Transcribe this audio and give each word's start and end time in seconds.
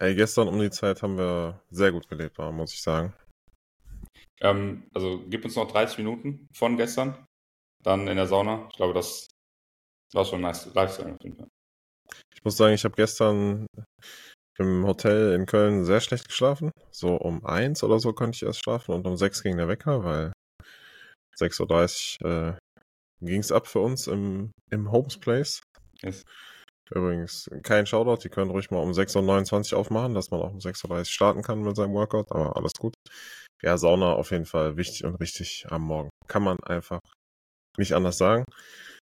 Ey, 0.00 0.14
gestern 0.14 0.46
um 0.46 0.60
die 0.60 0.70
Zeit 0.70 1.02
haben 1.02 1.18
wir 1.18 1.60
sehr 1.70 1.90
gut 1.90 2.08
gelebt, 2.08 2.38
muss 2.38 2.72
ich 2.72 2.80
sagen. 2.80 3.12
Ähm, 4.40 4.88
also 4.94 5.24
gib 5.28 5.44
uns 5.44 5.56
noch 5.56 5.66
30 5.66 5.98
Minuten 5.98 6.48
von 6.52 6.76
gestern, 6.76 7.26
dann 7.82 8.06
in 8.06 8.16
der 8.16 8.28
Sauna. 8.28 8.68
Ich 8.70 8.76
glaube, 8.76 8.94
das 8.94 9.26
war 10.12 10.24
schon 10.24 10.40
nice 10.40 10.72
Lifestyle 10.72 11.14
auf 11.14 11.22
jeden 11.22 11.36
Fall. 11.36 11.48
Ich 12.32 12.44
muss 12.44 12.56
sagen, 12.56 12.74
ich 12.74 12.84
habe 12.84 12.94
gestern 12.94 13.66
im 14.58 14.86
Hotel 14.86 15.34
in 15.34 15.46
Köln 15.46 15.84
sehr 15.84 16.00
schlecht 16.00 16.28
geschlafen. 16.28 16.70
So 16.92 17.16
um 17.16 17.44
eins 17.44 17.82
oder 17.82 17.98
so 17.98 18.12
konnte 18.12 18.36
ich 18.36 18.42
erst 18.44 18.62
schlafen 18.62 18.94
und 18.94 19.04
um 19.04 19.16
sechs 19.16 19.42
ging 19.42 19.56
der 19.56 19.66
Wecker, 19.66 20.04
weil 20.04 20.32
6.30 21.36 22.24
Uhr 22.24 22.56
äh, 22.56 22.58
ging 23.20 23.40
es 23.40 23.50
ab 23.50 23.66
für 23.66 23.80
uns 23.80 24.06
im, 24.06 24.52
im 24.70 24.92
Homes 24.92 25.18
Place. 25.18 25.60
Yes. 26.02 26.22
Übrigens, 26.90 27.50
kein 27.62 27.86
Shoutout, 27.86 28.22
die 28.22 28.28
können 28.28 28.50
ruhig 28.50 28.70
mal 28.70 28.78
um 28.78 28.90
6.29 28.90 29.72
Uhr 29.72 29.78
aufmachen, 29.80 30.14
dass 30.14 30.30
man 30.30 30.40
auch 30.40 30.52
um 30.52 30.58
6.30 30.58 30.90
Uhr 30.90 31.04
starten 31.04 31.42
kann 31.42 31.62
mit 31.62 31.76
seinem 31.76 31.94
Workout, 31.94 32.30
aber 32.30 32.56
alles 32.56 32.72
gut. 32.72 32.94
Ja, 33.62 33.76
Sauna 33.76 34.12
auf 34.12 34.30
jeden 34.30 34.46
Fall 34.46 34.76
wichtig 34.76 35.04
und 35.04 35.16
richtig 35.16 35.66
am 35.68 35.82
Morgen. 35.82 36.10
Kann 36.26 36.42
man 36.42 36.58
einfach 36.60 37.00
nicht 37.76 37.92
anders 37.92 38.18
sagen. 38.18 38.44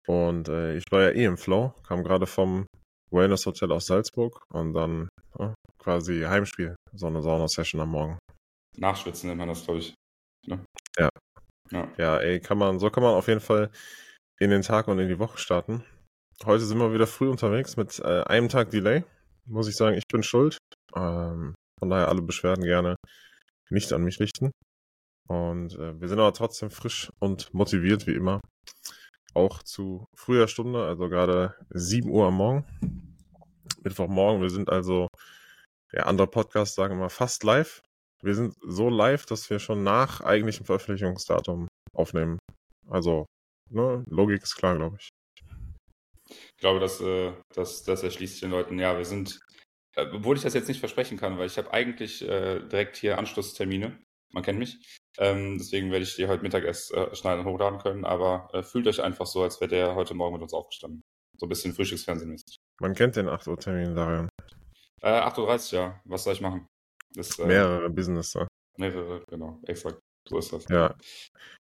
Und 0.07 0.49
äh, 0.49 0.77
ich 0.77 0.85
war 0.91 1.03
ja 1.03 1.11
eh 1.11 1.25
im 1.25 1.37
Flow, 1.37 1.75
kam 1.87 2.03
gerade 2.03 2.27
vom 2.27 2.67
Wellness 3.11 3.47
Hotel 3.47 3.73
aus 3.73 3.87
Salzburg 3.87 4.43
und 4.53 4.73
dann 4.73 5.09
äh, 5.39 5.53
quasi 5.79 6.23
Heimspiel, 6.23 6.77
so 6.93 7.07
eine 7.07 7.23
Sauna-Session 7.23 7.81
am 7.81 7.91
Morgen. 7.91 8.19
Nachschwitzen 8.79 9.29
nennt 9.29 9.39
man 9.39 9.49
das, 9.49 9.65
glaube 9.65 9.81
ich. 9.81 9.95
Ne? 10.47 10.65
Ja. 10.97 11.09
ja. 11.71 11.89
Ja, 11.99 12.19
ey, 12.19 12.41
kann 12.41 12.59
man, 12.59 12.79
so 12.79 12.91
kann 12.91 13.03
man 13.03 13.15
auf 13.15 13.29
jeden 13.29 13.41
Fall 13.41 13.71
in 14.39 14.51
den 14.51 14.63
Tag 14.63 14.89
und 14.89 14.99
in 14.99 15.09
die 15.09 15.19
Woche 15.19 15.39
starten. 15.39 15.85
Heute 16.47 16.65
sind 16.65 16.79
wir 16.79 16.95
wieder 16.95 17.07
früh 17.07 17.29
unterwegs 17.29 17.77
mit 17.77 17.99
äh, 17.99 18.23
einem 18.23 18.49
Tag 18.49 18.71
Delay. 18.71 19.05
Muss 19.45 19.69
ich 19.69 19.77
sagen, 19.77 19.99
ich 19.99 20.05
bin 20.11 20.23
schuld. 20.23 20.57
Ähm, 20.97 21.55
von 21.79 21.91
daher 21.91 22.09
alle 22.09 22.23
Beschwerden 22.23 22.65
gerne 22.65 22.97
nicht 23.69 23.93
an 23.93 24.05
mich 24.05 24.21
richten. 24.21 24.51
Und 25.29 25.75
äh, 25.75 26.01
wir 26.01 26.09
sind 26.09 26.19
aber 26.19 26.33
trotzdem 26.33 26.71
frisch 26.71 27.11
und 27.19 27.53
motiviert, 27.53 28.07
wie 28.07 28.15
immer. 28.15 28.41
Auch 29.35 29.63
zu 29.63 30.07
früher 30.17 30.49
Stunde, 30.49 30.83
also 30.83 31.11
gerade 31.11 31.55
7 31.71 32.09
Uhr 32.09 32.29
am 32.29 32.37
Morgen. 32.37 32.65
Mittwochmorgen. 33.83 34.41
Wir 34.41 34.51
sind 34.51 34.71
also, 34.71 35.09
der 35.93 36.07
andere 36.07 36.27
Podcast 36.27 36.75
sagen 36.75 36.95
immer 36.95 37.11
fast 37.11 37.45
live. 37.45 37.83
Wir 38.23 38.35
sind 38.35 38.55
so 38.67 38.89
live, 38.89 39.27
dass 39.27 39.51
wir 39.51 39.59
schon 39.59 39.83
nach 39.83 40.23
eigentlichem 40.23 40.65
Veröffentlichungsdatum 40.65 41.69
aufnehmen. 41.95 42.39
Also, 42.89 43.27
ne, 43.69 44.05
Logik 44.09 44.43
ist 44.43 44.57
klar, 44.57 44.77
glaube 44.77 44.97
ich. 44.99 45.11
Ich 46.31 46.61
glaube, 46.61 46.81
dass, 46.81 47.01
äh, 47.01 47.33
das, 47.55 47.83
das 47.85 48.03
erschließt 48.03 48.43
den 48.43 48.51
Leuten. 48.51 48.79
Ja, 48.79 48.97
wir 48.97 49.05
sind, 49.05 49.41
äh, 49.97 50.07
obwohl 50.13 50.37
ich 50.37 50.43
das 50.43 50.55
jetzt 50.55 50.69
nicht 50.69 50.81
versprechen 50.81 51.19
kann, 51.19 51.39
weil 51.39 51.47
ich 51.47 51.59
habe 51.59 51.73
eigentlich 51.73 52.23
äh, 52.23 52.61
direkt 52.61 52.97
hier 52.97 53.19
Anschlusstermine. 53.19 53.99
Man 54.33 54.43
kennt 54.43 54.59
mich. 54.59 54.79
Ähm, 55.19 55.59
deswegen 55.59 55.91
werde 55.91 56.05
ich 56.05 56.15
die 56.15 56.29
heute 56.29 56.43
Mittag 56.43 56.65
erst 56.65 56.93
äh, 56.93 57.15
schneiden 57.15 57.45
und 57.45 57.53
hochladen 57.53 57.81
können. 57.81 58.05
Aber 58.05 58.49
äh, 58.53 58.63
fühlt 58.63 58.87
euch 58.87 59.03
einfach 59.03 59.27
so, 59.27 59.43
als 59.43 59.61
wäre 59.61 59.69
der 59.69 59.95
heute 59.95 60.15
Morgen 60.15 60.35
mit 60.35 60.43
uns 60.43 60.55
aufgestanden. 60.55 61.03
So 61.37 61.47
ein 61.47 61.49
bisschen 61.49 61.73
Frühstücksfernsehen-mäßig. 61.73 62.57
Man 62.81 62.95
kennt 62.95 63.17
den 63.17 63.29
8 63.29 63.47
Uhr 63.49 63.59
Termin, 63.59 63.95
Darian. 63.95 64.29
Äh, 65.03 65.09
8.30 65.09 65.73
Uhr, 65.75 65.81
ja. 65.81 66.01
Was 66.05 66.25
soll 66.25 66.35
ich 66.35 66.41
machen? 66.41 66.67
Das, 67.15 67.39
äh, 67.39 67.47
mehrere 67.47 67.91
Business 67.91 68.33
da. 68.33 68.47
Mehrere, 68.79 69.25
genau. 69.29 69.61
Exakt. 69.67 69.99
So 70.29 70.39
ist 70.39 70.53
das. 70.53 70.67
Ja. 70.69 70.95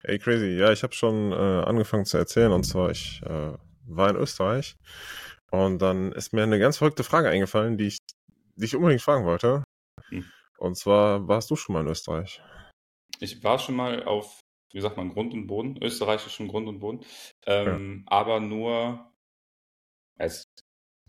Ey, 0.04 0.18
crazy. 0.18 0.58
Ja, 0.58 0.72
ich 0.72 0.84
habe 0.84 0.94
schon 0.94 1.32
äh, 1.32 1.36
angefangen 1.36 2.06
zu 2.06 2.18
erzählen. 2.18 2.52
Und 2.52 2.64
zwar, 2.64 2.92
ich 2.92 3.22
war 3.95 4.09
in 4.09 4.16
Österreich. 4.16 4.76
Und 5.52 5.82
dann 5.82 6.12
ist 6.12 6.34
mir 6.34 6.44
eine 6.44 6.59
ganz 6.59 6.78
verrückte 6.78 7.04
Frage 7.04 7.30
eingefallen, 7.30 7.78
die 7.78 7.88
ich 7.88 7.98
dich 8.56 8.76
unbedingt 8.76 9.02
fragen 9.02 9.26
wollte. 9.26 9.64
Hm. 10.09 10.26
Und 10.58 10.78
zwar, 10.78 11.28
warst 11.28 11.50
du 11.50 11.56
schon 11.56 11.73
mal 11.73 11.81
in 11.81 11.88
Österreich? 11.88 12.42
Ich 13.20 13.44
war 13.44 13.59
schon 13.59 13.76
mal 13.76 14.04
auf, 14.04 14.40
wie 14.72 14.81
sagt 14.81 14.98
man, 14.98 15.09
Grund 15.09 15.34
und 15.34 15.48
Boden, 15.48 15.81
österreichischen 15.81 16.48
Grund 16.48 16.68
und 16.68 16.80
Boden. 16.80 17.06
Ähm, 17.46 18.03
ja. 18.06 18.12
Aber 18.12 18.40
nur, 18.40 19.12
es 20.18 20.44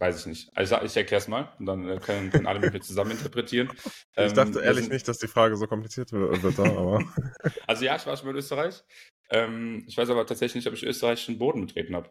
weiß 0.00 0.20
ich 0.20 0.26
nicht. 0.26 0.56
Also 0.56 0.80
ich 0.82 0.96
erkläre 0.96 1.20
es 1.20 1.28
mal 1.28 1.52
und 1.58 1.66
dann 1.66 1.88
äh, 1.88 1.98
können, 1.98 2.30
können 2.30 2.46
alle 2.46 2.60
mit 2.60 2.72
mir 2.72 2.80
zusammen 2.80 3.12
interpretieren. 3.12 3.70
Ich 4.16 4.32
dachte 4.32 4.58
ähm, 4.58 4.64
ehrlich 4.64 4.84
sind, 4.84 4.92
nicht, 4.92 5.08
dass 5.08 5.18
die 5.18 5.28
Frage 5.28 5.56
so 5.56 5.66
kompliziert 5.66 6.12
wird, 6.12 6.58
aber. 6.58 7.02
also 7.66 7.84
ja, 7.84 7.96
ich 7.96 8.04
war 8.06 8.16
schon 8.16 8.26
mal 8.26 8.32
in 8.32 8.38
Österreich. 8.38 8.82
Ähm, 9.30 9.84
ich 9.86 9.96
weiß 9.96 10.10
aber 10.10 10.26
tatsächlich 10.26 10.56
nicht, 10.56 10.66
ob 10.66 10.74
ich 10.74 10.82
österreichischen 10.82 11.38
Boden 11.38 11.66
betreten 11.66 11.94
habe. 11.94 12.10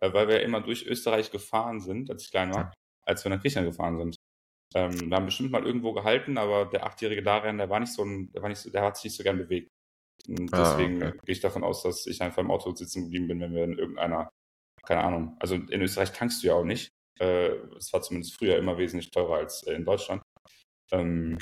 Äh, 0.00 0.12
weil 0.12 0.28
wir 0.28 0.42
immer 0.42 0.60
durch 0.60 0.86
Österreich 0.86 1.30
gefahren 1.30 1.80
sind, 1.80 2.10
als 2.10 2.24
ich 2.24 2.30
klein 2.30 2.54
war, 2.54 2.72
als 3.02 3.24
wir 3.24 3.30
nach 3.30 3.40
Griechenland 3.40 3.70
gefahren 3.70 3.98
sind. 3.98 4.16
Ähm, 4.74 5.10
wir 5.10 5.16
haben 5.16 5.26
bestimmt 5.26 5.50
mal 5.50 5.66
irgendwo 5.66 5.92
gehalten, 5.92 6.38
aber 6.38 6.66
der 6.66 6.86
achtjährige 6.86 7.22
Darian, 7.22 7.58
der 7.58 7.70
war 7.70 7.80
nicht 7.80 7.92
so 7.92 8.04
ein, 8.04 8.32
der 8.32 8.42
war 8.42 8.48
nicht 8.48 8.60
so, 8.60 8.70
der 8.70 8.82
hat 8.82 8.96
sich 8.96 9.04
nicht 9.04 9.16
so 9.16 9.22
gern 9.22 9.38
bewegt. 9.38 9.68
Und 10.28 10.52
ah, 10.54 10.76
deswegen 10.76 11.02
okay. 11.02 11.18
gehe 11.24 11.32
ich 11.32 11.40
davon 11.40 11.64
aus, 11.64 11.82
dass 11.82 12.06
ich 12.06 12.22
einfach 12.22 12.42
im 12.42 12.50
Auto 12.50 12.74
sitzen 12.74 13.04
geblieben 13.04 13.28
bin, 13.28 13.40
wenn 13.40 13.54
wir 13.54 13.64
in 13.64 13.78
irgendeiner, 13.78 14.28
keine 14.86 15.02
Ahnung, 15.02 15.36
also 15.40 15.56
in 15.56 15.82
Österreich 15.82 16.12
tankst 16.12 16.42
du 16.42 16.48
ja 16.48 16.54
auch 16.54 16.64
nicht. 16.64 16.88
Äh, 17.18 17.56
es 17.76 17.92
war 17.92 18.00
zumindest 18.02 18.36
früher 18.36 18.56
immer 18.56 18.78
wesentlich 18.78 19.10
teurer 19.10 19.38
als 19.38 19.62
äh, 19.66 19.74
in 19.74 19.84
Deutschland. 19.84 20.22
Ähm. 20.92 21.38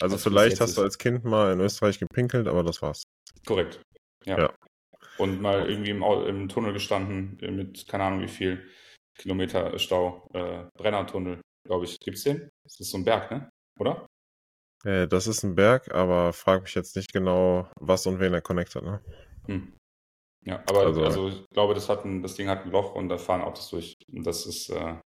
Also 0.00 0.16
vielleicht 0.16 0.60
hast 0.60 0.76
du 0.76 0.82
als 0.82 0.98
Kind 0.98 1.24
mal 1.24 1.52
in 1.52 1.60
Österreich 1.60 1.98
gepinkelt, 1.98 2.48
aber 2.48 2.64
das 2.64 2.82
war's. 2.82 3.04
Korrekt. 3.46 3.80
Ja. 4.24 4.38
ja 4.38 4.54
und 5.18 5.40
mal 5.40 5.68
irgendwie 5.68 5.90
im, 5.90 6.02
im, 6.02 6.48
Tunnel 6.48 6.72
gestanden 6.72 7.38
mit, 7.40 7.86
keine 7.88 8.04
Ahnung 8.04 8.22
wie 8.22 8.28
viel 8.28 8.68
Kilometer 9.16 9.78
Stau. 9.78 10.28
Äh, 10.32 10.64
Brennertunnel, 10.76 11.40
glaube 11.66 11.84
ich. 11.84 11.98
Gibt 12.00 12.18
es 12.18 12.24
den? 12.24 12.50
Das 12.64 12.80
ist 12.80 12.90
so 12.90 12.98
ein 12.98 13.04
Berg, 13.04 13.30
ne? 13.30 13.48
Oder? 13.78 14.06
Äh, 14.84 15.06
das 15.06 15.26
ist 15.26 15.42
ein 15.42 15.54
Berg, 15.54 15.92
aber 15.94 16.32
frag 16.32 16.62
mich 16.62 16.74
jetzt 16.74 16.96
nicht 16.96 17.12
genau, 17.12 17.68
was 17.80 18.06
und 18.06 18.20
wen 18.20 18.34
er 18.34 18.42
connectet, 18.42 18.82
ne? 18.82 19.00
Hm. 19.46 19.72
Ja, 20.46 20.62
aber 20.66 20.80
also, 20.80 21.02
also, 21.04 21.28
ich 21.28 21.44
glaube, 21.50 21.72
das, 21.74 21.88
hat 21.88 22.04
ein, 22.04 22.22
das 22.22 22.34
Ding 22.34 22.48
hat 22.48 22.64
ein 22.64 22.70
Loch 22.70 22.94
und 22.94 23.08
da 23.08 23.16
fahren 23.16 23.40
Autos 23.40 23.70
durch. 23.70 23.96
Und 24.12 24.26
das 24.26 24.44
ist, 24.44 24.68
äh, 24.68 24.96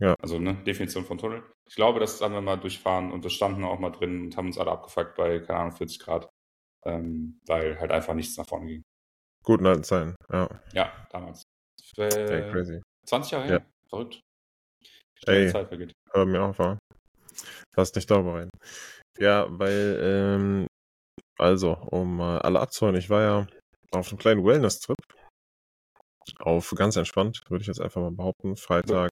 ja. 0.00 0.14
also 0.20 0.38
ne, 0.40 0.54
Definition 0.64 1.04
von 1.04 1.18
Tunnel. 1.18 1.44
Ich 1.68 1.76
glaube, 1.76 2.00
das 2.00 2.20
haben 2.20 2.34
wir 2.34 2.40
mal 2.40 2.56
durchfahren 2.56 3.12
und 3.12 3.22
wir 3.22 3.30
standen 3.30 3.64
auch 3.64 3.78
mal 3.78 3.90
drin 3.90 4.22
und 4.22 4.36
haben 4.36 4.46
uns 4.46 4.58
alle 4.58 4.72
abgefuckt 4.72 5.14
bei, 5.14 5.38
keine 5.38 5.60
Ahnung, 5.60 5.72
40 5.72 6.00
Grad. 6.00 6.28
Ähm, 6.84 7.40
weil 7.46 7.78
halt 7.78 7.92
einfach 7.92 8.14
nichts 8.14 8.36
nach 8.36 8.46
vorne 8.46 8.66
ging. 8.66 8.82
Guten 9.50 9.66
alten 9.66 9.82
Zeiten, 9.82 10.14
ja. 10.30 10.48
Ja, 10.72 10.92
damals. 11.10 11.42
Äh, 11.96 12.08
hey, 12.08 12.52
crazy. 12.52 12.80
20 13.08 13.32
Jahre 13.32 13.44
her? 13.46 13.58
Ja. 13.58 13.66
Verrückt. 13.88 14.20
Schnell 15.18 15.46
Ey, 15.46 15.50
Zeit 15.50 15.66
vergeht. 15.66 15.92
hör 16.12 16.24
mir 16.24 16.40
auf, 16.40 16.56
war. 16.60 16.78
Lass 17.76 17.92
nicht 17.96 18.08
darüber 18.08 18.34
rein. 18.34 18.50
Ja, 19.18 19.46
weil, 19.50 19.98
ähm, 20.00 20.66
also, 21.36 21.72
um 21.72 22.20
äh, 22.20 22.22
alle 22.22 22.60
abzuholen, 22.60 22.94
ich 22.94 23.10
war 23.10 23.22
ja 23.22 23.46
auf 23.90 24.10
einem 24.10 24.18
kleinen 24.18 24.44
Wellness-Trip. 24.44 24.96
Auf 26.38 26.70
ganz 26.76 26.94
entspannt, 26.94 27.40
würde 27.48 27.62
ich 27.62 27.66
jetzt 27.66 27.80
einfach 27.80 28.00
mal 28.00 28.12
behaupten. 28.12 28.54
Freitag 28.54 29.10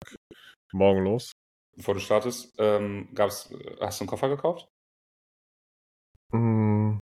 morgen 0.72 1.02
los. 1.02 1.32
Bevor 1.76 1.94
du 1.94 2.00
startest, 2.00 2.54
ähm, 2.58 3.08
gab's, 3.12 3.52
hast 3.80 3.98
du 3.98 4.04
einen 4.04 4.08
Koffer 4.08 4.28
gekauft? 4.28 4.68
Mm, 6.32 7.00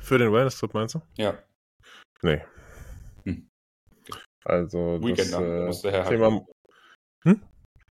für 0.00 0.18
den 0.18 0.30
Wellness-Trip 0.34 0.74
meinst 0.74 0.96
du? 0.96 1.00
Ja. 1.16 1.42
Nee. 2.24 2.40
Hm. 3.24 3.48
Also 4.44 4.98
Weekender 5.02 5.40
das, 5.40 5.42
äh, 5.42 5.66
musste 5.66 5.92
herhalten. 5.92 6.10
Thema... 6.10 6.46
Hm? 7.24 7.42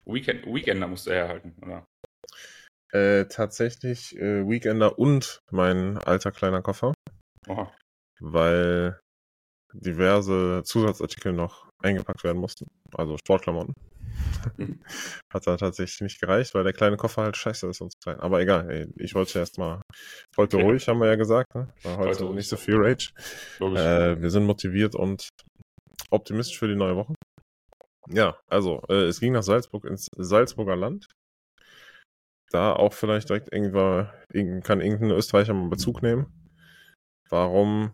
Weekend, 0.05 0.47
Weekender 0.47 0.87
musste 0.87 1.15
herhalten, 1.15 1.56
oder? 1.62 1.87
Äh, 2.93 3.25
tatsächlich 3.25 4.15
äh, 4.16 4.47
Weekender 4.47 4.99
und 4.99 5.41
mein 5.50 5.97
alter 5.97 6.31
kleiner 6.31 6.61
Koffer. 6.61 6.93
Aha. 7.47 7.75
Weil 8.21 9.00
diverse 9.72 10.62
Zusatzartikel 10.62 11.33
noch 11.33 11.71
eingepackt 11.83 12.22
werden 12.22 12.39
mussten. 12.39 12.66
Also 12.95 13.16
Sportklamotten. 13.16 13.72
Mhm. 14.56 14.80
Hat 15.32 15.46
da 15.46 15.56
tatsächlich 15.56 16.00
nicht 16.00 16.20
gereicht, 16.20 16.54
weil 16.54 16.64
der 16.64 16.72
kleine 16.72 16.96
Koffer 16.96 17.22
halt 17.22 17.36
scheiße 17.36 17.68
ist 17.68 17.80
und 17.80 17.92
so 17.92 17.98
klein. 18.03 18.20
Aber 18.20 18.41
egal, 18.41 18.70
ey, 18.70 18.86
ich 18.97 19.15
wollte 19.15 19.38
erst 19.38 19.59
mal. 19.59 19.82
Heute 20.36 20.59
ja. 20.59 20.65
ruhig, 20.65 20.86
haben 20.88 21.00
wir 21.00 21.09
ja 21.09 21.16
gesagt. 21.16 21.54
Ne? 21.54 21.68
War 21.82 21.98
heute, 21.98 22.24
heute 22.24 22.34
nicht 22.34 22.48
so 22.48 22.56
viel 22.56 22.76
Rage. 22.76 23.10
Äh, 23.60 24.20
wir 24.20 24.30
sind 24.30 24.44
motiviert 24.44 24.94
und 24.94 25.28
optimistisch 26.10 26.59
für 26.59 26.68
die 26.68 26.76
neue 26.76 26.97
Woche. 26.97 27.15
Ja, 28.10 28.38
also, 28.48 28.82
äh, 28.88 29.04
es 29.04 29.20
ging 29.20 29.32
nach 29.32 29.42
Salzburg 29.42 29.84
ins 29.84 30.09
Salzburger 30.16 30.76
Land. 30.76 31.09
Da 32.50 32.72
auch 32.72 32.94
vielleicht 32.94 33.28
direkt 33.28 33.53
irgendwann, 33.53 34.10
kann 34.62 34.80
irgendein 34.80 35.10
Österreicher 35.10 35.53
mal 35.53 35.68
Bezug 35.68 36.03
nehmen. 36.03 36.26
Warum 37.28 37.92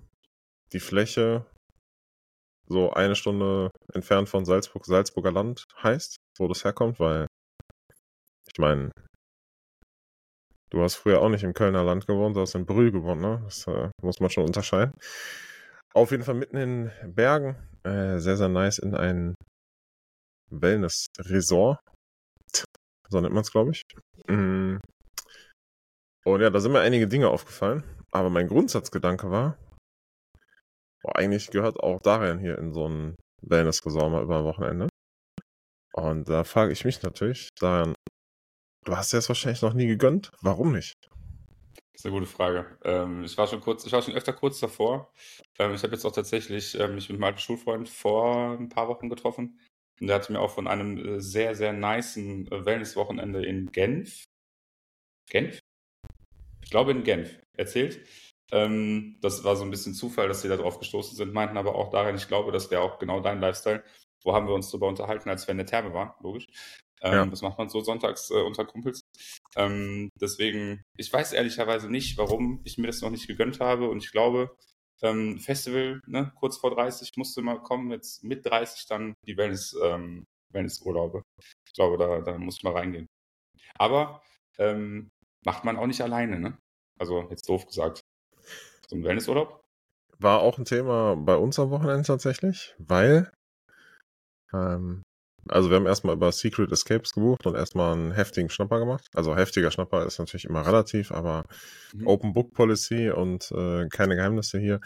die 0.72 0.80
Fläche 0.80 1.44
so 2.68 2.90
eine 2.92 3.16
Stunde 3.16 3.70
entfernt 3.92 4.28
von 4.28 4.44
Salzburg, 4.44 4.86
Salzburger 4.86 5.32
Land 5.32 5.64
heißt, 5.82 6.16
wo 6.38 6.48
das 6.48 6.64
herkommt, 6.64 6.98
weil 7.00 7.26
ich 8.50 8.58
meine, 8.58 8.90
du 10.70 10.82
hast 10.82 10.96
früher 10.96 11.20
auch 11.20 11.28
nicht 11.28 11.44
im 11.44 11.54
Kölner 11.54 11.84
Land 11.84 12.06
gewohnt, 12.06 12.36
du 12.36 12.40
hast 12.40 12.54
in 12.54 12.66
Brühl 12.66 12.90
gewohnt, 12.90 13.20
ne? 13.20 13.40
Das 13.44 13.66
äh, 13.66 13.90
muss 14.02 14.20
man 14.20 14.30
schon 14.30 14.44
unterscheiden. 14.44 14.92
Auf 15.94 16.10
jeden 16.10 16.24
Fall 16.24 16.34
mitten 16.34 16.56
in 16.56 16.90
Bergen, 17.04 17.56
äh, 17.84 18.18
sehr, 18.18 18.36
sehr 18.36 18.48
nice 18.48 18.78
in 18.78 18.94
ein 18.94 19.34
Wellness-Resort. 20.50 21.78
so 23.08 23.20
nennt 23.20 23.34
man 23.34 23.42
es, 23.42 23.52
glaube 23.52 23.70
ich. 23.72 23.82
Mm. 24.28 24.78
Und 26.24 26.40
ja, 26.40 26.50
da 26.50 26.58
sind 26.60 26.72
mir 26.72 26.80
einige 26.80 27.06
Dinge 27.06 27.28
aufgefallen. 27.28 27.84
Aber 28.10 28.30
mein 28.30 28.48
Grundsatzgedanke 28.48 29.30
war, 29.30 29.58
boah, 31.02 31.16
eigentlich 31.16 31.50
gehört 31.50 31.78
auch 31.80 32.00
Darian 32.00 32.38
hier 32.38 32.58
in 32.58 32.72
so 32.72 32.88
ein 32.88 33.16
Wellness-Resort 33.48 34.10
mal 34.10 34.22
über 34.22 34.38
ein 34.38 34.44
Wochenende. 34.44 34.88
Und 35.92 36.28
da 36.28 36.44
frage 36.44 36.72
ich 36.72 36.84
mich 36.84 37.02
natürlich, 37.02 37.50
Darian, 37.60 37.94
du 38.84 38.96
hast 38.96 39.12
dir 39.12 39.18
das 39.18 39.28
wahrscheinlich 39.28 39.62
noch 39.62 39.74
nie 39.74 39.86
gegönnt. 39.86 40.30
Warum 40.40 40.72
nicht? 40.72 40.94
Das 41.92 42.00
ist 42.00 42.06
eine 42.06 42.14
gute 42.14 42.26
Frage. 42.26 42.76
Ähm, 42.82 43.22
ich 43.22 43.38
war 43.38 43.46
schon 43.46 43.60
kurz, 43.60 43.86
ich 43.86 43.92
war 43.92 44.02
schon 44.02 44.14
öfter 44.14 44.32
kurz 44.32 44.58
davor. 44.58 45.12
Ähm, 45.60 45.74
ich 45.74 45.82
habe 45.84 45.92
jetzt 45.92 46.04
auch 46.04 46.12
tatsächlich 46.12 46.78
äh, 46.78 46.88
mich 46.88 47.08
mit 47.08 47.20
meinem 47.20 47.38
Schulfreund 47.38 47.88
vor 47.88 48.58
ein 48.58 48.68
paar 48.68 48.88
Wochen 48.88 49.08
getroffen. 49.08 49.60
Und 50.00 50.08
der 50.08 50.16
hatte 50.16 50.32
mir 50.32 50.40
auch 50.40 50.50
von 50.50 50.66
einem 50.66 50.98
äh, 50.98 51.20
sehr, 51.20 51.54
sehr 51.54 51.72
niceen 51.72 52.50
äh, 52.50 52.64
Wellness-Wochenende 52.64 53.46
in 53.46 53.70
Genf. 53.70 54.24
Genf? 55.30 55.60
Ich 56.64 56.70
glaube 56.70 56.90
in 56.90 57.04
Genf 57.04 57.38
erzählt. 57.52 58.00
Ähm, 58.54 59.18
das 59.20 59.42
war 59.42 59.56
so 59.56 59.64
ein 59.64 59.70
bisschen 59.72 59.94
Zufall, 59.94 60.28
dass 60.28 60.42
sie 60.42 60.48
da 60.48 60.56
drauf 60.56 60.78
gestoßen 60.78 61.16
sind, 61.16 61.34
meinten 61.34 61.56
aber 61.56 61.74
auch 61.74 61.90
darin, 61.90 62.14
ich 62.14 62.28
glaube, 62.28 62.52
das 62.52 62.70
wäre 62.70 62.82
auch 62.82 63.00
genau 63.00 63.18
dein 63.18 63.40
Lifestyle. 63.40 63.82
Wo 64.22 64.32
haben 64.32 64.46
wir 64.46 64.54
uns 64.54 64.70
darüber 64.70 64.86
unterhalten, 64.86 65.28
als 65.28 65.48
wir 65.48 65.52
in 65.52 65.58
der 65.58 65.66
Therme 65.66 65.92
waren, 65.92 66.12
logisch. 66.20 66.46
Ähm, 67.02 67.12
ja. 67.12 67.26
Das 67.26 67.42
macht 67.42 67.58
man 67.58 67.68
so 67.68 67.80
sonntags 67.80 68.30
äh, 68.30 68.40
unter 68.40 68.64
Kumpels. 68.64 69.02
Ähm, 69.56 70.08
deswegen, 70.20 70.82
ich 70.96 71.12
weiß 71.12 71.32
ehrlicherweise 71.32 71.90
nicht, 71.90 72.16
warum 72.16 72.60
ich 72.62 72.78
mir 72.78 72.86
das 72.86 73.02
noch 73.02 73.10
nicht 73.10 73.26
gegönnt 73.26 73.58
habe 73.58 73.90
und 73.90 74.04
ich 74.04 74.12
glaube, 74.12 74.56
ähm, 75.02 75.40
Festival, 75.40 76.00
ne, 76.06 76.32
kurz 76.36 76.56
vor 76.56 76.70
30 76.70 77.10
musste 77.16 77.42
mal 77.42 77.60
kommen, 77.60 77.90
jetzt 77.90 78.22
mit 78.22 78.46
30 78.46 78.86
dann 78.86 79.14
die 79.26 79.36
Wellness, 79.36 79.76
ähm, 79.82 80.24
Wellnessurlaube. 80.52 81.22
Ich 81.66 81.74
glaube, 81.74 81.98
da, 81.98 82.20
da 82.20 82.38
muss 82.38 82.62
man 82.62 82.74
reingehen. 82.74 83.06
Aber 83.76 84.22
ähm, 84.58 85.10
macht 85.44 85.64
man 85.64 85.76
auch 85.76 85.88
nicht 85.88 86.00
alleine, 86.00 86.38
ne? 86.38 86.56
Also 86.98 87.26
jetzt 87.30 87.48
doof 87.48 87.66
gesagt. 87.66 88.03
So 88.88 88.96
ein 88.96 89.04
Wellnessurlaub? 89.04 89.60
War 90.18 90.40
auch 90.40 90.58
ein 90.58 90.64
Thema 90.64 91.16
bei 91.16 91.36
uns 91.36 91.58
am 91.58 91.70
Wochenende 91.70 92.04
tatsächlich, 92.04 92.74
weil 92.78 93.30
ähm, 94.52 95.02
also 95.48 95.68
wir 95.68 95.76
haben 95.76 95.86
erstmal 95.86 96.14
über 96.14 96.32
Secret 96.32 96.72
Escapes 96.72 97.12
gebucht 97.12 97.46
und 97.46 97.54
erstmal 97.54 97.92
einen 97.92 98.12
heftigen 98.12 98.48
Schnapper 98.48 98.78
gemacht. 98.78 99.06
Also 99.14 99.36
heftiger 99.36 99.70
Schnapper 99.70 100.06
ist 100.06 100.18
natürlich 100.18 100.46
immer 100.46 100.66
relativ, 100.66 101.12
aber 101.12 101.44
mhm. 101.92 102.06
Open 102.06 102.32
Book 102.32 102.54
Policy 102.54 103.10
und 103.10 103.50
äh, 103.52 103.86
keine 103.88 104.16
Geheimnisse 104.16 104.58
hier. 104.58 104.80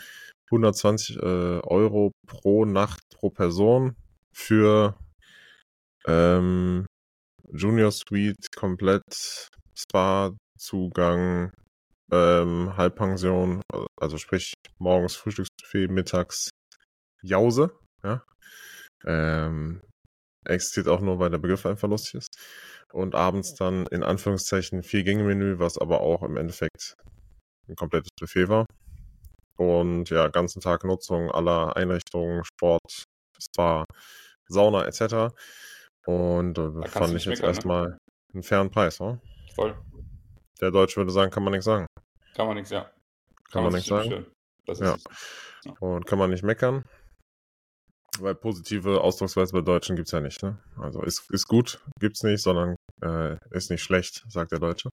120 0.50 1.16
äh, 1.16 1.20
Euro 1.20 2.12
pro 2.26 2.64
Nacht 2.64 3.00
pro 3.14 3.30
Person 3.30 3.94
für 4.32 4.96
ähm, 6.06 6.86
Junior 7.52 7.92
Suite 7.92 8.50
komplett 8.56 9.48
Spa-Zugang, 9.76 11.52
ähm, 12.12 12.76
Halbpension, 12.76 13.62
also 14.00 14.18
sprich 14.18 14.54
morgens 14.78 15.16
Frühstücksbuffet, 15.16 15.88
mittags 15.88 16.50
Jause, 17.22 17.72
ja. 18.02 18.22
Ähm, 19.04 19.82
existiert 20.44 20.88
auch 20.88 21.00
nur, 21.00 21.18
weil 21.18 21.30
der 21.30 21.38
Begriff 21.38 21.66
einfach 21.66 21.88
lustig 21.88 22.14
ist. 22.14 22.38
Und 22.92 23.14
abends 23.14 23.54
dann 23.54 23.86
in 23.88 24.02
Anführungszeichen 24.02 24.82
vier 24.82 25.04
Gänge-Menü, 25.04 25.58
was 25.58 25.78
aber 25.78 26.00
auch 26.00 26.22
im 26.22 26.36
Endeffekt 26.36 26.94
ein 27.68 27.76
komplettes 27.76 28.10
Buffet 28.18 28.48
war. 28.48 28.66
Und 29.56 30.10
ja, 30.10 30.28
ganzen 30.28 30.60
Tag 30.60 30.84
Nutzung 30.84 31.30
aller 31.30 31.76
Einrichtungen, 31.76 32.44
Sport, 32.44 33.04
Spa, 33.40 33.84
Sauna 34.48 34.86
etc. 34.86 35.34
Und 36.06 36.56
äh, 36.58 36.88
fand 36.88 37.14
ich 37.14 37.26
jetzt 37.26 37.42
ne? 37.42 37.48
erstmal 37.48 37.88
ne? 37.88 37.98
einen 38.34 38.42
fairen 38.42 38.70
Preis, 38.70 39.00
oder? 39.00 39.20
Voll. 39.54 39.76
Der 40.60 40.70
Deutsche 40.70 40.96
würde 40.96 41.12
sagen, 41.12 41.30
kann 41.30 41.42
man 41.42 41.52
nichts 41.52 41.66
sagen. 41.66 41.86
Kann 42.34 42.46
man 42.46 42.56
nichts, 42.56 42.70
ja. 42.70 42.82
Kann, 42.82 42.92
kann 43.50 43.62
man 43.64 43.72
nichts 43.72 43.88
sagen. 43.88 44.26
Ja. 44.66 44.96
ja. 45.64 45.72
Und 45.80 46.06
kann 46.06 46.18
man 46.18 46.30
nicht 46.30 46.42
meckern. 46.42 46.84
Weil 48.20 48.34
positive 48.34 49.00
Ausdrucksweise 49.00 49.52
bei 49.52 49.60
Deutschen 49.60 49.96
gibt 49.96 50.08
es 50.08 50.12
ja 50.12 50.20
nicht. 50.20 50.42
Ne? 50.42 50.58
Also 50.78 51.02
ist, 51.02 51.30
ist 51.30 51.46
gut, 51.46 51.80
gibt 52.00 52.16
es 52.16 52.22
nicht, 52.22 52.42
sondern 52.42 52.74
äh, 53.02 53.36
ist 53.50 53.70
nicht 53.70 53.82
schlecht, 53.82 54.24
sagt 54.28 54.52
der 54.52 54.58
Deutsche. 54.58 54.90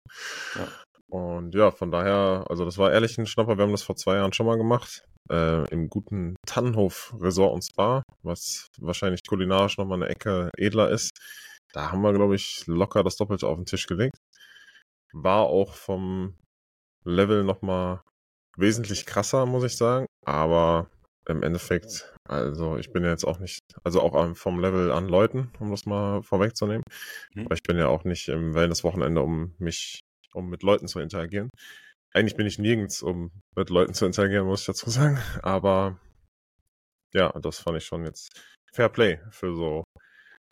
Ja. 0.55 0.67
Und 1.07 1.55
ja, 1.55 1.71
von 1.71 1.91
daher, 1.91 2.45
also 2.49 2.65
das 2.65 2.77
war 2.77 2.91
ehrlich 2.91 3.17
ein 3.17 3.25
Schnapper. 3.25 3.57
Wir 3.57 3.63
haben 3.63 3.71
das 3.71 3.83
vor 3.83 3.95
zwei 3.95 4.15
Jahren 4.15 4.33
schon 4.33 4.45
mal 4.45 4.57
gemacht. 4.57 5.03
Äh, 5.29 5.67
Im 5.69 5.87
guten 5.87 6.35
Tannenhof 6.45 7.15
Resort 7.19 7.53
und 7.53 7.63
Spa, 7.63 8.03
was 8.21 8.67
wahrscheinlich 8.79 9.21
kulinarisch 9.27 9.77
nochmal 9.77 10.01
eine 10.01 10.09
Ecke 10.09 10.49
edler 10.57 10.89
ist. 10.89 11.11
Da 11.73 11.91
haben 11.91 12.01
wir, 12.01 12.13
glaube 12.13 12.35
ich, 12.35 12.63
locker 12.67 13.03
das 13.03 13.17
Doppelte 13.17 13.47
auf 13.47 13.57
den 13.57 13.65
Tisch 13.65 13.87
gelegt. 13.87 14.17
War 15.15 15.43
auch 15.43 15.75
vom 15.75 16.35
Level 17.05 17.43
nochmal 17.43 18.01
wesentlich 18.57 19.05
krasser, 19.05 19.45
muss 19.45 19.63
ich 19.63 19.77
sagen. 19.77 20.07
Aber 20.25 20.89
im 21.27 21.41
Endeffekt, 21.41 22.13
also 22.27 22.77
ich 22.77 22.91
bin 22.91 23.03
ja 23.03 23.09
jetzt 23.11 23.25
auch 23.25 23.39
nicht, 23.39 23.61
also 23.83 24.01
auch 24.01 24.35
vom 24.35 24.59
Level 24.59 24.91
an 24.91 25.07
Leuten, 25.07 25.51
um 25.59 25.71
das 25.71 25.85
mal 25.85 26.21
vorwegzunehmen. 26.21 26.83
Mhm. 27.33 27.45
Aber 27.45 27.55
ich 27.55 27.63
bin 27.63 27.77
ja 27.77 27.87
auch 27.87 28.03
nicht 28.03 28.27
im 28.27 28.53
Wellness-Wochenende, 28.53 29.21
um 29.21 29.55
mich, 29.57 30.01
um 30.33 30.49
mit 30.49 30.63
Leuten 30.63 30.87
zu 30.87 30.99
interagieren. 30.99 31.49
Eigentlich 32.13 32.35
bin 32.35 32.47
ich 32.47 32.59
nirgends, 32.59 33.01
um 33.01 33.31
mit 33.55 33.69
Leuten 33.69 33.93
zu 33.93 34.05
interagieren, 34.05 34.47
muss 34.47 34.61
ich 34.61 34.67
dazu 34.67 34.89
sagen. 34.89 35.19
Aber 35.41 35.99
ja, 37.13 37.31
das 37.39 37.59
fand 37.59 37.77
ich 37.77 37.85
schon 37.85 38.05
jetzt 38.05 38.29
Fair 38.73 38.89
Play 38.89 39.19
für 39.31 39.55
so 39.55 39.83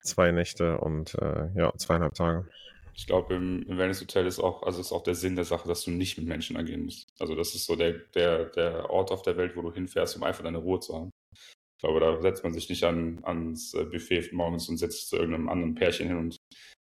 zwei 0.02 0.32
Nächte 0.32 0.80
und 0.80 1.16
äh, 1.16 1.50
ja, 1.56 1.72
zweieinhalb 1.78 2.14
Tage. 2.14 2.50
Ich 2.96 3.08
glaube, 3.08 3.36
im, 3.36 3.64
im 3.64 3.78
Wellness 3.78 4.02
Hotel 4.02 4.28
ist 4.28 4.40
auch, 4.40 4.64
also 4.64 4.80
ist 4.80 4.92
auch 4.92 5.04
der 5.04 5.16
Sinn 5.16 5.36
der 5.36 5.46
Sache, 5.46 5.68
dass 5.68 5.84
du 5.84 5.92
nicht 5.92 6.18
mit 6.18 6.28
Menschen 6.28 6.58
agieren 6.58 6.86
musst. 6.86 7.10
Also 7.20 7.36
das 7.36 7.56
ist 7.56 7.66
so 7.66 7.76
der, 7.76 7.94
der, 8.14 8.46
der 8.46 8.90
Ort 8.90 9.12
auf 9.12 9.24
der 9.24 9.36
Welt, 9.38 9.56
wo 9.56 9.62
du 9.62 9.74
hinfährst, 9.74 10.16
um 10.16 10.24
einfach 10.24 10.44
deine 10.44 10.60
Ruhe 10.60 10.80
zu 10.80 10.96
haben. 10.96 11.10
Ich 11.36 11.80
glaube, 11.80 12.00
da 12.00 12.22
setzt 12.22 12.44
man 12.44 12.54
sich 12.54 12.70
nicht 12.70 12.84
an, 12.84 13.20
ans 13.24 13.74
äh, 13.74 13.84
Buffet 13.84 14.32
morgens 14.32 14.70
und 14.70 14.78
setzt 14.78 15.10
zu 15.10 15.18
irgendeinem 15.18 15.50
anderen 15.50 15.76
Pärchen 15.76 16.08
hin 16.08 16.18
und 16.18 16.38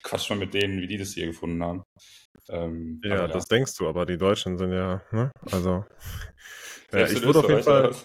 quatscht 0.04 0.30
mal 0.30 0.38
mit 0.38 0.54
denen, 0.54 0.82
wie 0.82 0.88
die 0.88 0.98
das 0.98 1.14
hier 1.14 1.26
gefunden 1.26 1.64
haben. 1.64 1.84
Ähm, 2.48 3.02
ja, 3.04 3.16
ja, 3.16 3.28
das 3.28 3.46
denkst 3.46 3.76
du, 3.78 3.88
aber 3.88 4.06
die 4.06 4.18
Deutschen 4.18 4.58
sind 4.58 4.72
ja, 4.72 5.02
ne? 5.12 5.32
Also. 5.52 5.84
ja, 6.94 7.08
ich 7.08 7.22
würde 7.24 7.40
auf 7.40 7.50
jeden 7.50 7.64
Fall. 7.64 7.96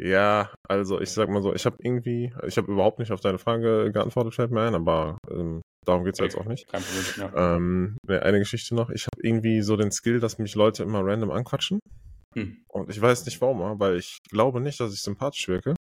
Ja, 0.00 0.52
also 0.68 1.00
ich 1.00 1.10
sag 1.10 1.28
mal 1.28 1.42
so, 1.42 1.54
ich 1.54 1.66
habe 1.66 1.76
irgendwie, 1.80 2.32
ich 2.46 2.56
habe 2.56 2.72
überhaupt 2.72 2.98
nicht 2.98 3.12
auf 3.12 3.20
deine 3.20 3.38
Frage 3.38 3.90
geantwortet, 3.92 4.34
fällt 4.34 4.50
mir 4.50 4.62
ein, 4.62 4.74
aber 4.74 5.18
ähm, 5.30 5.60
Darum 5.86 6.04
geht's 6.04 6.20
okay. 6.20 6.28
jetzt 6.28 6.38
auch 6.38 6.44
nicht. 6.44 6.68
Kein 6.68 6.82
Problem. 6.82 7.32
Ja. 7.34 7.56
Ähm, 7.56 7.96
eine 8.06 8.38
Geschichte 8.38 8.74
noch. 8.74 8.90
Ich 8.90 9.06
habe 9.06 9.20
irgendwie 9.22 9.62
so 9.62 9.76
den 9.76 9.90
Skill, 9.90 10.20
dass 10.20 10.38
mich 10.38 10.54
Leute 10.54 10.82
immer 10.82 11.04
random 11.04 11.30
anquatschen. 11.30 11.80
Hm. 12.36 12.62
Und 12.68 12.90
ich 12.90 13.00
weiß 13.00 13.24
nicht 13.24 13.40
warum, 13.40 13.80
weil 13.80 13.96
ich 13.96 14.18
glaube 14.28 14.60
nicht, 14.60 14.78
dass 14.78 14.92
ich 14.92 15.00
sympathisch 15.00 15.48
wirke. 15.48 15.74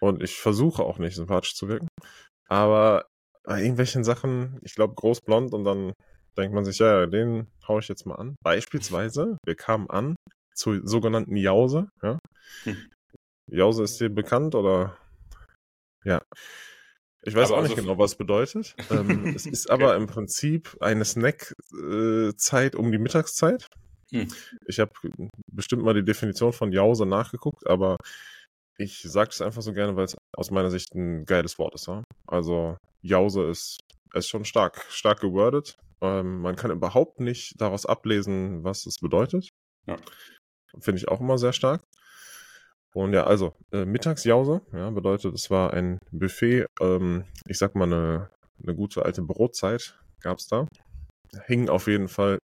Und 0.00 0.22
ich 0.22 0.36
versuche 0.36 0.82
auch 0.82 0.98
nicht 0.98 1.16
sympathisch 1.16 1.54
zu 1.54 1.68
wirken. 1.68 1.88
Aber 2.48 3.06
bei 3.42 3.60
irgendwelchen 3.60 4.04
Sachen, 4.04 4.58
ich 4.62 4.74
glaube 4.74 4.94
groß 4.94 5.20
blond 5.22 5.52
und 5.52 5.64
dann 5.64 5.92
denkt 6.36 6.54
man 6.54 6.64
sich, 6.64 6.78
ja, 6.78 7.06
den 7.06 7.48
hau 7.66 7.80
ich 7.80 7.88
jetzt 7.88 8.06
mal 8.06 8.14
an. 8.14 8.36
Beispielsweise, 8.44 9.36
wir 9.44 9.56
kamen 9.56 9.90
an 9.90 10.14
zur 10.54 10.80
sogenannten 10.86 11.36
Jause. 11.36 11.88
Ja? 12.02 12.18
Hm. 12.62 12.76
Jause 13.48 13.84
ist 13.84 14.00
dir 14.00 14.08
bekannt 14.08 14.54
oder? 14.54 14.96
Ja. 16.04 16.22
Ich 17.22 17.34
weiß 17.34 17.48
aber 17.48 17.58
auch 17.58 17.62
nicht 17.62 17.72
also 17.72 17.82
genau, 17.82 17.98
was 17.98 18.12
es 18.12 18.18
bedeutet. 18.18 18.76
ähm, 18.90 19.26
es 19.36 19.46
ist 19.46 19.70
aber 19.70 19.96
im 19.96 20.06
Prinzip 20.06 20.76
eine 20.80 21.04
Snackzeit 21.04 22.74
äh, 22.74 22.76
um 22.76 22.92
die 22.92 22.98
Mittagszeit. 22.98 23.68
Hm. 24.10 24.28
Ich 24.66 24.80
habe 24.80 24.92
bestimmt 25.52 25.82
mal 25.82 25.94
die 25.94 26.04
Definition 26.04 26.52
von 26.52 26.72
Jause 26.72 27.04
nachgeguckt, 27.04 27.66
aber 27.66 27.98
ich 28.78 29.02
sage 29.02 29.30
es 29.30 29.40
einfach 29.40 29.62
so 29.62 29.72
gerne, 29.72 29.96
weil 29.96 30.04
es 30.04 30.16
aus 30.32 30.50
meiner 30.50 30.70
Sicht 30.70 30.94
ein 30.94 31.24
geiles 31.26 31.58
Wort 31.58 31.74
ist. 31.74 31.88
Ja? 31.88 32.04
Also 32.26 32.76
Jause 33.02 33.44
ist, 33.48 33.78
ist 34.14 34.28
schon 34.28 34.44
stark, 34.44 34.86
stark 34.88 35.20
gewordet. 35.20 35.76
Ähm, 36.00 36.40
man 36.40 36.56
kann 36.56 36.70
überhaupt 36.70 37.20
nicht 37.20 37.60
daraus 37.60 37.84
ablesen, 37.84 38.62
was 38.62 38.86
es 38.86 38.98
bedeutet. 38.98 39.50
Ja. 39.86 39.96
Finde 40.78 41.00
ich 41.00 41.08
auch 41.08 41.20
immer 41.20 41.38
sehr 41.38 41.52
stark. 41.52 41.82
Und 42.94 43.12
ja, 43.12 43.24
also 43.24 43.54
äh, 43.72 43.84
Mittagsjause, 43.84 44.62
ja, 44.72 44.90
bedeutet, 44.90 45.34
es 45.34 45.50
war 45.50 45.72
ein 45.72 45.98
Buffet, 46.10 46.66
ähm, 46.80 47.24
ich 47.46 47.58
sag 47.58 47.74
mal 47.74 47.84
eine, 47.84 48.30
eine 48.62 48.74
gute 48.74 49.04
alte 49.04 49.22
Brotzeit 49.22 49.98
gab's 50.20 50.48
da. 50.48 50.66
Hingen 51.46 51.68
auf 51.68 51.86
jeden 51.86 52.08
Fall 52.08 52.38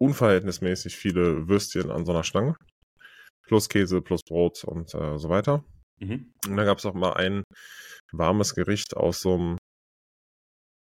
unverhältnismäßig 0.00 0.96
viele 0.96 1.48
Würstchen 1.48 1.90
an 1.90 2.04
so 2.04 2.12
einer 2.12 2.24
Stange. 2.24 2.56
Plus 3.46 3.68
Käse, 3.68 4.00
plus 4.00 4.22
Brot 4.22 4.64
und 4.64 4.94
äh, 4.94 5.18
so 5.18 5.28
weiter. 5.28 5.64
Mhm. 6.00 6.32
Und 6.48 6.56
dann 6.56 6.66
gab's 6.66 6.86
auch 6.86 6.94
mal 6.94 7.12
ein 7.14 7.44
warmes 8.12 8.54
Gericht 8.54 8.96
aus 8.96 9.20
so 9.20 9.34
einem, 9.34 9.58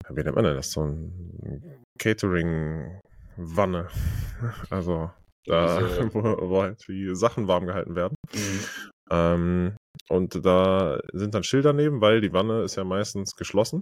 wie 0.09 0.23
nennt 0.23 0.35
man 0.35 0.43
denn 0.43 0.55
das, 0.55 0.71
so 0.71 0.83
ein 0.83 1.85
Catering-Wanne. 1.97 3.89
Also 4.69 5.11
da, 5.49 5.79
wo, 6.13 6.49
wo, 6.49 6.61
halt 6.61 6.87
die 6.87 7.15
Sachen 7.15 7.47
warm 7.47 7.65
gehalten 7.65 7.95
werden. 7.95 8.15
Mhm. 8.33 8.65
Ähm, 9.11 9.75
und 10.07 10.45
da 10.45 10.99
sind 11.13 11.33
dann 11.33 11.43
Schilder 11.43 11.73
neben, 11.73 12.01
weil 12.01 12.21
die 12.21 12.33
Wanne 12.33 12.63
ist 12.63 12.75
ja 12.75 12.83
meistens 12.83 13.35
geschlossen. 13.35 13.81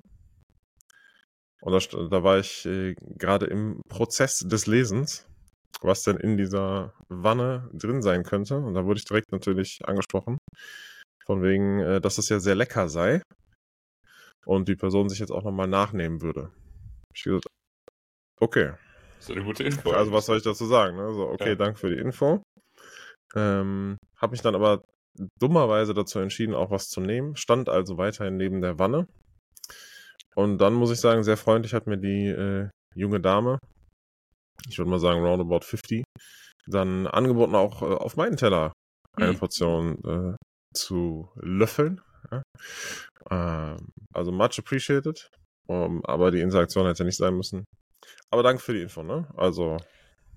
Und 1.61 1.73
da, 1.73 2.07
da 2.09 2.23
war 2.23 2.39
ich 2.39 2.65
äh, 2.65 2.95
gerade 3.17 3.47
im 3.47 3.81
Prozess 3.89 4.39
des 4.39 4.67
Lesens, 4.67 5.27
was 5.81 6.03
denn 6.03 6.17
in 6.17 6.37
dieser 6.37 6.93
Wanne 7.09 7.69
drin 7.73 8.01
sein 8.01 8.23
könnte. 8.23 8.57
Und 8.57 8.73
da 8.73 8.85
wurde 8.85 8.99
ich 8.99 9.05
direkt 9.05 9.31
natürlich 9.31 9.79
angesprochen, 9.85 10.37
von 11.25 11.41
wegen, 11.43 11.79
äh, 11.79 12.01
dass 12.01 12.17
es 12.17 12.29
ja 12.29 12.39
sehr 12.39 12.55
lecker 12.55 12.87
sei. 12.89 13.21
Und 14.45 14.69
die 14.69 14.75
Person 14.75 15.09
sich 15.09 15.19
jetzt 15.19 15.31
auch 15.31 15.43
nochmal 15.43 15.67
nachnehmen 15.67 16.21
würde. 16.21 16.51
Ich 17.13 17.23
gesagt, 17.23 17.47
okay. 18.39 18.73
Das 19.17 19.29
ist 19.29 19.35
eine 19.35 19.43
gute 19.43 19.63
Info. 19.63 19.91
Also 19.91 20.11
was 20.11 20.25
soll 20.25 20.37
ich 20.37 20.43
dazu 20.43 20.65
sagen? 20.65 20.97
Ne? 20.97 21.13
So, 21.13 21.27
okay, 21.27 21.49
ja. 21.49 21.55
danke 21.55 21.79
für 21.79 21.89
die 21.89 21.99
Info. 22.01 22.41
Ähm, 23.35 23.97
habe 24.17 24.31
mich 24.31 24.41
dann 24.41 24.55
aber 24.55 24.83
dummerweise 25.39 25.93
dazu 25.93 26.19
entschieden, 26.19 26.55
auch 26.55 26.71
was 26.71 26.89
zu 26.89 27.01
nehmen. 27.01 27.35
Stand 27.35 27.69
also 27.69 27.97
weiterhin 27.97 28.37
neben 28.37 28.61
der 28.61 28.79
Wanne. 28.79 29.07
Und 30.35 30.59
dann 30.59 30.73
muss 30.73 30.91
ich 30.91 30.99
sagen, 30.99 31.23
sehr 31.23 31.37
freundlich 31.37 31.73
hat 31.73 31.87
mir 31.87 31.97
die 31.97 32.27
äh, 32.27 32.69
junge 32.95 33.19
Dame, 33.19 33.57
ich 34.69 34.77
würde 34.77 34.91
mal 34.91 34.99
sagen 34.99 35.25
roundabout 35.25 35.61
50, 35.61 36.03
dann 36.67 37.07
angeboten, 37.07 37.55
auch 37.55 37.81
äh, 37.81 37.85
auf 37.85 38.17
meinen 38.17 38.37
Teller 38.37 38.73
eine 39.13 39.33
mhm. 39.33 39.37
Portion 39.37 40.03
äh, 40.05 40.35
zu 40.75 41.29
löffeln. 41.35 42.01
Ja? 42.31 42.43
Ähm, 43.31 43.89
also 44.13 44.31
much 44.31 44.59
appreciated. 44.59 45.29
Um, 45.69 46.05
aber 46.05 46.31
die 46.31 46.39
Interaktion 46.39 46.85
hätte 46.85 47.03
nicht 47.03 47.17
sein 47.17 47.35
müssen. 47.35 47.65
Aber 48.29 48.43
danke 48.43 48.61
für 48.61 48.73
die 48.73 48.81
Info, 48.81 49.03
ne? 49.03 49.27
Also, 49.35 49.77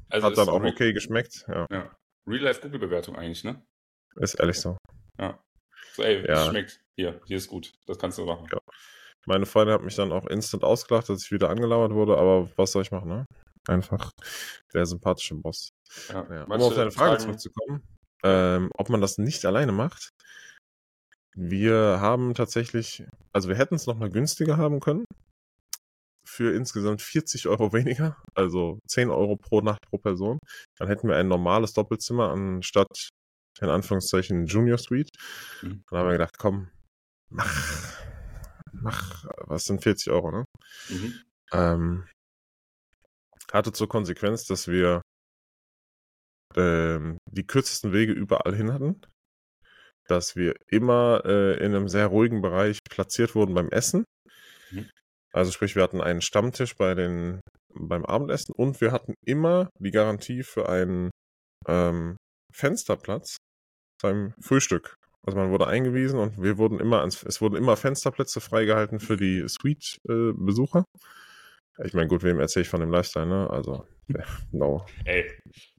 also 0.09 0.27
hat 0.27 0.37
dann 0.37 0.49
auch 0.49 0.63
okay 0.63 0.93
geschmeckt. 0.93 1.45
Ja. 1.49 1.67
ja. 1.71 1.91
Real-Life-Google-Bewertung 2.27 3.17
eigentlich, 3.17 3.45
ne? 3.45 3.63
Ist 4.17 4.35
ehrlich 4.35 4.61
so. 4.61 4.77
Ja. 5.19 5.43
So, 5.95 6.03
ey, 6.03 6.27
ja. 6.27 6.49
schmeckt. 6.49 6.81
Hier, 6.97 7.21
hier 7.27 7.37
ist 7.37 7.49
gut. 7.49 7.73
Das 7.87 7.99
kannst 7.99 8.19
du 8.19 8.25
machen. 8.25 8.47
Ja. 8.53 8.59
Meine 9.27 9.47
Freundin 9.47 9.75
hat 9.75 9.83
mich 9.83 9.97
dann 9.97 10.13
auch 10.13 10.27
instant 10.27 10.65
ausgelacht, 10.65 11.09
dass 11.09 11.25
ich 11.25 11.31
wieder 11.31 11.51
angelauert 11.51 11.93
wurde, 11.93 12.17
aber 12.17 12.51
was 12.57 12.73
soll 12.73 12.83
ich 12.83 12.91
machen, 12.91 13.09
ne? 13.09 13.27
Einfach 13.69 14.11
der 14.73 14.87
sympathische 14.87 15.35
Boss. 15.35 15.71
Ja. 16.09 16.27
Ja. 16.31 16.45
Um 16.45 16.53
auf 16.53 16.75
deine 16.75 16.91
Frage 16.91 17.11
Fragen... 17.11 17.21
zurückzukommen, 17.21 17.83
ähm, 18.25 18.71
ob 18.75 18.89
man 18.89 19.01
das 19.01 19.19
nicht 19.19 19.45
alleine 19.45 19.73
macht. 19.73 20.11
Wir 21.35 21.99
haben 22.01 22.35
tatsächlich, 22.35 23.05
also 23.33 23.49
wir 23.49 23.57
hätten 23.57 23.75
es 23.75 23.87
nochmal 23.87 24.11
günstiger 24.11 24.57
haben 24.57 24.81
können. 24.81 25.05
Für 26.33 26.55
insgesamt 26.55 27.03
40 27.03 27.49
Euro 27.49 27.73
weniger, 27.73 28.17
also 28.35 28.79
10 28.87 29.11
Euro 29.11 29.37
pro 29.37 29.63
Nacht 29.63 29.81
pro 29.91 29.99
Person. 29.99 30.39
Dann 30.79 30.87
hätten 30.87 31.09
wir 31.09 31.17
ein 31.17 31.27
normales 31.27 31.73
Doppelzimmer 31.73 32.31
anstatt 32.31 33.11
in 33.61 33.69
Anführungszeichen 33.69 34.47
Junior 34.47 34.79
Suite. 34.79 35.11
Mhm. 35.63 35.83
Dann 35.91 35.99
haben 35.99 36.07
wir 36.07 36.13
gedacht, 36.13 36.39
komm, 36.39 36.71
mach, 37.31 38.01
mach, 38.73 39.25
was 39.39 39.65
sind 39.65 39.83
40 39.83 40.13
Euro, 40.13 40.31
ne? 40.31 40.45
Mhm. 40.89 41.15
Ähm, 41.53 42.09
hatte 43.53 43.73
zur 43.73 43.89
Konsequenz, 43.89 44.45
dass 44.45 44.69
wir 44.69 45.03
ähm, 46.55 47.19
die 47.29 47.47
kürzesten 47.47 47.93
Wege 47.93 48.13
überall 48.13 48.55
hin 48.55 48.73
hatten, 48.73 49.01
dass 50.07 50.37
wir 50.37 50.55
immer 50.69 51.23
äh, 51.25 51.57
in 51.57 51.75
einem 51.75 51.89
sehr 51.89 52.07
ruhigen 52.07 52.41
Bereich 52.41 52.79
platziert 52.89 53.35
wurden 53.35 53.55
beim 53.55 53.69
Essen. 53.71 54.05
Mhm. 54.71 54.89
Also 55.33 55.53
sprich, 55.53 55.77
wir 55.77 55.83
hatten 55.83 56.01
einen 56.01 56.21
Stammtisch 56.21 56.77
bei 56.77 56.95
den 56.95 57.41
beim 57.73 58.05
Abendessen 58.05 58.53
und 58.57 58.81
wir 58.81 58.93
hatten 58.93 59.15
immer 59.25 59.71
die 59.79 59.93
Garantie 59.93 60.43
für 60.43 60.69
einen 60.69 61.11
ähm, 61.69 62.17
Fensterplatz 62.53 63.37
beim 64.03 64.35
Frühstück. 64.41 64.97
Also 65.25 65.39
man 65.39 65.51
wurde 65.51 65.67
eingewiesen 65.67 66.19
und 66.19 66.43
wir 66.43 66.59
wurden 66.59 66.81
immer 66.81 67.01
ans, 67.01 67.23
es 67.23 67.41
wurden 67.41 67.57
immer 67.57 67.77
Fensterplätze 67.77 68.41
freigehalten 68.41 69.01
für 69.01 69.17
die 69.17 69.47
Suite-Besucher. 69.47 70.85
Äh, 71.79 71.87
ich 71.87 71.95
meine, 71.95 72.09
gut, 72.09 72.23
wem 72.23 72.41
erzähle 72.41 72.63
ich 72.63 72.69
von 72.69 72.81
dem 72.81 72.91
Lifestyle, 72.91 73.27
ne? 73.27 73.51
Also, 73.51 73.87
no. 74.53 74.87
Ey, 75.05 75.31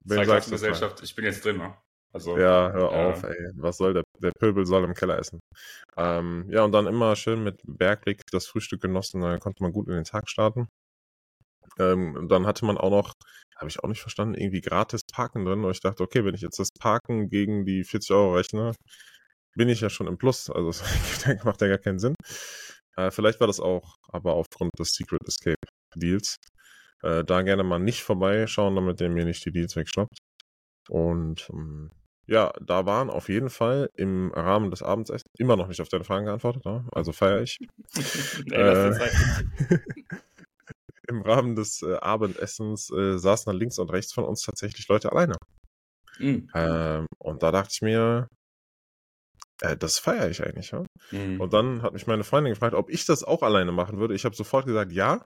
Gesellschaft, 0.04 1.02
ich 1.02 1.14
bin 1.14 1.24
jetzt 1.24 1.44
drin, 1.44 1.58
ne? 1.58 1.76
Also, 2.12 2.36
ja, 2.36 2.70
hör 2.72 2.92
äh, 2.92 3.06
auf, 3.06 3.22
ey. 3.22 3.50
Was 3.56 3.78
soll 3.78 3.94
der, 3.94 4.02
der 4.20 4.32
Pöbel 4.38 4.66
soll 4.66 4.84
im 4.84 4.94
Keller 4.94 5.18
essen. 5.18 5.40
Ähm, 5.96 6.46
ja, 6.50 6.62
und 6.64 6.72
dann 6.72 6.86
immer 6.86 7.16
schön 7.16 7.42
mit 7.42 7.60
Bergblick 7.66 8.22
das 8.30 8.46
Frühstück 8.46 8.82
genossen, 8.82 9.22
dann 9.22 9.40
konnte 9.40 9.62
man 9.62 9.72
gut 9.72 9.88
in 9.88 9.94
den 9.94 10.04
Tag 10.04 10.28
starten. 10.28 10.68
Ähm, 11.78 12.26
dann 12.28 12.46
hatte 12.46 12.64
man 12.66 12.76
auch 12.76 12.90
noch, 12.90 13.12
habe 13.56 13.68
ich 13.68 13.80
auch 13.80 13.88
nicht 13.88 14.00
verstanden, 14.00 14.34
irgendwie 14.34 14.60
gratis 14.60 15.02
Parken 15.10 15.44
drin. 15.44 15.64
Und 15.64 15.70
ich 15.70 15.80
dachte, 15.80 16.02
okay, 16.02 16.24
wenn 16.24 16.34
ich 16.34 16.42
jetzt 16.42 16.58
das 16.58 16.68
Parken 16.78 17.28
gegen 17.28 17.64
die 17.64 17.84
40 17.84 18.10
Euro 18.12 18.34
rechne, 18.34 18.72
bin 19.54 19.68
ich 19.68 19.80
ja 19.80 19.90
schon 19.90 20.06
im 20.06 20.18
Plus. 20.18 20.50
Also 20.50 20.68
das 20.68 20.82
macht 21.44 21.60
ja 21.62 21.68
gar 21.68 21.78
keinen 21.78 21.98
Sinn. 21.98 22.14
Äh, 22.96 23.10
vielleicht 23.10 23.40
war 23.40 23.46
das 23.46 23.60
auch 23.60 23.96
aber 24.08 24.34
aufgrund 24.34 24.72
des 24.78 24.92
Secret 24.94 25.20
Escape 25.26 25.56
Deals. 25.96 26.36
Äh, 27.02 27.24
da 27.24 27.42
gerne 27.42 27.64
mal 27.64 27.78
nicht 27.80 28.02
vorbeischauen, 28.02 28.76
damit 28.76 29.00
der 29.00 29.10
mir 29.10 29.24
nicht 29.24 29.44
die 29.44 29.52
Deals 29.52 29.76
wegschnappt. 29.76 30.18
Und 30.88 31.48
ähm, 31.52 31.90
ja, 32.26 32.52
da 32.60 32.86
waren 32.86 33.10
auf 33.10 33.28
jeden 33.28 33.50
Fall 33.50 33.90
im 33.94 34.32
Rahmen 34.32 34.70
des 34.70 34.82
Abendessens 34.82 35.24
immer 35.38 35.56
noch 35.56 35.68
nicht 35.68 35.80
auf 35.80 35.88
deine 35.88 36.04
Fragen 36.04 36.26
geantwortet, 36.26 36.64
ne? 36.64 36.86
also 36.92 37.12
feiere 37.12 37.42
ich. 37.42 37.58
nee, 38.46 38.54
äh, 38.54 39.10
Im 41.08 41.22
Rahmen 41.22 41.56
des 41.56 41.82
äh, 41.82 41.96
Abendessens 41.96 42.90
äh, 42.90 43.18
saßen 43.18 43.50
dann 43.50 43.58
links 43.58 43.78
und 43.78 43.90
rechts 43.90 44.12
von 44.12 44.24
uns 44.24 44.42
tatsächlich 44.42 44.86
Leute 44.88 45.10
alleine. 45.10 45.34
Mhm. 46.18 46.48
Ähm, 46.54 47.06
und 47.18 47.42
da 47.42 47.50
dachte 47.50 47.70
ich 47.72 47.82
mir, 47.82 48.28
äh, 49.60 49.76
das 49.76 49.98
feiere 49.98 50.30
ich 50.30 50.42
eigentlich. 50.44 50.70
Ja? 50.70 50.84
Mhm. 51.10 51.40
Und 51.40 51.52
dann 51.52 51.82
hat 51.82 51.92
mich 51.92 52.06
meine 52.06 52.24
Freundin 52.24 52.52
gefragt, 52.52 52.74
ob 52.74 52.88
ich 52.88 53.04
das 53.04 53.24
auch 53.24 53.42
alleine 53.42 53.72
machen 53.72 53.98
würde. 53.98 54.14
Ich 54.14 54.24
habe 54.24 54.36
sofort 54.36 54.66
gesagt, 54.66 54.92
ja. 54.92 55.24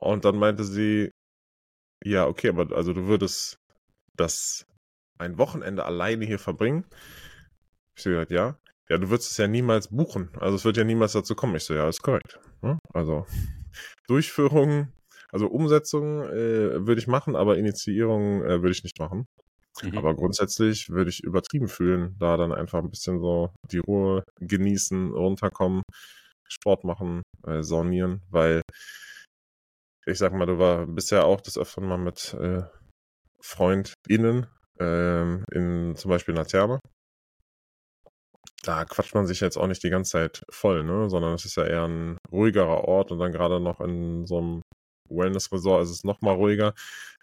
Und 0.00 0.24
dann 0.24 0.36
meinte 0.36 0.64
sie, 0.64 1.10
ja, 2.04 2.26
okay, 2.26 2.48
aber 2.48 2.74
also 2.76 2.92
du 2.92 3.06
würdest 3.06 3.56
das 4.16 4.64
ein 5.18 5.38
Wochenende 5.38 5.84
alleine 5.84 6.24
hier 6.24 6.38
verbringen. 6.38 6.84
Ich 7.96 8.02
so 8.02 8.10
gesagt, 8.10 8.30
ja. 8.30 8.58
Ja, 8.88 8.96
du 8.96 9.10
würdest 9.10 9.30
es 9.30 9.36
ja 9.36 9.48
niemals 9.48 9.88
buchen. 9.88 10.30
Also 10.38 10.56
es 10.56 10.64
wird 10.64 10.78
ja 10.78 10.84
niemals 10.84 11.12
dazu 11.12 11.34
kommen. 11.34 11.56
Ich 11.56 11.64
so, 11.64 11.74
ja, 11.74 11.88
ist 11.88 12.02
korrekt. 12.02 12.40
Ja? 12.62 12.78
Also 12.94 13.26
Durchführung, 14.06 14.92
also 15.30 15.46
Umsetzung 15.48 16.22
äh, 16.22 16.86
würde 16.86 17.00
ich 17.00 17.06
machen, 17.06 17.36
aber 17.36 17.58
Initiierung 17.58 18.42
äh, 18.42 18.62
würde 18.62 18.70
ich 18.70 18.84
nicht 18.84 18.98
machen. 18.98 19.26
Mhm. 19.82 19.98
Aber 19.98 20.14
grundsätzlich 20.14 20.88
würde 20.88 21.10
ich 21.10 21.22
übertrieben 21.22 21.68
fühlen, 21.68 22.16
da 22.18 22.36
dann 22.36 22.52
einfach 22.52 22.78
ein 22.82 22.90
bisschen 22.90 23.20
so 23.20 23.50
die 23.70 23.78
Ruhe 23.78 24.24
genießen, 24.40 25.12
runterkommen, 25.12 25.82
Sport 26.48 26.84
machen, 26.84 27.22
äh, 27.46 27.62
saunieren, 27.62 28.22
weil 28.30 28.62
ich 30.06 30.16
sag 30.16 30.32
mal, 30.32 30.46
du 30.46 30.58
war 30.58 30.86
bisher 30.86 31.26
auch 31.26 31.42
das 31.42 31.58
öfter 31.58 31.82
mal 31.82 31.98
mit 31.98 32.34
äh, 32.40 32.62
FreundInnen 33.42 34.46
ähm, 34.80 35.44
in 35.52 35.96
zum 35.96 36.10
Beispiel 36.10 36.32
in 36.32 36.36
der 36.36 36.46
Therme. 36.46 36.80
Da 38.62 38.84
quatscht 38.84 39.14
man 39.14 39.26
sich 39.26 39.40
jetzt 39.40 39.56
auch 39.56 39.66
nicht 39.66 39.82
die 39.82 39.90
ganze 39.90 40.12
Zeit 40.12 40.42
voll, 40.50 40.84
ne? 40.84 41.08
Sondern 41.08 41.34
es 41.34 41.44
ist 41.44 41.56
ja 41.56 41.64
eher 41.64 41.86
ein 41.86 42.18
ruhigerer 42.32 42.84
Ort 42.84 43.12
und 43.12 43.18
dann 43.18 43.32
gerade 43.32 43.60
noch 43.60 43.80
in 43.80 44.26
so 44.26 44.38
einem 44.38 44.62
Wellness-Resort 45.10 45.84
ist 45.84 45.90
es 45.90 46.04
noch 46.04 46.20
mal 46.20 46.34
ruhiger. 46.34 46.74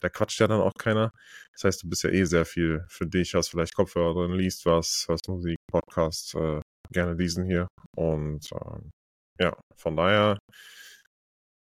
Da 0.01 0.09
quatscht 0.09 0.39
ja 0.39 0.47
dann 0.47 0.61
auch 0.61 0.73
keiner. 0.77 1.11
Das 1.53 1.63
heißt, 1.65 1.83
du 1.83 1.89
bist 1.89 2.03
ja 2.03 2.09
eh 2.09 2.25
sehr 2.25 2.45
viel 2.45 2.83
für 2.89 3.05
dich, 3.05 3.33
hast 3.33 3.49
vielleicht 3.49 3.75
Kopfhörer 3.75 4.13
drin, 4.13 4.37
liest 4.37 4.65
was, 4.65 5.05
hörst 5.07 5.27
Musik, 5.29 5.57
Podcast, 5.71 6.35
äh, 6.35 6.61
gerne 6.91 7.15
diesen 7.15 7.45
hier. 7.45 7.67
Und 7.95 8.51
äh, 8.51 9.43
ja, 9.43 9.57
von 9.75 9.95
daher, 9.95 10.37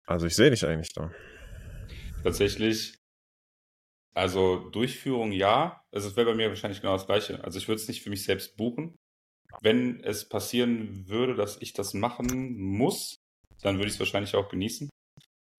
also 0.07 0.25
ich 0.25 0.35
sehe 0.35 0.49
dich 0.49 0.65
eigentlich 0.65 0.93
da. 0.93 1.11
Tatsächlich, 2.23 2.95
also 4.19 4.69
Durchführung 4.69 5.31
ja. 5.31 5.81
Also 5.91 6.09
es 6.09 6.17
wäre 6.17 6.31
bei 6.31 6.35
mir 6.35 6.49
wahrscheinlich 6.49 6.81
genau 6.81 6.91
das 6.91 7.05
gleiche. 7.05 7.41
Also 7.41 7.57
ich 7.57 7.69
würde 7.69 7.81
es 7.81 7.87
nicht 7.87 8.03
für 8.03 8.09
mich 8.09 8.25
selbst 8.25 8.57
buchen. 8.57 8.97
Wenn 9.61 10.03
es 10.03 10.27
passieren 10.27 11.07
würde, 11.07 11.35
dass 11.35 11.61
ich 11.61 11.71
das 11.71 11.93
machen 11.93 12.59
muss, 12.59 13.15
dann 13.61 13.77
würde 13.77 13.87
ich 13.87 13.93
es 13.93 13.99
wahrscheinlich 13.99 14.35
auch 14.35 14.49
genießen. 14.49 14.89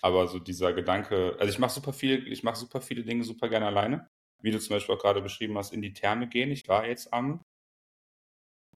Aber 0.02 0.28
so 0.28 0.38
dieser 0.38 0.74
Gedanke, 0.74 1.36
also 1.38 1.50
ich 1.50 1.58
mache 1.58 1.72
super 1.72 1.94
viel, 1.94 2.30
ich 2.30 2.42
mache 2.42 2.56
super 2.56 2.82
viele 2.82 3.02
Dinge 3.02 3.24
super 3.24 3.48
gerne 3.48 3.66
alleine. 3.66 4.06
Wie 4.42 4.50
du 4.50 4.60
zum 4.60 4.76
Beispiel 4.76 4.94
auch 4.94 5.00
gerade 5.00 5.22
beschrieben 5.22 5.56
hast, 5.56 5.72
in 5.72 5.80
die 5.80 5.94
Therme 5.94 6.28
gehen. 6.28 6.50
Ich 6.50 6.68
war 6.68 6.86
jetzt 6.86 7.14
am 7.14 7.40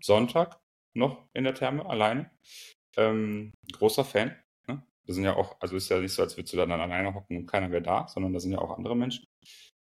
Sonntag 0.03 0.61
noch 0.95 1.29
in 1.35 1.45
der 1.45 1.55
Therme 1.55 1.85
alleine. 1.85 2.31
Ähm, 2.97 3.53
großer 3.73 4.07
Fan. 4.07 4.35
Ne? 4.67 4.83
Da 5.07 5.13
sind 5.13 5.25
ja 5.25 5.37
auch, 5.37 5.61
also 5.61 5.77
ist 5.77 5.91
ja 5.91 6.01
nicht 6.01 6.15
so, 6.15 6.23
als 6.23 6.39
würdest 6.39 6.55
du 6.55 6.57
dann 6.57 6.73
alleine 6.73 7.15
hocken 7.15 7.37
und 7.37 7.47
keiner 7.47 7.71
wäre 7.71 7.83
da, 7.83 8.09
sondern 8.09 8.33
da 8.33 8.41
sind 8.41 8.53
ja 8.53 8.59
auch 8.59 8.77
andere 8.77 8.97
Menschen. 8.97 9.27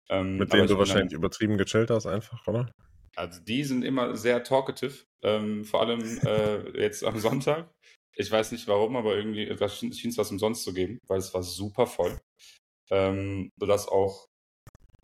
Ähm, 0.08 0.38
Mit 0.38 0.52
denen 0.52 0.66
du 0.66 0.78
wahrscheinlich 0.78 1.10
dann, 1.10 1.18
übertrieben 1.18 1.58
gechillt 1.58 1.90
hast, 1.90 2.06
einfach, 2.06 2.46
oder? 2.46 2.72
Also 3.16 3.40
die 3.42 3.64
sind 3.64 3.84
immer 3.84 4.16
sehr 4.16 4.42
talkative, 4.42 5.04
ähm, 5.22 5.64
vor 5.64 5.80
allem 5.80 6.00
äh, 6.24 6.80
jetzt 6.80 7.04
am 7.04 7.18
Sonntag. 7.18 7.70
Ich 8.14 8.30
weiß 8.30 8.52
nicht 8.52 8.66
warum, 8.68 8.96
aber 8.96 9.16
irgendwie 9.16 9.46
schien 9.68 10.10
es 10.10 10.18
was 10.18 10.30
umsonst 10.30 10.64
zu 10.64 10.72
geben, 10.72 10.98
weil 11.06 11.18
es 11.18 11.32
war 11.34 11.42
super 11.42 11.86
voll. 11.86 12.18
Ähm, 12.90 13.50
sodass 13.60 13.86
auch 13.86 14.26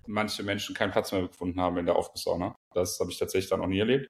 manche 0.06 0.42
Menschen 0.42 0.74
keinen 0.74 0.92
Platz 0.92 1.12
mehr 1.12 1.22
gefunden 1.22 1.60
haben 1.60 1.76
in 1.76 1.86
der 1.86 1.96
Aufgusssauna. 1.96 2.54
Das 2.72 2.98
habe 3.00 3.10
ich 3.10 3.18
tatsächlich 3.18 3.50
dann 3.50 3.60
auch 3.60 3.66
nie 3.66 3.78
erlebt. 3.78 4.08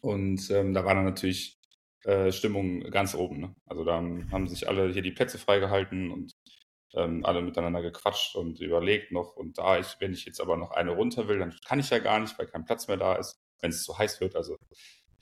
Und 0.00 0.50
ähm, 0.50 0.72
da 0.72 0.84
war 0.84 0.94
dann 0.94 1.04
natürlich 1.04 1.56
äh, 2.04 2.30
Stimmung 2.30 2.80
ganz 2.90 3.14
oben. 3.14 3.40
Ne? 3.40 3.54
Also 3.66 3.84
da 3.84 3.94
haben 3.96 4.48
sich 4.48 4.68
alle 4.68 4.92
hier 4.92 5.02
die 5.02 5.12
Plätze 5.12 5.38
freigehalten 5.38 6.10
und 6.10 6.32
ähm, 6.96 7.24
alle 7.24 7.42
miteinander 7.42 7.82
gequatscht 7.82 8.34
und 8.34 8.60
überlegt 8.60 9.12
noch. 9.12 9.36
Und 9.36 9.58
da 9.58 9.78
ich, 9.78 9.96
wenn 10.00 10.12
ich 10.12 10.24
jetzt 10.24 10.40
aber 10.40 10.56
noch 10.56 10.72
eine 10.72 10.92
runter 10.92 11.28
will, 11.28 11.38
dann 11.38 11.54
kann 11.66 11.78
ich 11.78 11.90
ja 11.90 11.98
gar 11.98 12.18
nicht, 12.18 12.38
weil 12.38 12.46
kein 12.46 12.64
Platz 12.64 12.88
mehr 12.88 12.96
da 12.96 13.14
ist, 13.14 13.38
wenn 13.60 13.70
es 13.70 13.84
zu 13.84 13.96
heiß 13.96 14.20
wird. 14.20 14.34
Also 14.36 14.56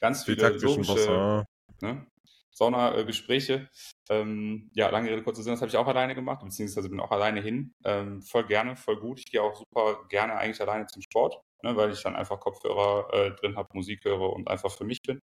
ganz 0.00 0.25
viele 0.25 0.49
logische 0.49 1.45
ne, 1.81 2.07
Sauna-Gespräche. 2.52 3.69
Ähm, 4.09 4.71
ja, 4.75 4.88
lange 4.90 5.11
Rede, 5.11 5.23
kurze 5.23 5.43
Sinn, 5.43 5.52
das 5.52 5.61
habe 5.61 5.71
ich 5.71 5.76
auch 5.76 5.87
alleine 5.87 6.14
gemacht, 6.14 6.43
beziehungsweise 6.43 6.88
bin 6.88 7.00
auch 7.00 7.11
alleine 7.11 7.40
hin. 7.40 7.75
Ähm, 7.85 8.23
voll 8.23 8.47
gerne, 8.47 8.76
voll 8.76 8.99
gut. 9.00 9.19
Ich 9.19 9.31
gehe 9.31 9.43
auch 9.43 9.57
super 9.57 10.07
gerne 10.09 10.35
eigentlich 10.35 10.61
alleine 10.61 10.87
zum 10.87 11.02
Sport, 11.02 11.40
ne, 11.62 11.76
weil 11.76 11.90
ich 11.90 12.02
dann 12.02 12.16
einfach 12.16 12.38
Kopfhörer 12.38 13.12
äh, 13.12 13.31
drin 13.33 13.57
habe, 13.57 13.71
Musik 13.73 14.04
höre 14.04 14.33
und 14.33 14.49
einfach 14.49 14.71
für 14.71 14.85
mich 14.85 15.02
bin. 15.02 15.21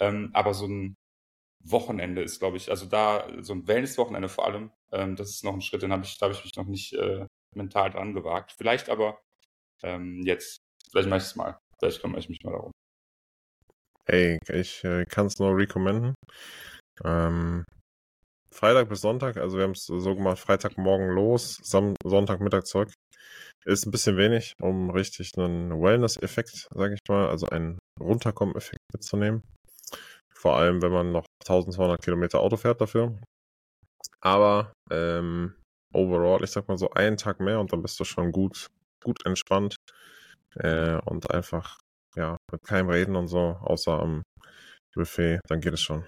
Ähm, 0.00 0.30
aber 0.32 0.54
so 0.54 0.66
ein 0.66 0.96
Wochenende 1.60 2.22
ist, 2.22 2.38
glaube 2.38 2.56
ich, 2.56 2.70
also 2.70 2.86
da 2.86 3.26
so 3.40 3.52
ein 3.52 3.66
Wellness-Wochenende 3.66 4.28
vor 4.28 4.46
allem, 4.46 4.70
ähm, 4.92 5.16
das 5.16 5.30
ist 5.30 5.44
noch 5.44 5.54
ein 5.54 5.60
Schritt, 5.60 5.82
den 5.82 5.92
habe 5.92 6.04
ich, 6.04 6.18
da 6.18 6.26
habe 6.26 6.34
ich 6.34 6.44
mich 6.44 6.56
noch 6.56 6.66
nicht 6.66 6.92
äh, 6.94 7.26
mental 7.54 7.90
dran 7.90 8.14
gewagt. 8.14 8.52
Vielleicht 8.56 8.88
aber 8.88 9.20
ähm, 9.82 10.22
jetzt, 10.24 10.58
vielleicht 10.90 11.08
mache 11.08 11.18
ich 11.18 11.24
es 11.24 11.36
mal. 11.36 11.58
Vielleicht 11.78 12.00
kümmere 12.00 12.20
ich 12.20 12.28
mich 12.28 12.42
mal 12.42 12.52
darum. 12.52 12.72
Ey, 14.06 14.38
ich 14.48 14.84
äh, 14.84 15.04
kann 15.04 15.26
es 15.26 15.38
nur 15.38 15.56
recommenden. 15.56 16.14
Ähm, 17.04 17.64
Freitag 18.52 18.88
bis 18.88 19.00
Sonntag, 19.00 19.36
also 19.36 19.58
wir 19.58 19.64
haben 19.64 19.72
es 19.72 19.84
so 19.84 20.14
gemacht, 20.14 20.38
Freitagmorgen 20.38 21.10
los, 21.10 21.58
Sam 21.62 21.94
Sonntagmittag 22.02 22.64
zurück. 22.64 22.92
Ist 23.66 23.84
ein 23.84 23.90
bisschen 23.90 24.16
wenig, 24.16 24.54
um 24.62 24.90
richtig 24.90 25.32
einen 25.36 25.82
Wellness-Effekt, 25.82 26.68
sage 26.72 26.94
ich 26.94 27.00
mal, 27.08 27.28
also 27.28 27.46
einen 27.48 27.78
Runterkommen-Effekt 28.00 28.80
mitzunehmen. 28.94 29.42
Vor 30.32 30.56
allem, 30.56 30.80
wenn 30.82 30.92
man 30.92 31.12
noch 31.12 31.26
1200 31.44 32.00
Kilometer 32.00 32.40
Auto 32.40 32.56
fährt 32.56 32.80
dafür. 32.80 33.18
Aber 34.26 34.72
ähm, 34.90 35.54
overall, 35.94 36.42
ich 36.42 36.50
sag 36.50 36.66
mal 36.66 36.76
so 36.76 36.90
einen 36.90 37.16
Tag 37.16 37.38
mehr 37.38 37.60
und 37.60 37.72
dann 37.72 37.80
bist 37.80 38.00
du 38.00 38.04
schon 38.04 38.32
gut, 38.32 38.66
gut 39.04 39.24
entspannt 39.24 39.76
äh, 40.56 40.96
und 41.04 41.30
einfach 41.30 41.78
ja 42.16 42.36
mit 42.50 42.64
keinem 42.64 42.90
Reden 42.90 43.14
und 43.14 43.28
so, 43.28 43.56
außer 43.60 43.92
am 43.92 44.22
Buffet, 44.96 45.38
dann 45.46 45.60
geht 45.60 45.74
es 45.74 45.80
schon. 45.80 46.04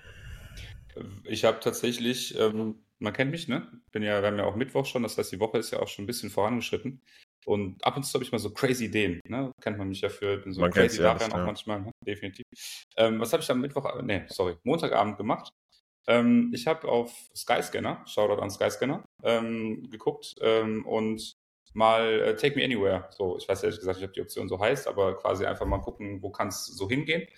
Ich 1.23 1.45
habe 1.45 1.61
tatsächlich, 1.61 2.37
ähm, 2.37 2.83
man 2.99 3.13
kennt 3.13 3.31
mich, 3.31 3.47
ne? 3.47 3.71
Bin 3.93 4.03
ja, 4.03 4.21
wir 4.21 4.27
haben 4.27 4.39
ja 4.39 4.47
auch 4.47 4.57
Mittwoch 4.57 4.85
schon, 4.85 5.05
das 5.05 5.17
heißt, 5.17 5.31
die 5.31 5.39
Woche 5.39 5.59
ist 5.59 5.71
ja 5.71 5.79
auch 5.79 5.87
schon 5.87 6.03
ein 6.03 6.09
bisschen 6.09 6.31
vorangeschritten. 6.31 7.01
Und 7.47 7.85
ab 7.85 7.97
und 7.97 8.03
zu 8.03 8.15
habe 8.15 8.25
ich 8.25 8.33
mal 8.33 8.39
so 8.39 8.51
crazy 8.51 8.87
Ideen. 8.87 9.21
Ne? 9.29 9.53
Kennt 9.63 9.79
man 9.79 9.89
mich 9.89 10.01
ja 10.01 10.09
für, 10.09 10.39
bin 10.39 10.53
so 10.53 10.61
man 10.61 10.73
crazy 10.73 10.99
daran 10.99 11.31
auch 11.31 11.37
ja. 11.37 11.45
manchmal, 11.45 11.83
ne? 11.83 11.93
definitiv. 12.05 12.45
Ähm, 12.97 13.21
was 13.21 13.33
habe 13.33 13.45
ich 13.45 13.51
am 13.51 13.61
Mittwoch, 13.61 13.85
äh, 13.97 14.03
nee, 14.03 14.25
sorry, 14.27 14.57
Montagabend 14.65 15.17
gemacht? 15.17 15.53
Ähm, 16.09 16.51
ich 16.55 16.67
habe 16.67 16.89
auf 16.89 17.13
Skyscanner, 17.37 18.03
Shoutout 18.07 18.41
an 18.41 18.51
Skyscanner, 18.51 19.05
ähm, 19.23 19.89
geguckt 19.91 20.37
ähm, 20.41 20.87
und 20.87 21.37
mal 21.75 22.21
äh, 22.21 22.37
Take 22.37 22.57
Me 22.57 22.65
Anywhere. 22.65 23.09
So, 23.11 23.37
ich 23.37 23.49
weiß 23.49 23.63
ehrlich 23.63 23.79
gesagt 23.79 23.99
nicht, 23.99 24.09
ob 24.09 24.15
die 24.15 24.23
Option 24.23 24.49
so 24.49 24.59
heißt, 24.59 24.89
aber 24.89 25.19
quasi 25.19 25.45
einfach 25.45 25.67
mal 25.67 25.81
gucken, 25.81 26.23
wo 26.23 26.31
kann 26.31 26.49
es 26.49 26.67
so 26.67 26.89
hingehen. 26.89 27.29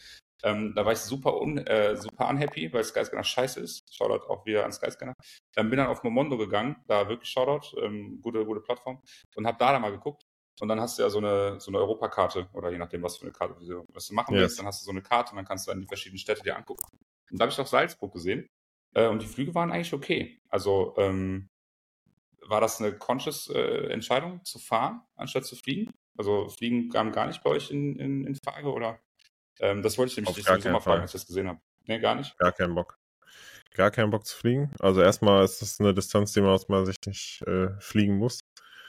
Ähm, 0.43 0.73
da 0.75 0.87
war 0.87 0.93
ich 0.93 1.01
super, 1.01 1.39
un, 1.39 1.59
äh, 1.59 1.97
super 1.97 2.29
unhappy, 2.29 2.73
weil 2.73 2.85
Skyscanner 2.85 3.25
scheiße 3.25 3.61
ist. 3.61 3.95
Shoutout 3.95 4.27
auch 4.29 4.47
wieder 4.47 4.65
an 4.65 4.73
Skyscanner. 4.73 5.15
Ähm, 5.57 5.69
bin 5.69 5.79
dann 5.79 5.89
auf 5.89 6.03
Momondo 6.03 6.39
gegangen, 6.39 6.77
da 6.87 7.09
wirklich 7.09 7.29
Shoutout, 7.29 7.77
ähm, 7.83 8.21
gute, 8.23 8.47
gute 8.47 8.61
Plattform, 8.61 9.03
und 9.35 9.47
habe 9.47 9.59
da 9.59 9.73
dann 9.73 9.83
mal 9.83 9.91
geguckt. 9.91 10.23
Und 10.61 10.69
dann 10.69 10.81
hast 10.81 10.99
du 10.99 11.03
ja 11.03 11.11
so 11.11 11.19
eine, 11.19 11.59
so 11.59 11.71
eine 11.71 11.79
Europakarte 11.79 12.49
oder 12.53 12.71
je 12.71 12.79
nachdem, 12.79 13.03
was 13.03 13.17
für 13.17 13.25
eine 13.25 13.33
Karte 13.33 13.55
du, 13.65 13.85
was 13.93 14.07
du 14.07 14.15
machen 14.15 14.35
yes. 14.35 14.43
willst, 14.43 14.59
dann 14.59 14.67
hast 14.67 14.83
du 14.83 14.85
so 14.85 14.91
eine 14.91 15.03
Karte 15.03 15.33
und 15.33 15.37
dann 15.37 15.47
kannst 15.47 15.67
du 15.67 15.71
dann 15.71 15.81
die 15.81 15.87
verschiedenen 15.87 16.19
Städte 16.19 16.43
dir 16.43 16.57
angucken. 16.57 16.87
Und 17.31 17.39
da 17.39 17.45
habe 17.45 17.53
ich 17.53 17.59
auch 17.59 17.67
Salzburg 17.67 18.13
gesehen. 18.13 18.47
Äh, 18.95 19.09
und 19.09 19.23
die 19.23 19.27
Flüge 19.27 19.55
waren 19.55 19.73
eigentlich 19.73 19.93
okay. 19.93 20.41
Also 20.49 20.95
ähm, 20.99 21.49
war 22.47 22.61
das 22.61 22.81
eine 22.81 22.93
conscious 22.93 23.49
äh, 23.49 23.89
Entscheidung 23.93 24.45
zu 24.45 24.59
fahren, 24.59 25.03
anstatt 25.17 25.45
zu 25.45 25.57
fliegen? 25.57 25.91
Also 26.17 26.49
Fliegen 26.49 26.91
kam 26.91 27.13
gar 27.13 27.27
nicht 27.27 27.43
bei 27.43 27.51
euch 27.51 27.71
in, 27.71 27.97
in, 27.97 28.27
in 28.27 28.37
Frage 28.45 28.73
oder? 28.73 29.01
Ähm, 29.61 29.83
das 29.83 29.99
wollte 29.99 30.11
ich 30.13 30.17
nämlich 30.17 30.37
nicht 30.37 30.65
mal 30.65 30.81
fragen, 30.81 31.03
als 31.03 31.15
ich 31.15 31.21
das 31.21 31.27
gesehen 31.27 31.49
habe. 31.49 31.61
Nee, 31.87 31.99
gar 31.99 32.15
nicht. 32.15 32.37
Gar 32.39 32.53
keinen 32.53 32.75
Bock. 32.75 32.97
Gar 33.75 33.91
keinen 33.91 34.11
Bock 34.11 34.27
zu 34.27 34.37
fliegen. 34.37 34.73
Also 34.81 35.01
erstmal 35.01 35.45
ist 35.45 35.63
das 35.63 35.81
eine 35.81 35.95
Distanz, 35.95 36.33
die 36.33 36.41
man 36.41 36.51
aus 36.51 36.69
meiner 36.69 36.87
Sicht 36.87 37.07
nicht 37.07 37.43
äh, 37.47 37.69
fliegen 37.79 38.17
muss. 38.17 38.41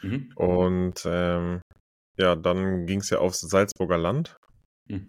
Mhm. 0.02 0.32
Und 0.36 1.04
ähm, 1.06 1.62
ja, 2.18 2.36
dann 2.36 2.86
ging 2.86 3.00
es 3.00 3.10
ja 3.10 3.20
aufs 3.20 3.42
Salzburger 3.42 3.98
Land. 3.98 4.38
Mhm. 4.88 5.08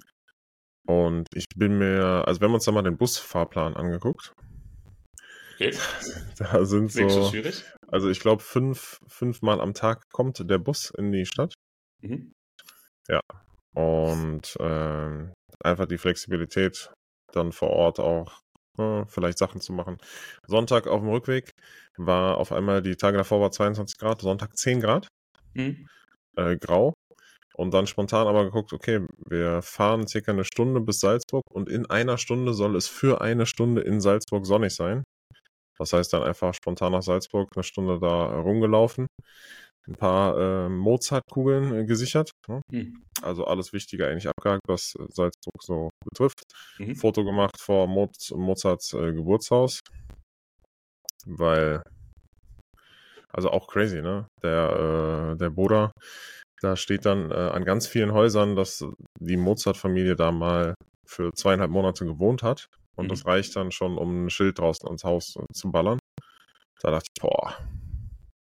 Und 0.87 1.27
ich 1.35 1.47
bin 1.57 1.79
mir, 1.79 2.25
also 2.27 2.41
wir 2.41 2.49
haben 2.49 2.55
uns 2.55 2.65
da 2.65 2.73
mal 2.73 2.83
den 2.83 2.99
Busfahrplan 2.99 3.75
angeguckt. 3.75 4.33
Okay. 5.69 5.79
Da 6.39 6.65
sind 6.65 6.91
so, 6.91 7.09
so 7.09 7.31
schwierig. 7.31 7.65
also 7.89 8.09
ich 8.09 8.21
glaube 8.21 8.43
fünf, 8.43 8.99
fünfmal 9.07 9.61
am 9.61 9.75
Tag 9.75 10.11
kommt 10.11 10.51
der 10.51 10.59
Bus 10.59 10.91
in 10.97 11.13
die 11.13 11.27
Stadt. 11.27 11.55
Mhm. 12.01 12.33
Ja. 13.09 13.21
Und 13.75 14.57
ähm, 14.61 15.33
einfach 15.63 15.87
die 15.87 15.99
Flexibilität, 15.99 16.91
dann 17.33 17.53
vor 17.53 17.71
Ort 17.71 18.01
auch 18.01 18.41
äh, 18.79 19.05
vielleicht 19.07 19.39
Sachen 19.39 19.61
zu 19.61 19.73
machen. 19.73 19.99
Sonntag 20.47 20.87
auf 20.87 21.01
dem 21.01 21.11
Rückweg 21.11 21.51
war 21.97 22.39
auf 22.39 22.53
einmal, 22.53 22.83
die 22.83 22.97
Tage 22.97 23.19
davor 23.19 23.41
war 23.41 23.53
22 23.53 23.99
Grad, 23.99 24.21
Sonntag 24.21 24.57
10 24.57 24.81
Grad, 24.81 25.09
mhm. 25.55 25.87
äh, 26.37 26.57
grau. 26.57 26.95
Und 27.55 27.75
dann 27.75 27.87
spontan 27.87 28.27
aber 28.27 28.45
geguckt, 28.45 28.73
okay, 28.73 29.07
wir 29.29 29.61
fahren 29.63 30.09
circa 30.09 30.33
eine 30.33 30.45
Stunde 30.45 30.81
bis 30.81 31.01
Salzburg 31.01 31.45
und 31.51 31.69
in 31.69 31.89
einer 31.89 32.17
Stunde 32.17 32.55
soll 32.55 32.77
es 32.77 32.89
für 32.89 33.21
eine 33.21 33.47
Stunde 33.47 33.83
in 33.83 34.01
Salzburg 34.01 34.47
sonnig 34.47 34.75
sein. 34.75 35.05
Das 35.79 35.93
heißt 35.93 36.13
dann 36.13 36.23
einfach 36.23 36.55
spontan 36.55 36.93
nach 36.93 37.03
Salzburg 37.03 37.51
eine 37.55 37.63
Stunde 37.65 37.99
da 37.99 38.41
rumgelaufen 38.41 39.07
ein 39.89 39.95
paar 39.95 40.39
äh, 40.39 40.69
Mozart-Kugeln 40.69 41.75
äh, 41.75 41.85
gesichert. 41.85 42.31
Ne? 42.49 42.61
Mhm. 42.71 43.03
Also 43.21 43.45
alles 43.45 43.73
Wichtige 43.73 44.07
eigentlich 44.07 44.29
abgehakt, 44.29 44.63
was 44.67 44.95
äh, 44.99 45.07
Salzburg 45.11 45.63
so 45.63 45.91
betrifft. 46.05 46.43
Mhm. 46.79 46.95
Foto 46.95 47.25
gemacht 47.25 47.61
vor 47.61 47.87
Mo 47.87 48.11
Mozarts 48.35 48.93
äh, 48.93 49.13
Geburtshaus. 49.13 49.81
Weil, 51.25 51.83
also 53.29 53.51
auch 53.51 53.69
crazy, 53.69 54.03
ne? 54.03 54.27
Der, 54.43 55.33
äh, 55.33 55.37
der 55.37 55.51
Boda, 55.51 55.93
da 56.61 56.77
steht 56.77 57.07
dann 57.07 57.31
äh, 57.31 57.35
an 57.35 57.65
ganz 57.65 57.87
vielen 57.87 58.13
Häusern, 58.13 58.57
dass 58.57 58.85
die 59.21 59.37
Mozart-Familie 59.37 60.17
da 60.17 60.33
mal 60.33 60.75
für 61.07 61.31
zweieinhalb 61.35 61.71
Monate 61.71 62.05
gewohnt 62.05 62.43
hat. 62.43 62.67
Und 62.97 63.07
mhm. 63.07 63.09
das 63.09 63.27
reicht 63.27 63.57
dann 63.57 63.71
schon, 63.71 63.99
um 63.99 64.27
ein 64.27 64.31
Schild 64.31 64.59
draußen 64.59 64.87
ans 64.87 65.05
Haus 65.05 65.35
zu 65.53 65.71
ballern. 65.71 65.99
Da 66.81 66.91
dachte 66.91 67.09
ich, 67.15 67.23
boah, 67.23 67.57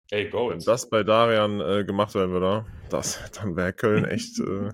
Ey, 0.10 0.30
go 0.30 0.50
Wenn 0.50 0.60
das 0.60 0.90
bei 0.90 1.04
Darian 1.04 1.60
äh, 1.60 1.84
gemacht 1.84 2.16
werden 2.16 2.32
würde, 2.32 2.66
das, 2.90 3.30
dann 3.32 3.58
wäre 3.58 3.74
Köln 3.74 4.06
echt, 4.06 4.40
äh, 4.40 4.72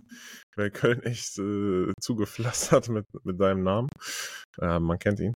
wäre 0.55 0.71
Köln 0.71 1.01
echt 1.03 1.39
äh, 1.39 1.91
zugepflastert 1.99 2.89
mit, 2.89 3.05
mit 3.23 3.39
deinem 3.39 3.63
Namen. 3.63 3.89
Äh, 4.61 4.79
man 4.79 4.99
kennt 4.99 5.19
ihn. 5.19 5.33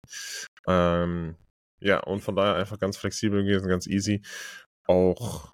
Ähm, 0.68 1.36
ja, 1.80 2.00
und 2.00 2.22
von 2.22 2.36
daher 2.36 2.56
einfach 2.56 2.80
ganz 2.80 2.98
flexibel 2.98 3.44
gewesen, 3.44 3.68
ganz 3.68 3.86
easy. 3.86 4.22
Auch, 4.88 5.54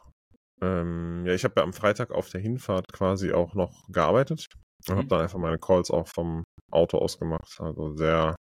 ähm, 0.62 1.26
ja, 1.26 1.34
ich 1.34 1.44
habe 1.44 1.56
ja 1.58 1.63
am 1.63 1.74
Freitag 1.74 2.12
auf 2.12 2.30
der 2.30 2.39
Hinfahrt 2.39 2.86
quasi 2.94 3.34
auch 3.34 3.56
noch 3.56 3.88
gearbeitet 3.89 4.46
und 4.88 4.94
mhm. 4.96 5.00
habe 5.00 5.08
dann 5.10 5.22
einfach 5.22 5.39
meine 5.39 5.60
Calls 5.60 5.92
auch 5.92 6.08
vom 6.08 6.44
Auto 6.72 6.98
aus 6.98 7.20
gemacht. 7.20 7.58
Also 7.60 7.94
sehr, 7.98 8.36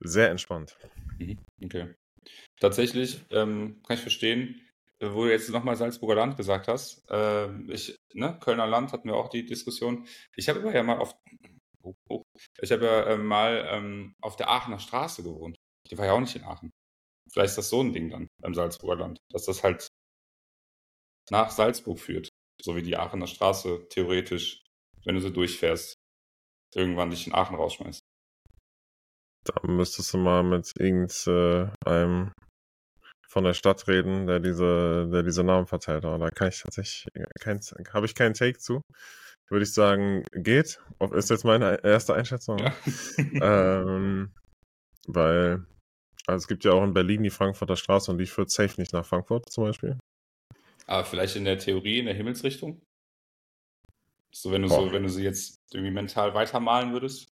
sehr 0.00 0.30
entspannt. 0.30 0.76
Mhm. 1.18 1.38
Okay. 1.62 1.94
Tatsächlich 2.60 3.20
ähm, 3.30 3.82
kann 3.86 3.96
ich 3.96 4.02
verstehen, 4.02 4.60
wo 5.00 5.24
du 5.24 5.30
jetzt 5.30 5.50
nochmal 5.50 5.76
Salzburger 5.76 6.14
Land 6.14 6.36
gesagt 6.36 6.68
hast, 6.68 7.08
äh, 7.10 7.52
ich, 7.70 7.96
ne, 8.14 8.38
Kölner 8.40 8.66
Land 8.66 8.92
hatten 8.92 9.08
wir 9.08 9.16
auch 9.16 9.28
die 9.28 9.44
Diskussion. 9.44 10.06
Ich 10.36 10.48
habe 10.48 10.72
ja 10.72 10.82
mal 10.82 10.98
auf, 10.98 11.14
oh, 11.82 11.94
oh, 12.08 12.22
ich 12.60 12.72
habe 12.72 12.84
ja 12.84 13.02
äh, 13.04 13.18
mal 13.18 13.66
ähm, 13.70 14.14
auf 14.20 14.36
der 14.36 14.48
Aachener 14.48 14.78
Straße 14.78 15.22
gewohnt. 15.22 15.56
Die 15.90 15.98
war 15.98 16.06
ja 16.06 16.12
auch 16.12 16.20
nicht 16.20 16.36
in 16.36 16.44
Aachen. 16.44 16.70
Vielleicht 17.30 17.50
ist 17.50 17.58
das 17.58 17.70
so 17.70 17.82
ein 17.82 17.92
Ding 17.92 18.10
dann 18.10 18.28
beim 18.40 18.54
Salzburger 18.54 19.00
Land, 19.00 19.18
dass 19.30 19.44
das 19.44 19.62
halt 19.62 19.88
nach 21.30 21.50
Salzburg 21.50 21.98
führt, 21.98 22.28
so 22.62 22.76
wie 22.76 22.82
die 22.82 22.96
Aachener 22.96 23.26
Straße 23.26 23.88
theoretisch, 23.88 24.62
wenn 25.04 25.14
du 25.14 25.20
so 25.20 25.30
durchfährst, 25.30 25.96
irgendwann 26.74 27.10
dich 27.10 27.26
in 27.26 27.34
Aachen 27.34 27.56
rausschmeißt. 27.56 28.00
Da 29.44 29.54
müsstest 29.66 30.12
du 30.14 30.18
mal 30.18 30.42
mit 30.42 30.72
irgendeinem 30.78 32.32
von 33.28 33.44
der 33.44 33.54
Stadt 33.54 33.88
reden, 33.88 34.28
der 34.28 34.38
diese, 34.38 35.08
der 35.12 35.24
diese 35.24 35.42
Namen 35.42 35.66
verteilt. 35.66 36.04
Aber 36.04 36.18
da 36.18 36.30
kann 36.30 36.48
ich 36.48 36.62
tatsächlich 36.62 37.08
kein, 37.40 37.60
habe 37.92 38.06
ich 38.06 38.14
keinen 38.14 38.34
Take 38.34 38.58
zu. 38.58 38.80
Würde 39.50 39.64
ich 39.64 39.74
sagen, 39.74 40.22
geht. 40.32 40.80
Ist 41.12 41.30
jetzt 41.30 41.44
meine 41.44 41.82
erste 41.82 42.14
Einschätzung. 42.14 42.58
Ja. 42.58 42.72
ähm, 43.18 44.32
weil, 45.06 45.66
also 46.26 46.44
es 46.44 46.46
gibt 46.46 46.64
ja 46.64 46.72
auch 46.72 46.84
in 46.84 46.94
Berlin 46.94 47.24
die 47.24 47.30
Frankfurter 47.30 47.76
Straße 47.76 48.10
und 48.10 48.18
die 48.18 48.26
führt 48.26 48.50
safe 48.50 48.80
nicht 48.80 48.92
nach 48.92 49.04
Frankfurt 49.04 49.50
zum 49.50 49.64
Beispiel. 49.64 49.98
Aber 50.86 51.04
vielleicht 51.04 51.34
in 51.34 51.44
der 51.44 51.58
Theorie, 51.58 51.98
in 51.98 52.06
der 52.06 52.14
Himmelsrichtung? 52.14 52.80
So, 54.32 54.52
wenn 54.52 54.62
du 54.62 54.68
Boah. 54.68 54.86
so, 54.86 54.92
wenn 54.92 55.02
du 55.02 55.08
sie 55.08 55.24
jetzt 55.24 55.56
irgendwie 55.72 55.92
mental 55.92 56.34
weitermalen 56.34 56.92
würdest? 56.92 57.28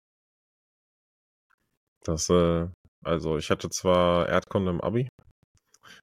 Das, 2.07 2.29
äh, 2.31 2.66
also 3.05 3.37
ich 3.37 3.51
hatte 3.51 3.69
zwar 3.71 4.29
Erdkunde 4.29 4.71
im 4.71 4.81
Abi, 4.81 5.09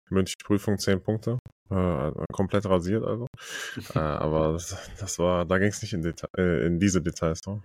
mündliche 0.10 0.38
Prüfung 0.44 0.78
10 0.78 1.02
Punkte, 1.02 1.40
äh, 1.70 2.12
komplett 2.32 2.66
rasiert 2.66 3.04
also, 3.04 3.28
äh, 3.96 4.00
aber 4.00 4.54
das, 4.54 4.78
das, 5.00 5.20
war, 5.20 5.46
da 5.46 5.58
ging 5.58 5.70
es 5.70 5.82
nicht 5.82 5.94
in, 5.94 6.02
Deta 6.02 6.28
äh, 6.38 6.66
in 6.66 6.80
diese 6.80 7.02
Details. 7.02 7.40
So. 7.44 7.62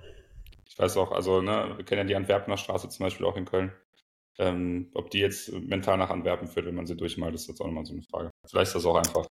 Ich 0.67 0.79
weiß 0.79 0.97
auch, 0.97 1.13
also 1.13 1.43
ne, 1.43 1.75
wir 1.77 1.85
kennen 1.85 2.01
ja 2.01 2.05
die 2.05 2.17
Antwerpener 2.17 2.57
Straße 2.57 2.89
zum 2.89 3.05
Beispiel 3.05 3.27
auch 3.27 3.37
in 3.37 3.45
Köln. 3.45 3.73
Ähm, 4.41 4.91
ob 4.95 5.11
die 5.11 5.19
jetzt 5.19 5.53
mental 5.53 5.99
nach 5.99 6.11
Antwerpen 6.11 6.47
führt, 6.47 6.67
wenn 6.67 6.77
man 6.77 6.87
sie 6.87 6.97
durchmalt, 6.97 7.35
ist 7.35 7.49
jetzt 7.49 7.61
auch 7.61 7.67
nochmal 7.67 7.85
so 7.85 7.93
eine 7.93 8.03
Frage. 8.03 8.31
Vielleicht 8.49 8.69
ist 8.69 8.77
das 8.77 8.87
auch 8.87 8.95
einfach 8.95 9.27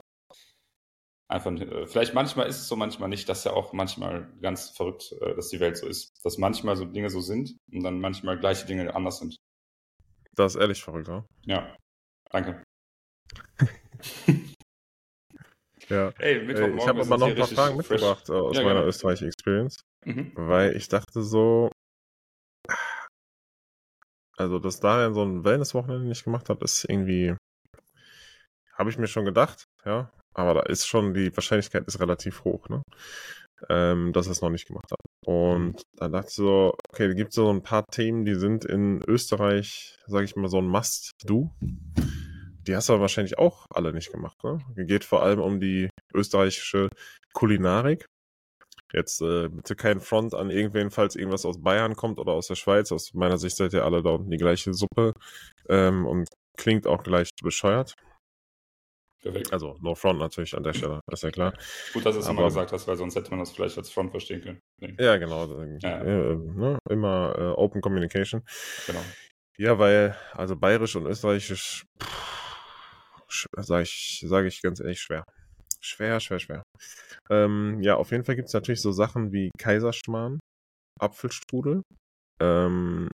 einfach, 1.28 1.52
äh, 1.52 1.88
vielleicht 1.88 2.14
manchmal 2.14 2.48
ist 2.48 2.58
es 2.58 2.68
so, 2.68 2.76
manchmal 2.76 3.10
nicht. 3.10 3.28
Das 3.28 3.40
ist 3.40 3.46
ja 3.46 3.54
auch 3.54 3.74
manchmal 3.74 4.32
ganz 4.42 4.70
verrückt, 4.70 5.14
äh, 5.22 5.36
dass 5.36 5.50
die 5.50 5.60
Welt 5.60 5.78
so 5.78 5.88
ist. 5.88 6.14
Dass 6.24 6.38
manchmal 6.38 6.76
so 6.76 6.86
Dinge 6.86 7.10
so 7.10 7.22
sind 7.22 7.58
und 7.72 7.84
dann 7.84 8.00
manchmal 8.00 8.40
gleiche 8.40 8.66
Dinge 8.66 8.94
anders 8.96 9.20
sind. 9.20 9.38
Das 10.36 10.56
ist 10.56 10.62
ehrlich 10.62 10.84
verrückt, 10.84 11.08
ja? 11.08 11.26
Ja, 11.46 11.76
danke. 12.30 12.64
ja. 15.90 16.14
Ey, 16.20 16.44
Mittwoch, 16.44 16.68
ich 16.78 16.88
habe 16.88 17.02
aber 17.02 17.18
noch 17.18 17.28
ein 17.28 17.36
paar 17.36 17.48
Fragen 17.48 17.78
mitgebracht 17.78 18.28
fresh. 18.28 18.36
aus 18.36 18.56
ja, 18.56 18.64
meiner 18.64 18.76
genau. 18.76 18.88
Österreich-Experience, 18.88 19.82
mhm. 20.06 20.32
weil 20.36 20.76
ich 20.76 20.88
dachte 20.88 21.24
so, 21.24 21.72
also 24.38 24.60
dass 24.60 24.80
Daniel 24.80 25.14
so 25.14 25.24
ein 25.24 25.44
Wellness-Wochenende 25.44 26.08
nicht 26.08 26.24
gemacht 26.24 26.50
hat, 26.50 26.62
ist 26.62 26.86
irgendwie, 26.88 27.36
habe 28.74 28.92
ich 28.92 29.00
mir 29.00 29.08
schon 29.08 29.26
gedacht, 29.26 29.66
ja, 29.84 30.12
aber 30.38 30.54
da 30.54 30.62
ist 30.62 30.88
schon, 30.88 31.14
die 31.14 31.36
Wahrscheinlichkeit 31.36 31.86
ist 31.88 32.00
relativ 32.00 32.44
hoch, 32.44 32.70
ne? 32.70 32.82
Ähm, 33.70 34.14
dass 34.14 34.28
er 34.28 34.34
es 34.34 34.42
noch 34.42 34.52
nicht 34.52 34.68
gemacht 34.68 34.92
hat. 34.92 35.00
Und 35.26 35.74
mhm. 35.74 35.82
dann 35.96 36.12
dachte 36.12 36.28
ich 36.30 36.36
so, 36.36 36.76
okay, 36.92 37.08
da 37.08 37.14
gibt 37.16 37.30
es 37.30 37.36
so 37.36 37.50
ein 37.50 37.64
paar 37.64 37.84
Themen, 37.92 38.24
die 38.24 38.36
sind 38.36 38.66
in 38.66 39.02
Österreich, 39.08 39.98
sage 40.06 40.26
ich 40.26 40.36
mal, 40.36 40.48
so 40.48 40.60
ein 40.60 40.68
Must-Do. 40.68 41.50
Die 42.68 42.76
hast 42.76 42.90
du 42.90 42.94
aber 42.94 43.02
wahrscheinlich 43.02 43.40
auch 43.40 43.66
alle 43.74 43.94
nicht 43.94 44.12
gemacht, 44.12 44.38
ne? 44.44 44.60
Geht 44.76 45.06
vor 45.06 45.24
allem 45.24 45.40
um 45.40 45.60
die 45.60 45.90
österreichische 46.14 46.90
Kulinarik. 47.34 48.06
Jetzt 48.94 49.22
äh, 49.22 49.50
bitte 49.50 49.76
kein 49.76 50.00
Front 50.00 50.34
an 50.34 50.50
irgendwen, 50.50 50.92
falls 50.92 51.16
irgendwas 51.16 51.46
aus 51.46 51.62
Bayern 51.62 51.96
kommt 51.96 52.20
oder 52.20 52.34
aus 52.34 52.48
der 52.48 52.56
Schweiz. 52.56 52.92
Aus 52.92 53.14
meiner 53.14 53.38
Sicht 53.38 53.58
seid 53.58 53.74
ihr 53.74 53.84
alle 53.84 54.04
da 54.04 54.12
unten 54.12 54.30
die 54.30 54.38
gleiche 54.38 54.74
Suppe 54.74 55.14
ähm, 55.68 56.06
und 56.06 56.30
klingt 56.58 56.88
auch 56.88 57.04
gleich 57.04 57.30
bescheuert. 57.42 57.96
Perfekt. 59.22 59.52
Also 59.52 59.78
No 59.82 59.96
Front 59.96 60.20
natürlich 60.20 60.56
an 60.56 60.64
der 60.64 60.74
Stelle, 60.74 61.02
ist 61.12 61.24
ja 61.24 61.32
klar. 61.32 61.54
Gut, 61.94 62.06
dass 62.06 62.16
du 62.16 62.22
es 62.22 62.28
nochmal 62.28 62.46
gesagt 62.46 62.72
hast, 62.72 62.88
weil 62.88 62.98
sonst 62.98 63.16
hätte 63.16 63.32
man 63.32 63.40
das 63.40 63.52
vielleicht 63.52 63.78
als 63.78 63.90
Front 63.90 64.12
verstehen 64.12 64.42
können. 64.42 64.60
Ja, 65.00 65.18
genau. 65.18 65.46
Ja. 65.80 66.02
Äh, 66.02 66.36
ne? 66.36 66.78
Immer 66.90 67.36
äh, 67.38 67.42
Open 67.60 67.82
Communication. 67.82 68.44
Genau. 68.86 69.02
Ja, 69.58 69.80
weil, 69.80 70.16
also 70.34 70.56
bayerisch 70.56 70.96
und 70.96 71.08
österreichisch, 71.08 71.84
sage 73.58 73.84
ich, 73.84 74.24
sag 74.28 74.46
ich 74.46 74.62
ganz 74.62 74.80
ehrlich, 74.80 75.02
schwer. 75.02 75.24
Schwer, 75.82 76.20
schwer, 76.20 76.40
schwer. 76.40 76.64
Ähm, 77.30 77.82
ja, 77.82 77.96
auf 77.96 78.12
jeden 78.12 78.24
Fall 78.24 78.36
gibt 78.36 78.50
es 78.50 78.54
natürlich 78.54 78.82
so 78.82 78.92
Sachen 78.92 79.32
wie 79.32 79.50
Kaiserschmarrn, 79.58 80.40
Apfelstrudel. 81.00 81.82
Ähm, 82.40 83.10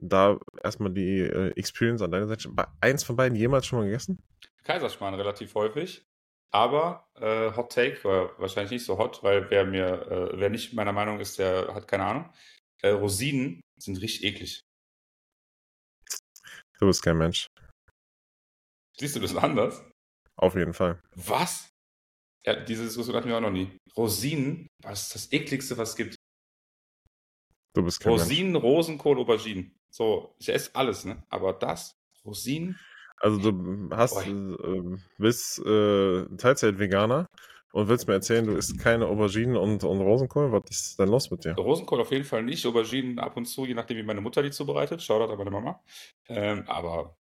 da 0.00 0.38
erstmal 0.62 0.92
die 0.92 1.20
äh, 1.20 1.50
Experience 1.56 2.02
an 2.02 2.12
deiner 2.12 2.28
Seite. 2.28 2.50
Eins 2.80 3.02
von 3.04 3.16
beiden 3.16 3.36
jemals 3.36 3.66
schon 3.66 3.80
mal 3.80 3.86
gegessen? 3.86 4.18
Kaiserschmarrn 4.64 5.14
relativ 5.14 5.54
häufig. 5.54 6.04
Aber 6.52 7.08
äh, 7.16 7.50
Hot 7.56 7.72
Take 7.72 8.04
war 8.04 8.38
wahrscheinlich 8.38 8.70
nicht 8.70 8.84
so 8.84 8.96
hot, 8.96 9.22
weil 9.22 9.50
wer 9.50 9.64
mir, 9.64 10.02
äh, 10.10 10.38
wer 10.38 10.50
nicht 10.50 10.72
meiner 10.72 10.92
Meinung 10.92 11.18
ist, 11.18 11.38
der 11.38 11.74
hat 11.74 11.88
keine 11.88 12.04
Ahnung. 12.04 12.32
Äh, 12.82 12.90
Rosinen 12.90 13.60
sind 13.76 14.00
richtig 14.00 14.24
eklig. 14.24 14.60
Du 16.78 16.86
bist 16.86 17.02
kein 17.02 17.18
Mensch. 17.18 17.46
Siehst 18.98 19.16
du 19.16 19.20
das 19.20 19.34
anders? 19.34 19.82
Auf 20.36 20.54
jeden 20.54 20.74
Fall. 20.74 21.00
Was? 21.16 21.70
Ja, 22.46 22.54
diese 22.54 22.84
Diskussion 22.84 23.16
hatten 23.16 23.28
wir 23.28 23.36
auch 23.36 23.40
noch 23.40 23.50
nie. 23.50 23.76
Rosinen, 23.96 24.68
was 24.82 25.02
ist 25.02 25.14
das 25.14 25.32
ekligste, 25.32 25.76
was 25.76 25.90
es 25.90 25.96
gibt? 25.96 26.14
Du 27.74 27.82
bist 27.82 28.00
kein 28.00 28.12
Rosinen, 28.12 28.52
Mensch. 28.52 28.64
Rosenkohl, 28.64 29.18
Auberginen. 29.18 29.76
So, 29.90 30.36
ich 30.38 30.48
esse 30.48 30.74
alles, 30.74 31.04
ne? 31.04 31.24
Aber 31.30 31.52
das, 31.52 31.96
Rosinen, 32.24 32.78
also 33.20 33.50
du 33.50 33.90
hast, 33.90 34.26
äh, 34.26 34.98
bist 35.18 35.58
äh, 35.64 36.26
Teilzeit-Veganer 36.36 37.26
und 37.72 37.88
willst 37.88 38.06
mir 38.06 38.14
erzählen, 38.14 38.46
du 38.46 38.56
isst 38.56 38.78
keine 38.78 39.06
Auberginen 39.06 39.56
und, 39.56 39.82
und 39.82 40.00
Rosenkohl? 40.00 40.52
Was 40.52 40.62
ist 40.70 40.98
denn 40.98 41.08
los 41.08 41.30
mit 41.30 41.44
dir? 41.44 41.54
Rosenkohl 41.54 42.00
auf 42.00 42.12
jeden 42.12 42.24
Fall 42.24 42.42
nicht, 42.42 42.64
Auberginen 42.66 43.18
ab 43.18 43.36
und 43.36 43.46
zu, 43.46 43.64
je 43.66 43.74
nachdem 43.74 43.96
wie 43.96 44.02
meine 44.02 44.20
Mutter 44.20 44.42
die 44.42 44.50
zubereitet. 44.50 45.02
Shoutout 45.02 45.32
an 45.32 45.38
meine 45.38 45.50
Mama. 45.50 45.82
Ähm, 46.28 46.64
aber 46.68 47.16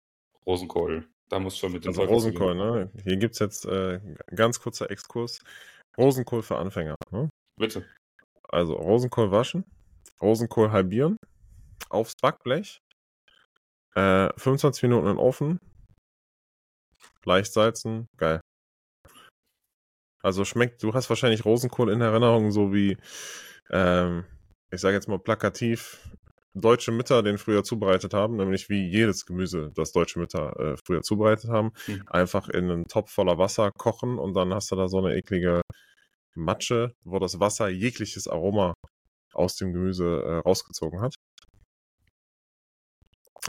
Rosenkohl, 0.46 1.08
da 1.28 1.38
muss 1.38 1.56
schon 1.56 1.72
mit 1.72 1.84
dem 1.84 1.90
Also 1.90 2.02
Rosenkohl, 2.02 2.54
ne? 2.54 2.90
Hier 3.04 3.16
gibt 3.16 3.34
es 3.34 3.38
jetzt 3.38 3.64
äh, 3.64 4.00
ganz 4.34 4.60
kurzer 4.60 4.90
Exkurs. 4.90 5.40
Rosenkohl 5.96 6.42
für 6.42 6.56
Anfänger, 6.56 6.96
ne? 7.10 7.28
Bitte. 7.58 7.86
Also 8.48 8.74
Rosenkohl 8.74 9.30
waschen, 9.30 9.64
Rosenkohl 10.20 10.70
halbieren, 10.70 11.16
aufs 11.88 12.12
Backblech, 12.20 12.78
äh, 13.94 14.28
25 14.36 14.82
Minuten 14.82 15.06
in 15.06 15.14
den 15.14 15.18
Ofen, 15.18 15.58
leicht 17.26 17.52
salzen, 17.52 18.06
geil. 18.16 18.40
Also 20.22 20.44
schmeckt, 20.44 20.82
du 20.82 20.94
hast 20.94 21.08
wahrscheinlich 21.08 21.44
Rosenkohl 21.44 21.90
in 21.90 22.00
Erinnerung, 22.00 22.52
so 22.52 22.72
wie, 22.72 22.96
ähm, 23.70 24.24
ich 24.70 24.80
sage 24.80 24.94
jetzt 24.94 25.08
mal 25.08 25.18
plakativ, 25.18 25.98
deutsche 26.54 26.92
Mütter 26.92 27.22
den 27.22 27.38
früher 27.38 27.64
zubereitet 27.64 28.14
haben, 28.14 28.36
nämlich 28.36 28.68
wie 28.68 28.88
jedes 28.88 29.26
Gemüse, 29.26 29.72
das 29.74 29.92
deutsche 29.92 30.18
Mütter 30.18 30.58
äh, 30.58 30.76
früher 30.84 31.02
zubereitet 31.02 31.50
haben, 31.50 31.72
mhm. 31.86 32.04
einfach 32.06 32.48
in 32.48 32.70
einen 32.70 32.86
Topf 32.86 33.10
voller 33.10 33.38
Wasser 33.38 33.70
kochen 33.72 34.18
und 34.18 34.34
dann 34.34 34.54
hast 34.54 34.70
du 34.70 34.76
da 34.76 34.88
so 34.88 34.98
eine 34.98 35.16
eklige 35.16 35.62
Matsche, 36.34 36.94
wo 37.04 37.18
das 37.18 37.40
Wasser 37.40 37.68
jegliches 37.68 38.28
Aroma 38.28 38.74
aus 39.32 39.56
dem 39.56 39.72
Gemüse 39.72 40.22
äh, 40.24 40.36
rausgezogen 40.38 41.00
hat. 41.00 41.14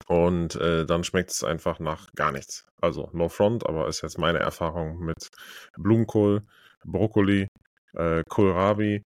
Und 0.08 0.56
äh, 0.56 0.86
dann 0.86 1.04
schmeckt 1.04 1.32
es 1.32 1.44
einfach 1.44 1.80
nach 1.80 2.12
gar 2.16 2.32
nichts. 2.32 2.66
Also 2.82 3.10
no 3.14 3.30
front, 3.30 3.66
aber 3.68 3.88
ist 3.88 4.02
jetzt 4.02 4.18
meine 4.18 4.40
Erfahrung 4.40 5.00
mit 5.00 5.30
Blumenkohl, 5.78 6.44
Brokkoli, 6.84 7.48
äh, 7.94 8.24
Kohlrabi, 8.28 9.04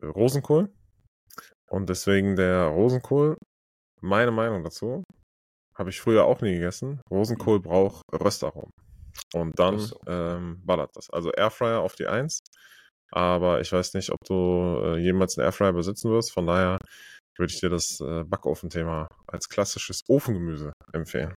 äh, 0.00 0.06
Rosenkohl. 0.06 0.70
Und 1.68 1.88
deswegen 1.88 2.36
der 2.36 2.66
Rosenkohl, 2.66 3.36
meine 4.00 4.30
Meinung 4.30 4.62
dazu, 4.62 5.04
habe 5.74 5.90
ich 5.90 6.00
früher 6.00 6.24
auch 6.24 6.40
nie 6.40 6.54
gegessen. 6.54 7.00
Rosenkohl 7.10 7.60
braucht 7.60 8.02
Röstaromen. 8.12 8.72
Und 9.34 9.58
dann 9.58 9.90
ähm, 10.06 10.60
ballert 10.64 10.90
das. 10.94 11.10
Also 11.10 11.32
Airfryer 11.32 11.80
auf 11.80 11.94
die 11.94 12.06
Eins. 12.06 12.40
Aber 13.12 13.60
ich 13.60 13.72
weiß 13.72 13.94
nicht, 13.94 14.10
ob 14.10 14.18
du 14.26 14.80
äh, 14.82 14.98
jemals 14.98 15.38
einen 15.38 15.46
Airfryer 15.46 15.72
besitzen 15.72 16.10
wirst. 16.10 16.32
Von 16.32 16.46
daher 16.46 16.78
würde 17.38 17.52
ich 17.52 17.60
dir 17.60 17.70
das 17.70 18.00
äh, 18.00 18.24
Backofenthema 18.24 19.08
als 19.26 19.48
klassisches 19.48 20.02
Ofengemüse 20.08 20.72
empfehlen. 20.92 21.34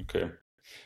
Okay. 0.00 0.30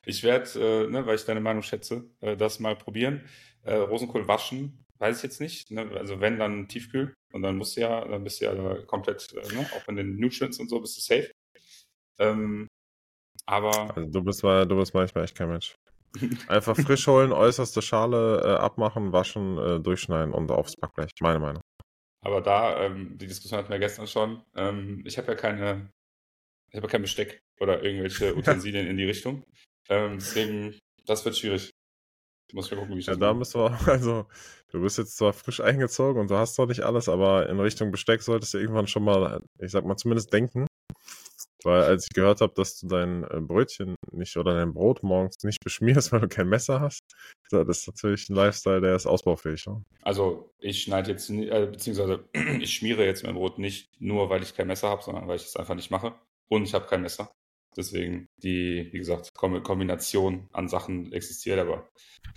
Ich 0.04 0.22
werde, 0.22 0.48
äh, 0.60 0.90
ne, 0.90 1.06
weil 1.06 1.16
ich 1.16 1.24
deine 1.24 1.40
Meinung 1.40 1.62
schätze, 1.62 2.10
äh, 2.20 2.36
das 2.36 2.60
mal 2.60 2.76
probieren. 2.76 3.22
Äh, 3.62 3.74
Rosenkohl 3.74 4.28
waschen, 4.28 4.84
weiß 4.98 5.18
ich 5.18 5.22
jetzt 5.22 5.40
nicht. 5.40 5.70
Ne? 5.70 5.90
Also 5.96 6.20
wenn, 6.20 6.38
dann 6.38 6.68
tiefkühl. 6.68 7.14
Und 7.32 7.42
dann 7.42 7.56
musst 7.56 7.76
du 7.76 7.80
ja, 7.80 8.04
dann 8.06 8.24
bist 8.24 8.40
du 8.40 8.44
ja 8.44 8.82
komplett, 8.82 9.32
äh, 9.32 9.54
ne? 9.54 9.66
auch 9.74 9.88
in 9.88 9.96
den 9.96 10.18
Nutrients 10.18 10.58
und 10.58 10.68
so, 10.68 10.80
bist 10.80 10.96
du 10.96 11.00
safe. 11.00 11.30
Ähm, 12.18 12.68
aber. 13.46 13.96
Also 13.96 14.10
du 14.10 14.22
bist, 14.22 14.42
du 14.42 14.76
bist 14.76 14.94
manchmal 14.94 15.24
echt 15.24 15.36
kein 15.36 15.48
Mensch. 15.48 15.74
Einfach 16.48 16.76
frisch 16.76 17.06
holen, 17.06 17.32
äußerste 17.32 17.80
Schale 17.80 18.42
äh, 18.44 18.56
abmachen, 18.58 19.12
waschen, 19.12 19.58
äh, 19.58 19.80
durchschneiden 19.80 20.34
und 20.34 20.50
aufs 20.50 20.76
Backblech. 20.76 21.10
Meine 21.20 21.38
Meinung. 21.38 21.62
Aber 22.22 22.40
da, 22.40 22.84
ähm, 22.84 23.18
die 23.18 23.26
Diskussion 23.26 23.58
hatten 23.58 23.70
wir 23.70 23.78
gestern 23.78 24.06
schon, 24.06 24.42
ähm, 24.54 25.02
ich 25.04 25.18
habe 25.18 25.28
ja 25.28 25.34
keine, 25.34 25.90
ich 26.70 26.76
habe 26.76 26.86
ja 26.86 26.90
kein 26.90 27.02
Besteck 27.02 27.42
oder 27.60 27.82
irgendwelche 27.82 28.34
Utensilien 28.36 28.86
in 28.86 28.96
die 28.96 29.04
Richtung. 29.04 29.44
Ähm, 29.88 30.18
deswegen, 30.18 30.78
das 31.04 31.24
wird 31.24 31.36
schwierig. 31.36 31.70
Muss 32.52 32.66
ich 32.66 32.72
mal 32.72 32.80
gucken, 32.80 32.96
wie 32.96 33.00
ich 33.00 33.06
ja, 33.06 33.14
das 33.14 33.20
da 33.20 33.34
müssen 33.34 33.60
wir, 33.60 33.78
also, 33.88 34.26
du 34.70 34.82
bist 34.82 34.98
jetzt 34.98 35.16
zwar 35.16 35.32
frisch 35.32 35.60
eingezogen 35.60 36.20
und 36.20 36.30
du 36.30 36.36
hast 36.36 36.58
doch 36.58 36.66
nicht 36.66 36.82
alles, 36.82 37.08
aber 37.08 37.48
in 37.48 37.58
Richtung 37.58 37.90
Besteck 37.90 38.22
solltest 38.22 38.54
du 38.54 38.58
irgendwann 38.58 38.86
schon 38.86 39.04
mal, 39.04 39.42
ich 39.58 39.72
sag 39.72 39.84
mal, 39.84 39.96
zumindest 39.96 40.32
denken. 40.32 40.66
Weil 41.64 41.82
als 41.82 42.04
ich 42.04 42.14
gehört 42.14 42.40
habe, 42.40 42.52
dass 42.54 42.78
du 42.78 42.86
dein 42.86 43.24
äh, 43.24 43.40
Brötchen 43.40 43.94
nicht 44.10 44.36
oder 44.36 44.54
dein 44.54 44.72
Brot 44.72 45.02
morgens 45.02 45.42
nicht 45.44 45.60
beschmierst, 45.64 46.12
weil 46.12 46.20
du 46.20 46.28
kein 46.28 46.48
Messer 46.48 46.80
hast, 46.80 47.00
das 47.50 47.78
ist 47.78 47.86
natürlich 47.86 48.28
ein 48.28 48.34
Lifestyle, 48.34 48.80
der 48.80 48.96
ist 48.96 49.06
ausbaufähig. 49.06 49.66
Ne? 49.66 49.82
Also 50.02 50.52
ich 50.58 50.82
schneide 50.82 51.10
jetzt, 51.10 51.30
äh, 51.30 51.66
beziehungsweise 51.66 52.24
ich 52.60 52.74
schmiere 52.74 53.04
jetzt 53.04 53.24
mein 53.24 53.34
Brot 53.34 53.58
nicht 53.58 53.90
nur, 54.00 54.30
weil 54.30 54.42
ich 54.42 54.54
kein 54.54 54.66
Messer 54.66 54.88
habe, 54.88 55.02
sondern 55.02 55.28
weil 55.28 55.36
ich 55.36 55.44
es 55.44 55.56
einfach 55.56 55.74
nicht 55.74 55.90
mache. 55.90 56.14
Und 56.48 56.64
ich 56.64 56.74
habe 56.74 56.86
kein 56.86 57.02
Messer. 57.02 57.32
Deswegen 57.76 58.28
die, 58.42 58.88
wie 58.92 58.98
gesagt, 58.98 59.32
Kombination 59.34 60.48
an 60.52 60.68
Sachen 60.68 61.12
existiert, 61.12 61.58
aber 61.58 61.88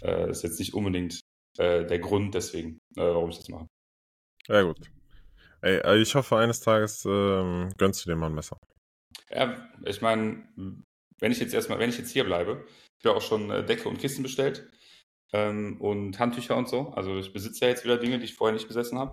äh, 0.01 0.29
ist 0.29 0.43
jetzt 0.43 0.59
nicht 0.59 0.73
unbedingt 0.73 1.19
äh, 1.57 1.85
der 1.85 1.99
Grund 1.99 2.33
deswegen, 2.35 2.79
äh, 2.95 3.01
warum 3.01 3.29
ich 3.29 3.37
das 3.37 3.49
mache. 3.49 3.67
Ja 4.47 4.61
gut. 4.61 4.77
Ey, 5.61 5.81
also 5.81 6.01
ich 6.01 6.15
hoffe, 6.15 6.37
eines 6.37 6.61
Tages 6.61 7.05
ähm, 7.05 7.73
gönnst 7.77 8.05
du 8.05 8.09
dir 8.09 8.15
mal 8.15 8.27
ein 8.27 8.35
Messer. 8.35 8.57
Ja, 9.35 9.69
ich 9.83 10.01
meine, 10.01 10.47
wenn 11.19 11.31
ich 11.31 11.39
jetzt 11.39 11.53
erstmal, 11.53 11.77
wenn 11.79 11.89
ich 11.89 11.97
jetzt 11.97 12.11
hier 12.11 12.23
bleibe, 12.23 12.65
ich 12.99 13.05
habe 13.05 13.17
auch 13.17 13.21
schon 13.21 13.51
äh, 13.51 13.65
Decke 13.65 13.89
und 13.89 13.99
Kissen 13.99 14.23
bestellt 14.23 14.69
ähm, 15.33 15.79
und 15.81 16.17
Handtücher 16.19 16.55
und 16.55 16.69
so. 16.69 16.89
Also 16.91 17.17
ich 17.17 17.33
besitze 17.33 17.65
ja 17.65 17.69
jetzt 17.69 17.83
wieder 17.83 17.97
Dinge, 17.97 18.17
die 18.17 18.25
ich 18.25 18.35
vorher 18.35 18.53
nicht 18.53 18.67
besessen 18.67 18.97
habe. 18.97 19.11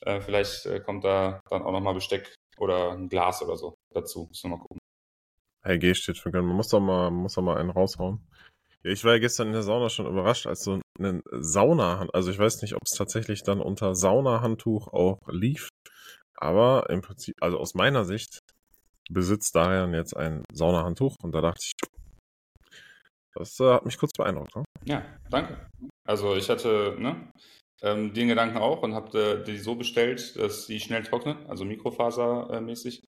Äh, 0.00 0.20
vielleicht 0.20 0.66
äh, 0.66 0.80
kommt 0.80 1.04
da 1.04 1.40
dann 1.48 1.62
auch 1.62 1.70
nochmal 1.70 1.94
Besteck 1.94 2.34
oder 2.58 2.90
ein 2.90 3.08
Glas 3.08 3.40
oder 3.40 3.56
so 3.56 3.74
dazu. 3.94 4.26
Müssen 4.28 4.50
wir 4.50 4.56
mal 4.56 4.62
gucken. 4.62 4.78
Hey, 5.62 5.78
G 5.78 5.94
steht 5.94 6.18
für 6.18 6.30
Man 6.30 6.44
muss 6.46 6.68
doch 6.68 6.80
mal, 6.80 7.10
muss 7.10 7.34
doch 7.34 7.42
mal 7.42 7.56
einen 7.56 7.70
raushauen. 7.70 8.26
Ja, 8.82 8.90
ich 8.90 9.04
war 9.04 9.12
ja 9.12 9.18
gestern 9.20 9.48
in 9.48 9.52
der 9.52 9.62
Sauna 9.62 9.90
schon 9.90 10.06
überrascht, 10.06 10.46
als 10.46 10.64
so 10.64 10.80
eine 10.98 11.22
Sauna, 11.30 12.08
also 12.12 12.30
ich 12.30 12.38
weiß 12.38 12.62
nicht, 12.62 12.74
ob 12.74 12.82
es 12.84 12.92
tatsächlich 12.92 13.42
dann 13.42 13.60
unter 13.60 13.94
Saunahandtuch 13.94 14.88
auch 14.88 15.18
lief, 15.28 15.68
aber 16.36 16.88
im 16.90 17.02
Prinzip, 17.02 17.34
also 17.40 17.58
aus 17.58 17.74
meiner 17.74 18.04
Sicht 18.04 18.40
besitzt 19.10 19.54
Darian 19.54 19.94
jetzt 19.94 20.16
ein 20.16 20.44
Saunahandtuch 20.52 21.16
und 21.22 21.34
da 21.34 21.40
dachte 21.40 21.60
ich, 21.62 21.72
das 23.34 23.60
äh, 23.60 23.72
hat 23.72 23.84
mich 23.84 23.98
kurz 23.98 24.12
beeindruckt. 24.16 24.56
Ne? 24.56 24.64
Ja, 24.84 25.04
danke. 25.30 25.68
Also 26.06 26.36
ich 26.36 26.48
hatte 26.48 26.96
ne, 26.98 27.30
ähm, 27.82 28.14
den 28.14 28.28
Gedanken 28.28 28.56
auch 28.56 28.82
und 28.82 28.94
habe 28.94 29.44
die 29.46 29.58
so 29.58 29.74
bestellt, 29.74 30.36
dass 30.36 30.66
sie 30.66 30.80
schnell 30.80 31.02
trocknen, 31.02 31.46
also 31.46 31.64
mikrofasermäßig. 31.64 33.02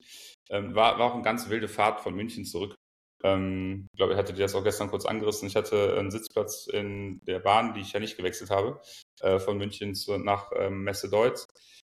Ähm, 0.50 0.74
war, 0.74 0.98
war 0.98 1.10
auch 1.10 1.14
eine 1.14 1.22
ganz 1.22 1.48
wilde 1.48 1.68
Fahrt 1.68 2.00
von 2.00 2.14
München 2.14 2.44
zurück. 2.44 2.74
Ähm, 3.22 3.86
ich 3.92 3.96
glaube, 3.96 4.12
ich 4.12 4.18
hatte 4.18 4.32
dir 4.32 4.42
das 4.42 4.54
auch 4.54 4.64
gestern 4.64 4.88
kurz 4.88 5.04
angerissen. 5.04 5.48
Ich 5.48 5.56
hatte 5.56 5.96
einen 5.98 6.10
Sitzplatz 6.10 6.66
in 6.66 7.20
der 7.26 7.40
Bahn, 7.40 7.74
die 7.74 7.80
ich 7.80 7.92
ja 7.92 8.00
nicht 8.00 8.16
gewechselt 8.16 8.50
habe, 8.50 8.80
äh, 9.20 9.38
von 9.38 9.58
München 9.58 9.94
zu, 9.94 10.16
nach 10.18 10.50
ähm, 10.56 10.84
Messe 10.84 11.10
Deutz 11.10 11.46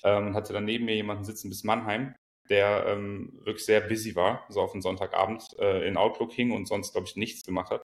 ähm, 0.03 0.29
und 0.29 0.35
hatte 0.35 0.53
dann 0.53 0.65
neben 0.65 0.87
mir 0.87 0.95
jemanden 0.95 1.25
sitzen 1.25 1.49
bis 1.49 1.65
Mannheim, 1.65 2.15
der 2.51 2.85
ähm, 2.87 3.33
wirklich 3.45 3.65
sehr 3.65 3.81
busy 3.81 4.17
war, 4.17 4.45
so 4.49 4.61
auf 4.61 4.73
den 4.73 4.83
Sonntagabend 4.83 5.45
äh, 5.59 5.87
in 5.87 5.97
Outlook 5.97 6.33
hing 6.33 6.51
und 6.51 6.67
sonst, 6.67 6.93
glaube 6.93 7.07
ich, 7.07 7.17
nichts 7.17 7.45
gemacht 7.45 7.71
hat. 7.71 7.83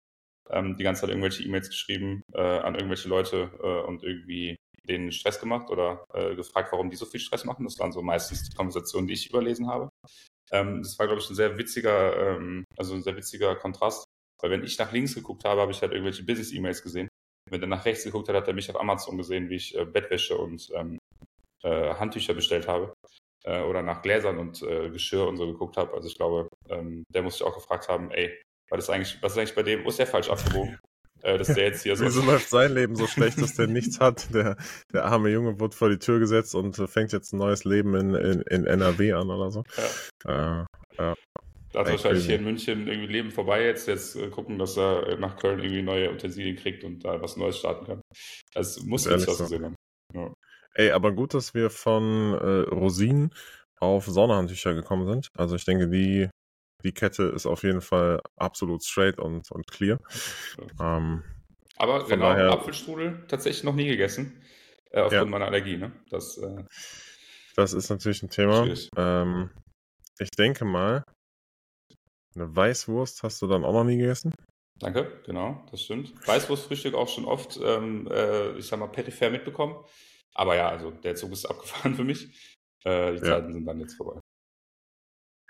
Ähm, 0.49 0.75
die 0.77 0.83
ganze 0.83 1.01
Zeit 1.01 1.11
irgendwelche 1.11 1.43
E-Mails 1.43 1.69
geschrieben 1.69 2.21
äh, 2.33 2.41
an 2.41 2.75
irgendwelche 2.75 3.07
Leute 3.07 3.51
äh, 3.63 3.87
und 3.87 4.03
irgendwie 4.03 4.55
denen 4.87 5.11
Stress 5.11 5.39
gemacht 5.39 5.69
oder 5.69 6.03
äh, 6.13 6.35
gefragt, 6.35 6.71
warum 6.71 6.89
die 6.89 6.95
so 6.95 7.05
viel 7.05 7.19
Stress 7.19 7.45
machen. 7.45 7.63
Das 7.63 7.79
waren 7.79 7.91
so 7.91 8.01
meistens 8.01 8.49
die 8.49 8.55
Konversationen, 8.55 9.07
die 9.07 9.13
ich 9.13 9.29
überlesen 9.29 9.67
habe. 9.67 9.89
Ähm, 10.51 10.81
das 10.81 10.97
war, 10.99 11.05
glaube 11.05 11.21
ich, 11.21 11.29
ein 11.29 11.35
sehr 11.35 11.57
witziger, 11.57 12.35
ähm, 12.35 12.65
also 12.75 12.95
ein 12.95 13.03
sehr 13.03 13.15
witziger 13.15 13.55
Kontrast, 13.55 14.03
weil 14.41 14.51
wenn 14.51 14.63
ich 14.63 14.77
nach 14.77 14.91
links 14.91 15.15
geguckt 15.15 15.45
habe, 15.45 15.61
habe 15.61 15.71
ich 15.71 15.81
halt 15.81 15.91
irgendwelche 15.91 16.23
Business-E-Mails 16.23 16.81
gesehen. 16.81 17.07
Wenn 17.49 17.61
er 17.61 17.67
nach 17.67 17.85
rechts 17.85 18.03
geguckt 18.03 18.27
hat, 18.27 18.35
hat 18.35 18.47
er 18.47 18.53
mich 18.53 18.69
auf 18.69 18.79
Amazon 18.79 19.17
gesehen, 19.17 19.49
wie 19.49 19.55
ich 19.55 19.77
äh, 19.77 19.85
Bettwäsche 19.85 20.37
und 20.37 20.69
ähm, 20.73 20.97
äh, 21.63 21.93
Handtücher 21.93 22.33
bestellt 22.33 22.67
habe 22.67 22.93
äh, 23.43 23.61
oder 23.61 23.81
nach 23.81 24.01
Gläsern 24.01 24.37
und 24.37 24.61
äh, 24.63 24.89
Geschirr 24.89 25.27
und 25.27 25.37
so 25.37 25.47
geguckt 25.47 25.77
habe. 25.77 25.93
Also 25.93 26.07
ich 26.07 26.15
glaube, 26.15 26.47
ähm, 26.69 27.03
der 27.13 27.23
muss 27.23 27.37
sich 27.37 27.43
auch 27.43 27.55
gefragt 27.55 27.87
haben, 27.87 28.11
ey, 28.11 28.39
was 28.69 28.83
ist 28.83 28.89
eigentlich, 28.89 29.17
was 29.21 29.33
ist 29.33 29.37
eigentlich 29.37 29.55
bei 29.55 29.63
dem, 29.63 29.83
wo 29.83 29.89
ist 29.89 29.99
der 29.99 30.07
falsch 30.07 30.29
abgebogen? 30.29 30.77
Äh, 31.21 31.37
dass 31.37 31.47
der 31.47 31.65
jetzt 31.65 31.83
hier 31.83 31.95
so. 31.95 32.05
Wieso 32.05 32.21
läuft 32.21 32.49
sein 32.49 32.73
Leben 32.73 32.95
so 32.95 33.05
schlecht, 33.05 33.41
dass 33.41 33.55
der 33.55 33.67
nichts 33.67 33.99
hat? 33.99 34.33
Der, 34.33 34.55
der 34.93 35.05
arme 35.05 35.29
Junge 35.29 35.59
wird 35.59 35.75
vor 35.75 35.89
die 35.89 35.97
Tür 35.97 36.19
gesetzt 36.19 36.55
und 36.55 36.75
fängt 36.89 37.11
jetzt 37.11 37.33
ein 37.33 37.37
neues 37.37 37.65
Leben 37.65 37.95
in, 37.95 38.15
in, 38.15 38.41
in 38.41 38.65
NRW 38.65 39.13
an 39.13 39.29
oder 39.29 39.51
so. 39.51 39.63
Ja. 40.25 40.61
Äh, 40.61 40.65
ja. 40.97 41.15
Da 41.71 41.81
hat 41.81 41.89
wahrscheinlich 41.89 42.25
hier 42.25 42.35
in 42.35 42.43
München 42.45 42.87
irgendwie 42.87 43.11
Leben 43.11 43.31
vorbei 43.31 43.65
jetzt. 43.65 43.87
Jetzt 43.87 44.15
äh, 44.15 44.29
gucken, 44.29 44.57
dass 44.57 44.77
er 44.77 45.17
nach 45.17 45.37
Köln 45.37 45.59
irgendwie 45.59 45.81
neue 45.81 46.11
Utensilien 46.11 46.55
kriegt 46.55 46.83
und 46.83 47.05
da 47.05 47.21
was 47.21 47.37
Neues 47.37 47.57
starten 47.57 47.85
kann. 47.85 48.01
Das 48.53 48.81
muss 48.83 49.05
nicht 49.05 49.27
das 49.27 49.37
so. 49.37 49.43
gesehen 49.43 49.65
haben. 49.65 49.75
Ja. 50.13 50.33
Ey, 50.75 50.91
aber 50.91 51.11
gut, 51.11 51.33
dass 51.33 51.53
wir 51.53 51.69
von 51.69 52.33
äh, 52.33 52.69
Rosinen 52.69 53.33
auf 53.79 54.05
Saunahandtücher 54.05 54.73
gekommen 54.73 55.07
sind. 55.07 55.29
Also 55.37 55.55
ich 55.55 55.65
denke, 55.65 55.87
die 55.87 56.29
die 56.83 56.93
Kette 56.93 57.23
ist 57.23 57.45
auf 57.45 57.63
jeden 57.63 57.81
Fall 57.81 58.21
absolut 58.37 58.83
straight 58.83 59.19
und, 59.19 59.51
und 59.51 59.67
clear. 59.67 59.99
Ähm, 60.79 61.23
Aber 61.75 62.05
genau, 62.05 62.29
daher, 62.29 62.51
Apfelstrudel 62.51 63.25
tatsächlich 63.27 63.63
noch 63.63 63.75
nie 63.75 63.87
gegessen. 63.87 64.41
Äh, 64.91 65.01
aufgrund 65.01 65.23
ja. 65.23 65.25
meiner 65.25 65.45
Allergie, 65.45 65.77
ne? 65.77 65.91
Das, 66.09 66.37
äh, 66.37 66.63
das 67.55 67.73
ist 67.73 67.89
natürlich 67.89 68.23
ein 68.23 68.29
Thema. 68.29 68.67
Ähm, 68.95 69.49
ich 70.19 70.31
denke 70.31 70.65
mal, 70.65 71.03
eine 72.35 72.55
Weißwurst 72.55 73.23
hast 73.23 73.41
du 73.41 73.47
dann 73.47 73.65
auch 73.65 73.73
noch 73.73 73.83
nie 73.83 73.97
gegessen? 73.97 74.33
Danke, 74.79 75.21
genau, 75.25 75.65
das 75.71 75.83
stimmt. 75.83 76.13
Weißwurstfrühstück 76.25 76.95
auch 76.95 77.09
schon 77.09 77.25
oft, 77.25 77.59
ähm, 77.61 78.07
äh, 78.09 78.57
ich 78.57 78.67
sag 78.67 78.79
mal, 78.79 78.87
peripher 78.87 79.29
mitbekommen. 79.29 79.75
Aber 80.35 80.55
ja, 80.55 80.69
also 80.69 80.91
der 80.91 81.15
Zug 81.15 81.31
ist 81.31 81.45
abgefahren 81.49 81.95
für 81.95 82.03
mich. 82.03 82.57
Äh, 82.83 83.13
die 83.13 83.21
Zeiten 83.21 83.53
sind 83.53 83.65
dann 83.65 83.79
jetzt 83.79 83.95
vorbei 83.95 84.19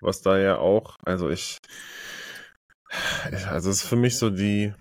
was 0.02 0.22
da 0.22 0.38
ja 0.38 0.58
auch, 0.58 0.96
also 1.06 1.30
ich, 1.30 1.58
also 3.48 3.70
es 3.70 3.84
ist 3.84 3.90
für 3.90 3.96
mich 3.96 4.18
so 4.18 4.30
die, 4.30 4.74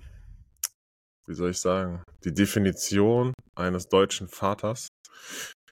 wie 1.27 1.35
soll 1.35 1.51
ich 1.51 1.61
sagen, 1.61 2.03
die 2.25 2.33
Definition 2.33 3.33
eines 3.57 3.89
deutschen 3.89 4.29
Vaters 4.29 4.89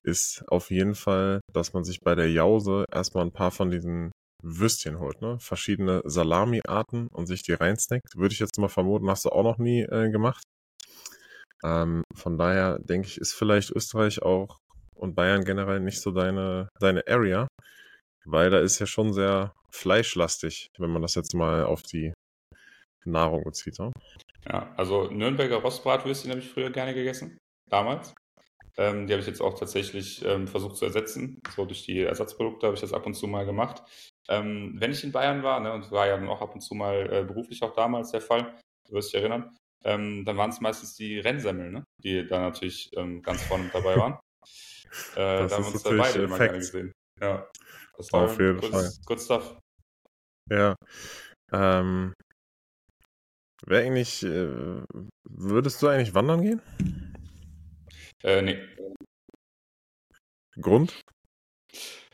ist 0.02 0.44
auf 0.48 0.70
jeden 0.70 0.94
Fall, 0.94 1.40
dass 1.52 1.72
man 1.72 1.84
sich 1.84 2.00
bei 2.00 2.14
der 2.14 2.30
Jause 2.30 2.84
erstmal 2.92 3.24
ein 3.24 3.32
paar 3.32 3.50
von 3.50 3.70
diesen 3.70 4.12
Würstchen 4.42 5.00
holt, 5.00 5.20
ne? 5.20 5.38
Verschiedene 5.40 6.02
Salami-Arten 6.04 7.08
und 7.08 7.26
sich 7.26 7.42
die 7.42 7.54
reinsnackt. 7.54 8.14
Würde 8.14 8.32
ich 8.32 8.38
jetzt 8.38 8.58
mal 8.58 8.68
vermuten, 8.68 9.10
hast 9.10 9.24
du 9.24 9.30
auch 9.30 9.42
noch 9.42 9.58
nie 9.58 9.80
äh, 9.80 10.10
gemacht. 10.10 10.44
Ähm, 11.64 12.02
von 12.14 12.38
daher 12.38 12.78
denke 12.78 13.08
ich, 13.08 13.18
ist 13.18 13.34
vielleicht 13.34 13.70
Österreich 13.70 14.22
auch 14.22 14.58
und 14.94 15.14
Bayern 15.14 15.44
generell 15.44 15.80
nicht 15.80 16.00
so 16.00 16.10
deine, 16.10 16.68
deine 16.80 17.06
Area. 17.06 17.46
Weil 18.24 18.50
da 18.50 18.58
ist 18.58 18.78
ja 18.78 18.86
schon 18.86 19.12
sehr 19.12 19.52
fleischlastig, 19.70 20.68
wenn 20.78 20.90
man 20.90 21.02
das 21.02 21.14
jetzt 21.14 21.34
mal 21.34 21.64
auf 21.64 21.82
die 21.82 22.12
Nahrung 23.04 23.44
bezieht. 23.44 23.78
Ne? 23.78 23.92
Ja, 24.48 24.72
also 24.76 25.08
Nürnberger 25.10 25.56
Rostbratwürstchen 25.56 26.30
habe 26.30 26.40
ich 26.40 26.50
früher 26.50 26.70
gerne 26.70 26.94
gegessen, 26.94 27.38
damals. 27.70 28.14
Ähm, 28.78 29.06
die 29.06 29.12
habe 29.12 29.20
ich 29.20 29.26
jetzt 29.26 29.40
auch 29.40 29.58
tatsächlich 29.58 30.24
ähm, 30.24 30.46
versucht 30.46 30.76
zu 30.76 30.84
ersetzen. 30.84 31.40
So 31.54 31.64
durch 31.64 31.84
die 31.84 32.00
Ersatzprodukte 32.00 32.66
habe 32.66 32.74
ich 32.74 32.80
das 32.80 32.92
ab 32.92 33.06
und 33.06 33.14
zu 33.14 33.26
mal 33.26 33.46
gemacht. 33.46 33.82
Ähm, 34.28 34.74
wenn 34.78 34.90
ich 34.90 35.02
in 35.02 35.12
Bayern 35.12 35.42
war, 35.42 35.60
ne, 35.60 35.72
und 35.72 35.90
war 35.90 36.06
ja 36.06 36.16
dann 36.16 36.28
auch 36.28 36.42
ab 36.42 36.54
und 36.54 36.60
zu 36.60 36.74
mal 36.74 37.10
äh, 37.12 37.24
beruflich 37.24 37.62
auch 37.62 37.72
damals 37.72 38.10
der 38.10 38.20
Fall, 38.20 38.54
du 38.86 38.94
wirst 38.94 39.12
dich 39.12 39.20
erinnern, 39.20 39.56
ähm, 39.84 40.24
dann 40.24 40.36
waren 40.36 40.50
es 40.50 40.60
meistens 40.60 40.94
die 40.94 41.18
Rennsemmeln, 41.18 41.72
ne, 41.72 41.84
die 41.98 42.26
da 42.26 42.40
natürlich 42.40 42.90
ähm, 42.96 43.22
ganz 43.22 43.42
vorne 43.42 43.64
mit 43.64 43.74
dabei 43.74 43.96
waren. 43.96 44.18
Äh, 45.14 45.48
da 45.48 45.50
haben 45.50 45.64
wir 45.64 45.72
uns 45.72 45.82
da 45.82 45.90
beide 45.90 46.22
immer 46.22 46.38
gerne 46.38 46.58
gesehen. 46.58 46.92
Ja. 47.20 47.50
Das 47.96 48.12
war 48.12 48.22
Auf 48.22 48.38
jeden 48.38 48.62
Fall. 48.62 48.88
Good 49.04 49.20
stuff. 49.20 49.58
Ja. 50.48 50.76
Ähm, 51.52 52.14
Wäre 53.64 53.84
eigentlich, 53.84 54.22
äh, 54.22 54.84
würdest 55.24 55.82
du 55.82 55.88
eigentlich 55.88 56.14
wandern 56.14 56.42
gehen? 56.42 56.62
Äh, 58.22 58.42
nee. 58.42 58.68
Grund? 60.60 61.00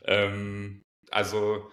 Ähm, 0.05 0.81
also, 1.11 1.71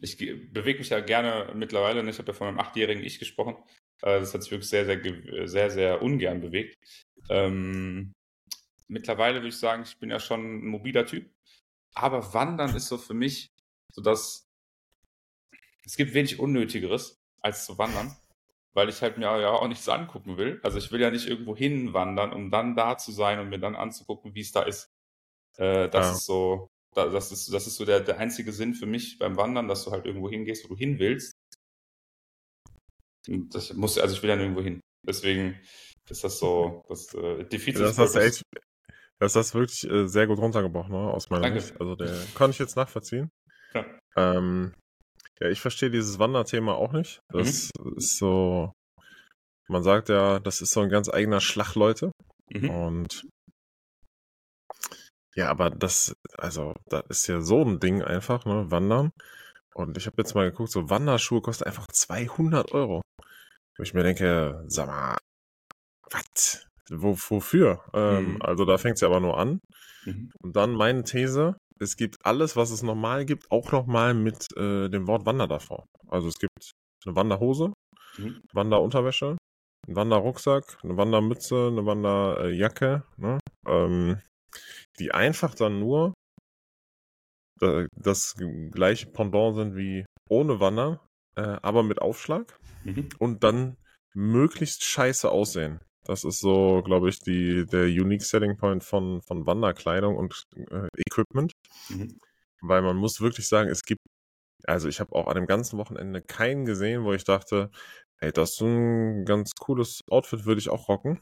ich 0.00 0.18
bewege 0.18 0.78
mich 0.78 0.90
ja 0.90 1.00
gerne 1.00 1.52
mittlerweile, 1.54 2.02
ne? 2.02 2.10
ich 2.10 2.18
habe 2.18 2.32
ja 2.32 2.36
von 2.36 2.48
meinem 2.48 2.58
achtjährigen 2.58 3.04
Ich 3.04 3.18
gesprochen. 3.18 3.56
Äh, 4.02 4.20
das 4.20 4.34
hat 4.34 4.42
sich 4.42 4.52
wirklich 4.52 4.70
sehr, 4.70 4.84
sehr, 4.84 5.48
sehr, 5.48 5.70
sehr 5.70 6.02
ungern 6.02 6.40
bewegt. 6.40 6.76
Ähm, 7.28 8.12
mittlerweile 8.88 9.38
würde 9.38 9.48
ich 9.48 9.58
sagen, 9.58 9.82
ich 9.82 9.98
bin 9.98 10.10
ja 10.10 10.20
schon 10.20 10.58
ein 10.58 10.66
mobiler 10.66 11.06
Typ. 11.06 11.30
Aber 11.94 12.34
Wandern 12.34 12.74
ist 12.74 12.88
so 12.88 12.98
für 12.98 13.14
mich 13.14 13.50
so 13.94 14.02
dass 14.02 14.48
es 15.86 15.96
gibt 15.96 16.14
wenig 16.14 16.40
Unnötigeres 16.40 17.20
als 17.40 17.66
zu 17.66 17.78
wandern, 17.78 18.16
weil 18.72 18.88
ich 18.88 19.02
halt 19.02 19.18
mir 19.18 19.24
ja 19.24 19.50
auch 19.50 19.68
nichts 19.68 19.88
angucken 19.88 20.36
will. 20.36 20.60
Also 20.62 20.78
ich 20.78 20.90
will 20.90 21.00
ja 21.00 21.10
nicht 21.10 21.28
irgendwo 21.28 21.54
hinwandern, 21.54 22.32
um 22.32 22.50
dann 22.50 22.74
da 22.74 22.96
zu 22.96 23.12
sein 23.12 23.38
und 23.38 23.50
mir 23.50 23.58
dann 23.58 23.76
anzugucken, 23.76 24.34
wie 24.34 24.40
es 24.40 24.50
da 24.50 24.62
ist. 24.62 24.90
Äh, 25.58 25.88
das 25.90 26.06
ja. 26.06 26.12
ist 26.12 26.24
so, 26.24 26.70
das 26.94 27.30
ist, 27.30 27.52
das 27.52 27.66
ist 27.66 27.76
so 27.76 27.84
der, 27.84 28.00
der 28.00 28.18
einzige 28.18 28.52
Sinn 28.52 28.74
für 28.74 28.86
mich 28.86 29.18
beim 29.18 29.36
Wandern, 29.36 29.68
dass 29.68 29.84
du 29.84 29.90
halt 29.90 30.06
irgendwo 30.06 30.30
hingehst, 30.30 30.64
wo 30.64 30.68
du 30.68 30.76
hin 30.76 30.98
willst. 30.98 31.34
Und 33.28 33.54
das 33.54 33.72
muss, 33.74 33.98
also 33.98 34.14
ich 34.14 34.22
will 34.22 34.30
ja 34.30 34.36
nirgendwo 34.36 34.62
hin. 34.62 34.80
Deswegen 35.06 35.58
ist 36.08 36.24
das 36.24 36.38
so, 36.38 36.84
das 36.88 37.14
äh, 37.14 37.44
defeats 37.44 37.78
das 37.78 37.98
hast 37.98 38.16
echt, 38.16 38.42
das 39.18 39.36
hast 39.36 39.54
wirklich 39.54 39.88
äh, 39.90 40.06
sehr 40.06 40.26
gut 40.26 40.38
runtergebrochen, 40.38 40.92
ne, 40.92 40.98
aus 40.98 41.30
meiner 41.30 41.42
Danke. 41.42 41.60
Sicht. 41.60 41.80
Also 41.80 41.96
der 41.96 42.14
kann 42.34 42.50
ich 42.50 42.58
jetzt 42.58 42.76
nachvollziehen. 42.76 43.30
Ja. 43.74 43.86
Ähm, 44.16 44.74
ja, 45.40 45.48
ich 45.48 45.60
verstehe 45.60 45.90
dieses 45.90 46.18
Wanderthema 46.18 46.74
auch 46.74 46.92
nicht. 46.92 47.20
Das 47.28 47.70
mhm. 47.78 47.96
ist 47.96 48.18
so, 48.18 48.72
man 49.68 49.82
sagt 49.82 50.08
ja, 50.08 50.38
das 50.38 50.60
ist 50.60 50.72
so 50.72 50.80
ein 50.80 50.90
ganz 50.90 51.08
eigener 51.08 51.40
Schlag, 51.40 51.74
Leute. 51.74 52.12
Mhm. 52.50 52.70
Und 52.70 53.26
ja, 55.34 55.48
aber 55.48 55.70
das, 55.70 56.14
also, 56.38 56.74
das 56.86 57.04
ist 57.08 57.26
ja 57.26 57.40
so 57.40 57.62
ein 57.62 57.80
Ding 57.80 58.02
einfach, 58.02 58.44
ne, 58.44 58.70
Wandern. 58.70 59.10
Und 59.74 59.96
ich 59.96 60.06
habe 60.06 60.16
jetzt 60.18 60.34
mal 60.34 60.50
geguckt, 60.50 60.70
so 60.70 60.88
Wanderschuhe 60.88 61.40
kosten 61.40 61.64
einfach 61.64 61.86
200 61.88 62.72
Euro. 62.72 63.02
Wo 63.76 63.82
ich 63.82 63.92
mir 63.94 64.04
denke, 64.04 64.64
sag 64.68 64.86
mal, 64.86 65.16
was? 66.10 66.66
Wo, 66.90 67.16
wofür? 67.28 67.82
Ähm, 67.92 68.34
mhm. 68.34 68.42
Also 68.42 68.64
da 68.64 68.78
fängt 68.78 68.96
es 68.96 69.00
ja 69.00 69.08
aber 69.08 69.20
nur 69.20 69.38
an. 69.38 69.58
Mhm. 70.04 70.30
Und 70.42 70.54
dann 70.56 70.72
meine 70.72 71.02
These, 71.02 71.56
es 71.80 71.96
gibt 71.96 72.24
alles, 72.24 72.56
was 72.56 72.70
es 72.70 72.82
normal 72.82 73.24
gibt, 73.24 73.50
auch 73.50 73.72
nochmal 73.72 74.14
mit 74.14 74.46
äh, 74.56 74.88
dem 74.88 75.08
Wort 75.08 75.26
Wander 75.26 75.48
davor. 75.48 75.86
Also 76.08 76.28
es 76.28 76.38
gibt 76.38 76.72
eine 77.04 77.16
Wanderhose, 77.16 77.72
mhm. 78.18 78.40
Wanderunterwäsche, 78.52 79.36
einen 79.86 79.96
Wanderrucksack, 79.96 80.78
eine 80.82 80.96
Wandermütze, 80.96 81.68
eine 81.68 81.84
Wanderjacke, 81.84 83.02
ne? 83.16 83.40
ähm, 83.66 84.20
die 84.98 85.12
einfach 85.12 85.54
dann 85.54 85.80
nur 85.80 86.14
das 87.60 88.34
gleiche 88.70 89.06
Pendant 89.06 89.56
sind 89.56 89.76
wie 89.76 90.04
ohne 90.28 90.60
Wandern, 90.60 90.98
äh, 91.36 91.56
aber 91.62 91.82
mit 91.82 92.00
Aufschlag 92.00 92.58
mhm. 92.84 93.08
und 93.18 93.44
dann 93.44 93.76
möglichst 94.14 94.84
scheiße 94.84 95.30
aussehen. 95.30 95.80
Das 96.04 96.24
ist 96.24 96.40
so, 96.40 96.82
glaube 96.84 97.08
ich, 97.08 97.18
die, 97.20 97.64
der 97.64 97.84
Unique 97.84 98.22
Selling 98.22 98.56
Point 98.56 98.84
von, 98.84 99.22
von 99.22 99.46
Wanderkleidung 99.46 100.16
und 100.16 100.44
äh, 100.70 100.88
Equipment. 100.98 101.52
Mhm. 101.88 102.18
Weil 102.60 102.82
man 102.82 102.96
muss 102.96 103.20
wirklich 103.20 103.48
sagen, 103.48 103.70
es 103.70 103.82
gibt, 103.82 104.00
also 104.66 104.88
ich 104.88 105.00
habe 105.00 105.14
auch 105.14 105.26
an 105.26 105.36
dem 105.36 105.46
ganzen 105.46 105.78
Wochenende 105.78 106.20
keinen 106.22 106.64
gesehen, 106.66 107.04
wo 107.04 107.12
ich 107.12 107.24
dachte, 107.24 107.70
hey, 108.20 108.32
das 108.32 108.52
ist 108.52 108.60
ein 108.60 109.24
ganz 109.24 109.52
cooles 109.58 110.00
Outfit, 110.10 110.44
würde 110.44 110.60
ich 110.60 110.68
auch 110.68 110.88
rocken. 110.88 111.20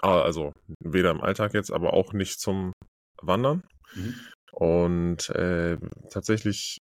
Ah, 0.00 0.20
also 0.20 0.52
weder 0.80 1.10
im 1.10 1.20
Alltag 1.20 1.54
jetzt, 1.54 1.72
aber 1.72 1.92
auch 1.92 2.12
nicht 2.12 2.40
zum 2.40 2.72
Wandern. 3.20 3.62
Mhm. 3.94 4.14
Und 4.52 5.28
äh, 5.30 5.76
tatsächlich 6.10 6.78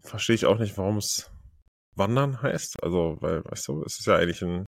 verstehe 0.00 0.34
ich 0.34 0.46
auch 0.46 0.58
nicht, 0.58 0.78
warum 0.78 0.98
es 0.98 1.30
Wandern 1.96 2.42
heißt. 2.42 2.82
Also, 2.82 3.16
weil, 3.20 3.44
weißt 3.44 3.68
du, 3.68 3.82
es 3.84 3.98
ist 3.98 4.06
ja 4.06 4.16
eigentlich 4.16 4.42
ein 4.42 4.66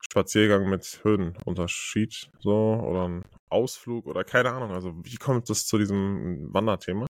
Spaziergang 0.00 0.68
mit 0.68 1.00
Höhenunterschied, 1.02 2.30
so, 2.40 2.74
oder 2.74 3.08
ein 3.08 3.22
Ausflug 3.50 4.06
oder 4.06 4.24
keine 4.24 4.52
Ahnung. 4.52 4.72
Also, 4.72 4.92
wie 5.04 5.16
kommt 5.16 5.48
es 5.50 5.66
zu 5.66 5.78
diesem 5.78 6.52
Wanderthema? 6.52 7.06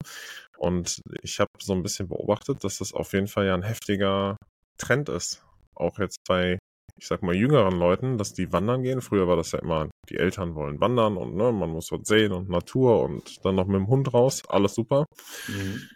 Und 0.59 1.01
ich 1.23 1.41
habe 1.41 1.51
so 1.61 1.73
ein 1.73 1.83
bisschen 1.83 2.09
beobachtet, 2.09 2.65
dass 2.65 2.79
das 2.79 2.93
auf 2.93 3.13
jeden 3.13 3.29
Fall 3.29 3.47
ja 3.47 3.55
ein 3.55 3.63
heftiger 3.63 4.37
Trend 4.79 5.09
ist. 5.09 5.45
Auch 5.75 5.99
jetzt 5.99 6.19
bei 6.29 6.59
ich 7.03 7.09
sag 7.09 7.23
mal, 7.23 7.35
jüngeren 7.35 7.79
Leuten, 7.79 8.19
dass 8.19 8.33
die 8.33 8.53
wandern 8.53 8.83
gehen. 8.83 9.01
Früher 9.01 9.27
war 9.27 9.37
das 9.37 9.53
ja 9.53 9.59
immer, 9.59 9.91
die 10.09 10.17
Eltern 10.17 10.55
wollen 10.55 10.81
wandern 10.81 11.17
und 11.17 11.37
ne, 11.37 11.53
man 11.53 11.71
muss 11.71 11.93
was 11.93 12.07
sehen 12.07 12.33
und 12.33 12.49
Natur 12.49 13.03
und 13.03 13.45
dann 13.45 13.55
noch 13.55 13.67
mit 13.67 13.77
dem 13.77 13.89
Hund 13.89 14.13
raus. 14.13 14.43
Alles 14.49 14.75
super. 14.75 15.07
Mhm. 15.49 15.89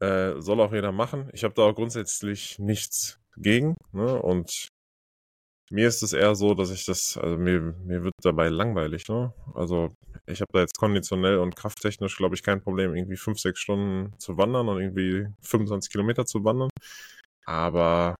Äh, 0.00 0.40
soll 0.40 0.60
auch 0.60 0.72
jeder 0.72 0.92
machen. 0.92 1.28
Ich 1.32 1.44
habe 1.44 1.54
da 1.54 1.62
auch 1.62 1.74
grundsätzlich 1.74 2.58
nichts 2.58 3.18
gegen. 3.36 3.74
Ne? 3.92 4.20
Und 4.20 4.68
mir 5.70 5.88
ist 5.88 6.02
es 6.02 6.12
eher 6.12 6.34
so, 6.34 6.54
dass 6.54 6.70
ich 6.70 6.84
das, 6.84 7.16
also 7.16 7.36
mir, 7.36 7.60
mir 7.60 8.02
wird 8.04 8.14
dabei 8.22 8.48
langweilig. 8.48 9.08
Ne? 9.08 9.32
Also 9.54 9.94
ich 10.26 10.40
habe 10.40 10.50
da 10.52 10.60
jetzt 10.60 10.78
konditionell 10.78 11.38
und 11.38 11.56
krafttechnisch, 11.56 12.16
glaube 12.16 12.34
ich, 12.34 12.42
kein 12.42 12.60
Problem, 12.62 12.94
irgendwie 12.94 13.16
fünf, 13.16 13.38
sechs 13.38 13.60
Stunden 13.60 14.18
zu 14.18 14.36
wandern 14.38 14.68
und 14.68 14.80
irgendwie 14.80 15.26
25 15.42 15.90
Kilometer 15.90 16.24
zu 16.24 16.44
wandern. 16.44 16.70
Aber 17.46 18.14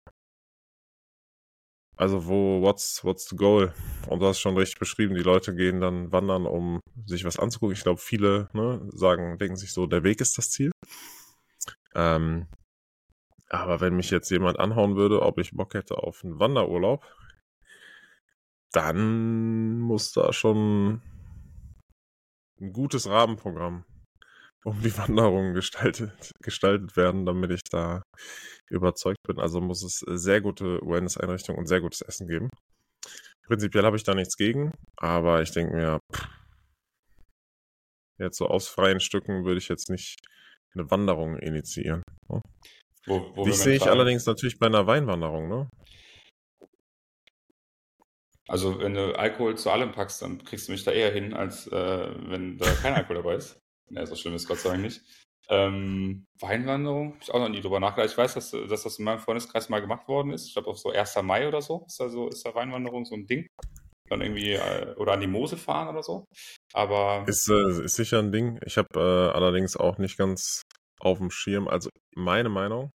also 1.96 2.26
wo, 2.26 2.62
what's, 2.62 3.04
what's 3.04 3.28
the 3.28 3.36
goal? 3.36 3.72
Und 4.08 4.20
du 4.20 4.26
hast 4.26 4.40
schon 4.40 4.56
richtig 4.56 4.78
beschrieben, 4.78 5.14
die 5.14 5.22
Leute 5.22 5.54
gehen 5.54 5.80
dann 5.80 6.10
wandern, 6.12 6.46
um 6.46 6.80
sich 7.06 7.24
was 7.24 7.38
anzugucken. 7.38 7.74
Ich 7.74 7.82
glaube, 7.82 8.00
viele 8.00 8.48
ne, 8.52 8.88
sagen, 8.92 9.38
denken 9.38 9.56
sich 9.56 9.72
so, 9.72 9.86
der 9.86 10.04
Weg 10.04 10.20
ist 10.20 10.36
das 10.38 10.50
Ziel. 10.50 10.70
Ähm, 11.94 12.46
aber 13.48 13.80
wenn 13.80 13.96
mich 13.96 14.10
jetzt 14.10 14.30
jemand 14.30 14.58
anhauen 14.58 14.96
würde, 14.96 15.22
ob 15.22 15.38
ich 15.38 15.52
Bock 15.52 15.74
hätte 15.74 15.98
auf 15.98 16.24
einen 16.24 16.38
Wanderurlaub, 16.38 17.04
dann 18.72 19.80
muss 19.80 20.12
da 20.12 20.32
schon 20.32 21.02
ein 22.60 22.72
gutes 22.72 23.08
Rahmenprogramm 23.08 23.84
um 24.64 24.80
die 24.82 24.96
Wanderung 24.98 25.54
gestaltet, 25.54 26.32
gestaltet 26.42 26.96
werden, 26.96 27.26
damit 27.26 27.50
ich 27.50 27.62
da 27.70 28.02
überzeugt 28.68 29.18
bin. 29.26 29.40
Also 29.40 29.60
muss 29.60 29.82
es 29.82 29.98
sehr 30.06 30.40
gute 30.40 30.80
Wellness-Einrichtungen 30.82 31.58
und 31.58 31.66
sehr 31.66 31.80
gutes 31.80 32.02
Essen 32.02 32.28
geben. 32.28 32.48
Prinzipiell 33.50 33.84
habe 33.84 33.96
ich 33.96 34.04
da 34.04 34.14
nichts 34.14 34.36
gegen, 34.36 34.70
aber 34.96 35.42
ich 35.42 35.50
denke 35.50 35.74
mir, 35.74 35.98
pff, 36.14 36.28
jetzt 38.18 38.38
so 38.38 38.46
aus 38.46 38.68
freien 38.68 39.00
Stücken 39.00 39.44
würde 39.44 39.58
ich 39.58 39.66
jetzt 39.66 39.90
nicht 39.90 40.20
eine 40.72 40.88
Wanderung 40.92 41.36
initiieren. 41.36 42.04
Ne? 42.28 42.40
Wo, 43.06 43.32
wo 43.34 43.44
Die 43.44 43.50
sehe 43.50 43.74
ich 43.74 43.82
allerdings 43.82 44.24
natürlich 44.24 44.56
bei 44.60 44.66
einer 44.66 44.86
Weinwanderung, 44.86 45.48
ne? 45.48 45.68
Also 48.46 48.78
wenn 48.78 48.94
du 48.94 49.18
Alkohol 49.18 49.58
zu 49.58 49.70
allem 49.70 49.90
packst, 49.90 50.22
dann 50.22 50.44
kriegst 50.44 50.68
du 50.68 50.72
mich 50.72 50.84
da 50.84 50.92
eher 50.92 51.12
hin, 51.12 51.34
als 51.34 51.66
äh, 51.66 52.30
wenn 52.30 52.56
da 52.56 52.72
kein 52.74 52.94
Alkohol 52.94 53.16
dabei 53.16 53.34
ist. 53.34 53.58
Ja, 53.92 54.06
so 54.06 54.14
schlimm 54.14 54.34
ist 54.34 54.46
Gott 54.46 54.60
sei 54.60 54.68
Dank 54.68 54.82
nicht. 54.82 55.02
Ähm, 55.50 56.26
Weinwanderung, 56.38 57.14
habe 57.14 57.22
ich 57.22 57.34
auch 57.34 57.40
noch 57.40 57.48
nie 57.48 57.60
drüber 57.60 57.80
nachgedacht. 57.80 58.10
Ich 58.12 58.16
weiß, 58.16 58.34
dass, 58.34 58.52
dass 58.52 58.84
das 58.84 58.98
in 58.98 59.04
meinem 59.04 59.18
Freundeskreis 59.18 59.68
mal 59.68 59.80
gemacht 59.80 60.06
worden 60.06 60.32
ist. 60.32 60.46
Ich 60.46 60.54
glaube, 60.54 60.70
auf 60.70 60.78
so 60.78 60.90
1. 60.90 61.22
Mai 61.22 61.48
oder 61.48 61.60
so 61.60 61.84
ist 61.86 61.98
da, 61.98 62.08
so, 62.08 62.28
ist 62.28 62.46
da 62.46 62.54
Weinwanderung 62.54 63.04
so 63.04 63.16
ein 63.16 63.26
Ding. 63.26 63.46
Dann 64.08 64.20
irgendwie, 64.20 64.52
äh, 64.52 64.94
oder 64.96 65.12
an 65.12 65.20
die 65.20 65.26
Mosel 65.26 65.58
fahren 65.58 65.88
oder 65.88 66.02
so. 66.02 66.24
Aber. 66.72 67.24
Ist, 67.26 67.48
äh, 67.48 67.84
ist 67.84 67.96
sicher 67.96 68.20
ein 68.20 68.32
Ding. 68.32 68.60
Ich 68.64 68.78
habe 68.78 68.88
äh, 68.94 69.36
allerdings 69.36 69.76
auch 69.76 69.98
nicht 69.98 70.16
ganz 70.16 70.62
auf 71.00 71.18
dem 71.18 71.30
Schirm. 71.30 71.66
Also, 71.66 71.90
meine 72.14 72.48
Meinung, 72.48 72.90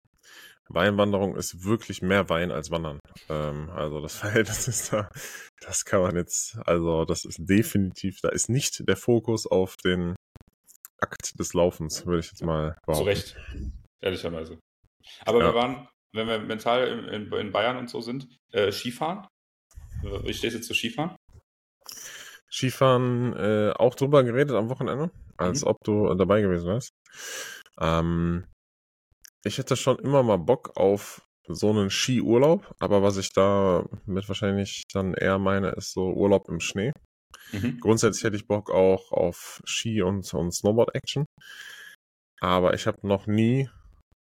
Weinwanderung 0.69 1.37
ist 1.37 1.65
wirklich 1.65 2.01
mehr 2.01 2.29
Wein 2.29 2.53
als 2.53 2.71
Wandern. 2.71 3.01
Ähm, 3.29 3.71
also 3.71 4.01
das 4.01 4.15
Verhältnis 4.21 4.69
ist 4.69 4.93
da, 4.93 5.09
das 5.61 5.85
kann 5.85 6.03
man 6.03 6.17
jetzt, 6.17 6.59
also 6.65 7.05
das 7.05 7.25
ist 7.25 7.39
definitiv, 7.41 8.21
da 8.23 8.29
ist 8.29 8.49
nicht 8.49 8.89
der 8.89 8.97
Fokus 8.97 9.47
auf 9.47 9.77
den 9.85 10.15
Akt 11.01 11.39
des 11.39 11.55
Laufens, 11.55 12.07
würde 12.07 12.21
ich 12.21 12.27
jetzt 12.27 12.43
mal 12.43 12.77
behaupten. 12.87 13.05
Zu 13.05 13.09
Recht, 13.09 13.37
ehrlicherweise. 14.01 14.59
Aber 15.25 15.41
ja. 15.41 15.47
wir 15.47 15.55
waren, 15.55 15.89
wenn 16.13 16.27
wir 16.27 16.39
mental 16.39 16.87
in, 16.87 17.05
in, 17.09 17.33
in 17.33 17.53
Bayern 17.53 17.77
und 17.77 17.89
so 17.89 18.01
sind, 18.01 18.29
äh, 18.53 18.71
Skifahren. 18.73 19.27
Wie 20.03 20.35
stehst 20.35 20.57
du 20.57 20.61
zu 20.61 20.75
Skifahren? 20.75 21.17
Skifahren 22.51 23.35
äh, 23.37 23.73
auch 23.77 23.95
drüber 23.95 24.25
geredet 24.25 24.57
am 24.57 24.71
Wochenende, 24.71 25.11
als 25.37 25.63
mhm. 25.63 25.69
ob 25.69 25.77
du 25.85 26.15
dabei 26.15 26.41
gewesen 26.41 26.69
wärst. 26.69 26.93
Ähm, 27.79 28.47
ich 29.45 29.59
hätte 29.59 29.77
schon 29.77 29.99
immer 29.99 30.23
mal 30.23 30.39
Bock 30.39 30.77
auf 30.77 31.23
so 31.47 31.71
einen 31.71 31.91
Skiurlaub, 31.91 32.75
aber 32.81 33.03
was 33.03 33.17
ich 33.17 33.33
da 33.33 33.85
mit 34.07 34.29
wahrscheinlich 34.29 34.83
dann 34.93 35.15
eher 35.15 35.39
meine, 35.39 35.71
ist 35.71 35.93
so 35.93 36.13
Urlaub 36.13 36.49
im 36.49 36.61
Schnee. 36.61 36.93
Mhm. 37.53 37.79
Grundsätzlich 37.81 38.25
hätte 38.25 38.37
ich 38.37 38.47
Bock 38.47 38.71
auch 38.71 39.13
auf 39.13 39.61
Ski 39.65 40.03
und, 40.03 40.33
und 40.35 40.53
Snowboard-Action. 40.53 41.27
Aber 42.41 42.75
ich 42.75 42.87
habe 42.87 43.07
noch 43.07 43.27
nie 43.27 43.69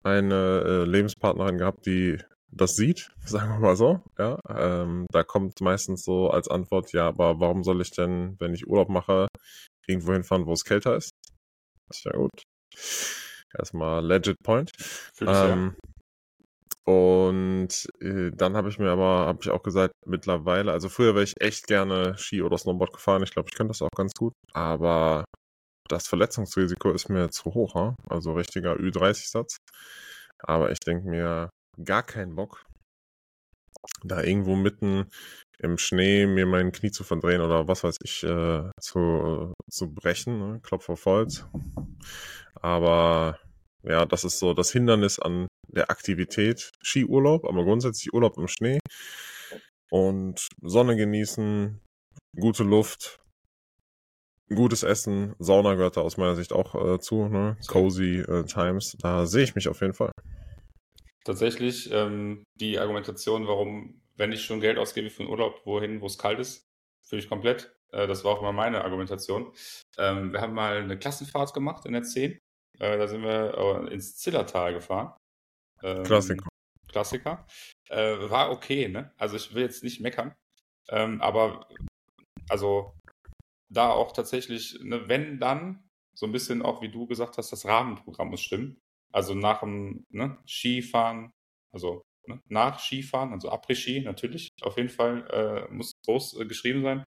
eine 0.03 0.63
äh, 0.65 0.83
Lebenspartnerin 0.85 1.57
gehabt, 1.57 1.85
die 1.85 2.17
das 2.51 2.75
sieht, 2.75 3.11
sagen 3.25 3.51
wir 3.53 3.59
mal 3.59 3.75
so. 3.75 4.01
Ja, 4.17 4.39
ähm, 4.49 5.05
da 5.11 5.23
kommt 5.23 5.59
meistens 5.61 6.03
so 6.03 6.29
als 6.29 6.47
Antwort, 6.47 6.93
ja, 6.93 7.07
aber 7.07 7.39
warum 7.39 7.63
soll 7.63 7.81
ich 7.81 7.91
denn, 7.91 8.35
wenn 8.39 8.53
ich 8.53 8.67
Urlaub 8.67 8.89
mache, 8.89 9.27
irgendwo 9.87 10.13
hinfahren, 10.13 10.45
wo 10.45 10.53
es 10.53 10.63
kälter 10.63 10.95
ist? 10.95 11.11
Ist 11.89 12.05
ja 12.05 12.13
gut. 12.13 12.43
Erstmal 13.57 14.05
Legit 14.05 14.37
Point. 14.43 14.71
Ähm, 15.21 15.75
und 16.87 17.87
äh, 17.99 18.31
dann 18.31 18.55
habe 18.55 18.69
ich 18.69 18.77
mir 18.77 18.91
aber, 18.91 19.25
habe 19.25 19.39
ich 19.41 19.49
auch 19.49 19.63
gesagt, 19.63 19.93
mittlerweile, 20.05 20.71
also 20.71 20.87
früher 20.87 21.15
wäre 21.15 21.23
ich 21.23 21.33
echt 21.39 21.65
gerne 21.67 22.15
Ski 22.17 22.43
oder 22.43 22.57
Snowboard 22.57 22.93
gefahren. 22.93 23.23
Ich 23.23 23.31
glaube, 23.31 23.49
ich 23.49 23.55
könnte 23.55 23.71
das 23.71 23.81
auch 23.81 23.89
ganz 23.95 24.13
gut. 24.13 24.33
Aber 24.53 25.25
das 25.89 26.07
Verletzungsrisiko 26.07 26.91
ist 26.91 27.09
mir 27.09 27.29
zu 27.29 27.53
hoch, 27.53 27.73
ha? 27.75 27.95
also 28.09 28.33
richtiger 28.33 28.73
Ü30-Satz. 28.73 29.57
Aber 30.39 30.71
ich 30.71 30.79
denke 30.79 31.09
mir, 31.09 31.49
gar 31.83 32.03
keinen 32.03 32.35
Bock, 32.35 32.63
da 34.03 34.21
irgendwo 34.21 34.55
mitten 34.55 35.09
im 35.59 35.77
Schnee 35.77 36.27
mir 36.27 36.45
mein 36.45 36.71
Knie 36.71 36.91
zu 36.91 37.03
verdrehen 37.03 37.41
oder 37.41 37.67
was 37.67 37.83
weiß 37.83 37.97
ich, 38.03 38.23
äh, 38.23 38.69
zu, 38.79 39.53
zu 39.69 39.93
brechen, 39.93 40.39
ne? 40.39 40.59
Klopf 40.61 40.89
auf 40.89 41.05
Holz. 41.05 41.45
Aber 42.55 43.39
ja, 43.87 44.05
das 44.05 44.23
ist 44.23 44.39
so 44.39 44.53
das 44.53 44.71
Hindernis 44.71 45.19
an 45.19 45.47
der 45.67 45.89
Aktivität 45.89 46.71
Skiurlaub, 46.81 47.45
aber 47.45 47.63
grundsätzlich 47.63 48.13
Urlaub 48.13 48.37
im 48.37 48.47
Schnee 48.47 48.79
und 49.89 50.47
Sonne 50.61 50.95
genießen, 50.95 51.81
gute 52.35 52.63
Luft, 52.63 53.19
gutes 54.53 54.83
Essen, 54.83 55.35
Sauna 55.39 55.75
gehört 55.75 55.97
da 55.97 56.01
aus 56.01 56.17
meiner 56.17 56.35
Sicht 56.35 56.53
auch 56.53 56.75
äh, 56.75 56.99
zu, 56.99 57.27
ne? 57.27 57.57
Cozy 57.67 58.19
äh, 58.19 58.43
Times, 58.45 58.97
da 58.99 59.25
sehe 59.25 59.43
ich 59.43 59.55
mich 59.55 59.67
auf 59.67 59.81
jeden 59.81 59.93
Fall. 59.93 60.11
Tatsächlich 61.23 61.91
ähm, 61.91 62.43
die 62.59 62.77
Argumentation, 62.77 63.47
warum, 63.47 64.01
wenn 64.15 64.31
ich 64.31 64.43
schon 64.43 64.61
Geld 64.61 64.77
ausgebe 64.77 65.09
für 65.09 65.23
einen 65.23 65.31
Urlaub, 65.31 65.61
wohin, 65.65 66.01
wo 66.01 66.05
es 66.05 66.17
kalt 66.17 66.39
ist, 66.39 66.65
fühle 67.03 67.21
ich 67.21 67.29
komplett. 67.29 67.75
Äh, 67.91 68.07
das 68.07 68.23
war 68.23 68.33
auch 68.33 68.41
immer 68.41 68.53
meine 68.53 68.83
Argumentation. 68.83 69.51
Ähm, 69.97 70.33
wir 70.33 70.41
haben 70.41 70.53
mal 70.53 70.77
eine 70.77 70.99
Klassenfahrt 70.99 71.53
gemacht 71.53 71.85
in 71.85 71.93
der 71.93 72.03
10. 72.03 72.37
Äh, 72.79 72.97
da 72.97 73.07
sind 73.07 73.23
wir 73.23 73.87
äh, 73.87 73.93
ins 73.93 74.17
Zillertal 74.17 74.73
gefahren. 74.73 75.15
Ähm, 75.83 76.03
Klassiker. 76.03 76.47
Klassiker. 76.87 77.47
Äh, 77.89 78.29
war 78.29 78.51
okay, 78.51 78.87
ne? 78.87 79.13
Also 79.17 79.35
ich 79.35 79.53
will 79.53 79.63
jetzt 79.63 79.83
nicht 79.83 80.01
meckern. 80.01 80.33
Ähm, 80.89 81.21
aber 81.21 81.67
also 82.49 82.93
da 83.69 83.89
auch 83.89 84.11
tatsächlich, 84.11 84.79
ne, 84.81 85.07
wenn 85.07 85.39
dann 85.39 85.83
so 86.13 86.25
ein 86.25 86.31
bisschen 86.31 86.61
auch, 86.61 86.81
wie 86.81 86.89
du 86.89 87.07
gesagt 87.07 87.37
hast, 87.37 87.51
das 87.51 87.65
Rahmenprogramm 87.65 88.29
muss 88.29 88.41
stimmen. 88.41 88.79
Also 89.11 89.33
nach 89.33 89.61
dem 89.61 90.05
ne, 90.09 90.37
Skifahren, 90.47 91.31
also 91.73 92.01
ne, 92.27 92.39
nach 92.47 92.79
Skifahren, 92.79 93.33
also 93.33 93.49
Après-Ski 93.49 94.01
natürlich, 94.01 94.49
auf 94.61 94.77
jeden 94.77 94.89
Fall 94.89 95.27
äh, 95.31 95.73
muss 95.73 95.93
groß 96.05 96.39
äh, 96.39 96.45
geschrieben 96.45 96.83
sein. 96.83 97.03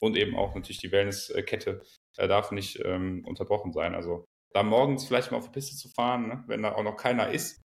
Und 0.00 0.16
eben 0.16 0.36
auch 0.36 0.54
natürlich 0.54 0.78
die 0.78 0.90
Wellnesskette 0.90 1.82
äh, 2.16 2.28
darf 2.28 2.50
nicht 2.50 2.80
ähm, 2.84 3.24
unterbrochen 3.24 3.72
sein. 3.72 3.94
Also 3.94 4.24
da 4.54 4.62
morgens 4.62 5.06
vielleicht 5.06 5.30
mal 5.30 5.38
auf 5.38 5.46
die 5.46 5.52
Piste 5.52 5.76
zu 5.76 5.88
fahren, 5.88 6.28
ne, 6.28 6.44
wenn 6.46 6.62
da 6.62 6.74
auch 6.74 6.82
noch 6.82 6.96
keiner 6.96 7.30
ist 7.30 7.62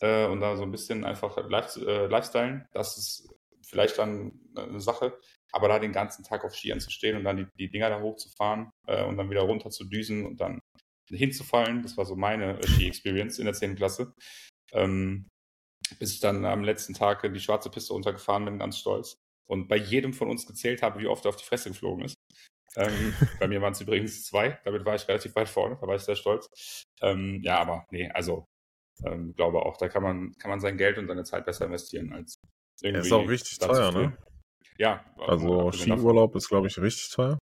äh, 0.00 0.26
und 0.26 0.40
da 0.40 0.56
so 0.56 0.62
ein 0.62 0.70
bisschen 0.70 1.04
einfach 1.04 1.36
live, 1.48 1.76
äh, 1.76 2.06
Lifestyle, 2.06 2.66
das 2.72 2.96
ist 2.96 3.28
vielleicht 3.62 3.98
dann 3.98 4.40
eine 4.56 4.80
Sache. 4.80 5.18
Aber 5.52 5.68
da 5.68 5.78
den 5.78 5.92
ganzen 5.92 6.24
Tag 6.24 6.44
auf 6.44 6.54
Skiern 6.54 6.80
zu 6.80 6.90
stehen 6.90 7.16
und 7.16 7.24
dann 7.24 7.36
die, 7.36 7.46
die 7.58 7.70
Dinger 7.70 7.88
da 7.88 8.00
hochzufahren 8.00 8.70
äh, 8.86 9.04
und 9.04 9.16
dann 9.16 9.30
wieder 9.30 9.42
runter 9.42 9.70
zu 9.70 9.84
düsen 9.84 10.26
und 10.26 10.40
dann 10.40 10.60
hinzufallen, 11.08 11.82
das 11.82 11.96
war 11.96 12.06
so 12.06 12.16
meine 12.16 12.58
äh, 12.58 12.66
Ski-Experience 12.66 13.38
in 13.38 13.44
der 13.44 13.54
10. 13.54 13.76
Klasse. 13.76 14.14
Ähm, 14.72 15.28
bis 15.98 16.12
ich 16.12 16.20
dann 16.20 16.44
am 16.44 16.64
letzten 16.64 16.94
Tag 16.94 17.22
die 17.22 17.40
schwarze 17.40 17.70
Piste 17.70 17.92
runtergefahren 17.92 18.44
bin, 18.46 18.58
ganz 18.58 18.78
stolz. 18.78 19.16
Und 19.46 19.68
bei 19.68 19.76
jedem 19.76 20.14
von 20.14 20.30
uns 20.30 20.46
gezählt 20.46 20.82
habe, 20.82 21.00
wie 21.00 21.06
oft 21.06 21.24
er 21.26 21.28
auf 21.28 21.36
die 21.36 21.44
Fresse 21.44 21.68
geflogen 21.68 22.04
ist. 22.04 22.16
Ähm, 22.76 23.14
bei 23.38 23.46
mir 23.46 23.60
waren 23.62 23.72
es 23.72 23.80
übrigens 23.80 24.24
zwei, 24.24 24.58
damit 24.64 24.84
war 24.84 24.94
ich 24.94 25.06
relativ 25.06 25.34
weit 25.36 25.48
vorne, 25.48 25.78
da 25.80 25.86
war 25.86 25.94
ich 25.94 26.02
sehr 26.02 26.16
stolz. 26.16 26.84
Ähm, 27.02 27.40
ja, 27.42 27.58
aber 27.60 27.86
nee, 27.90 28.10
also 28.10 28.46
ähm, 29.04 29.34
glaube 29.34 29.64
auch, 29.64 29.76
da 29.76 29.88
kann 29.88 30.02
man, 30.02 30.32
kann 30.38 30.50
man 30.50 30.60
sein 30.60 30.76
Geld 30.76 30.98
und 30.98 31.06
seine 31.06 31.24
Zeit 31.24 31.44
besser 31.44 31.66
investieren 31.66 32.12
als 32.12 32.36
irgendwie. 32.82 33.00
Er 33.00 33.04
ist 33.04 33.12
auch 33.12 33.28
richtig 33.28 33.58
teuer, 33.58 33.92
ne? 33.92 34.16
Ja. 34.78 35.04
Also 35.18 35.70
Skiurlaub 35.72 36.34
ist, 36.34 36.48
glaube 36.48 36.66
ich, 36.66 36.78
richtig 36.78 37.10
teuer. 37.10 37.38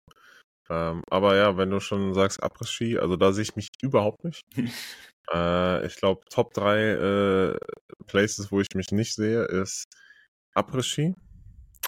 Ähm, 0.70 1.04
aber 1.10 1.36
ja, 1.36 1.58
wenn 1.58 1.70
du 1.70 1.80
schon 1.80 2.14
sagst 2.14 2.42
Après-Ski, 2.42 2.98
also 2.98 3.16
da 3.16 3.34
sehe 3.34 3.44
ich 3.44 3.56
mich 3.56 3.70
überhaupt 3.82 4.24
nicht. 4.24 4.42
äh, 5.34 5.86
ich 5.86 5.96
glaube, 5.96 6.22
Top 6.30 6.54
3 6.54 6.80
äh, 6.80 7.58
Places, 8.08 8.52
wo 8.52 8.62
ich 8.62 8.68
mich 8.76 8.92
nicht 8.92 9.16
sehe, 9.16 9.44
ist 9.44 9.86
Après-Ski, 10.56 11.14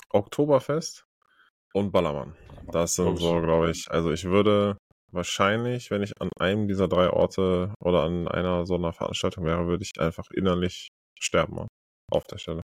Oktoberfest 0.09 1.05
und 1.73 1.91
Ballermann. 1.91 2.35
Das 2.71 2.95
sind 2.95 3.17
so, 3.17 3.41
glaube 3.41 3.71
ich, 3.71 3.89
also 3.89 4.11
ich 4.11 4.25
würde 4.25 4.77
wahrscheinlich, 5.11 5.91
wenn 5.91 6.01
ich 6.01 6.19
an 6.19 6.29
einem 6.39 6.67
dieser 6.67 6.87
drei 6.87 7.09
Orte 7.09 7.73
oder 7.79 8.03
an 8.03 8.27
einer 8.27 8.65
so 8.65 8.75
einer 8.75 8.93
Veranstaltung 8.93 9.45
wäre, 9.45 9.67
würde 9.67 9.83
ich 9.83 9.99
einfach 9.99 10.25
innerlich 10.31 10.89
sterben 11.19 11.67
auf 12.11 12.23
der 12.25 12.37
Stelle. 12.37 12.61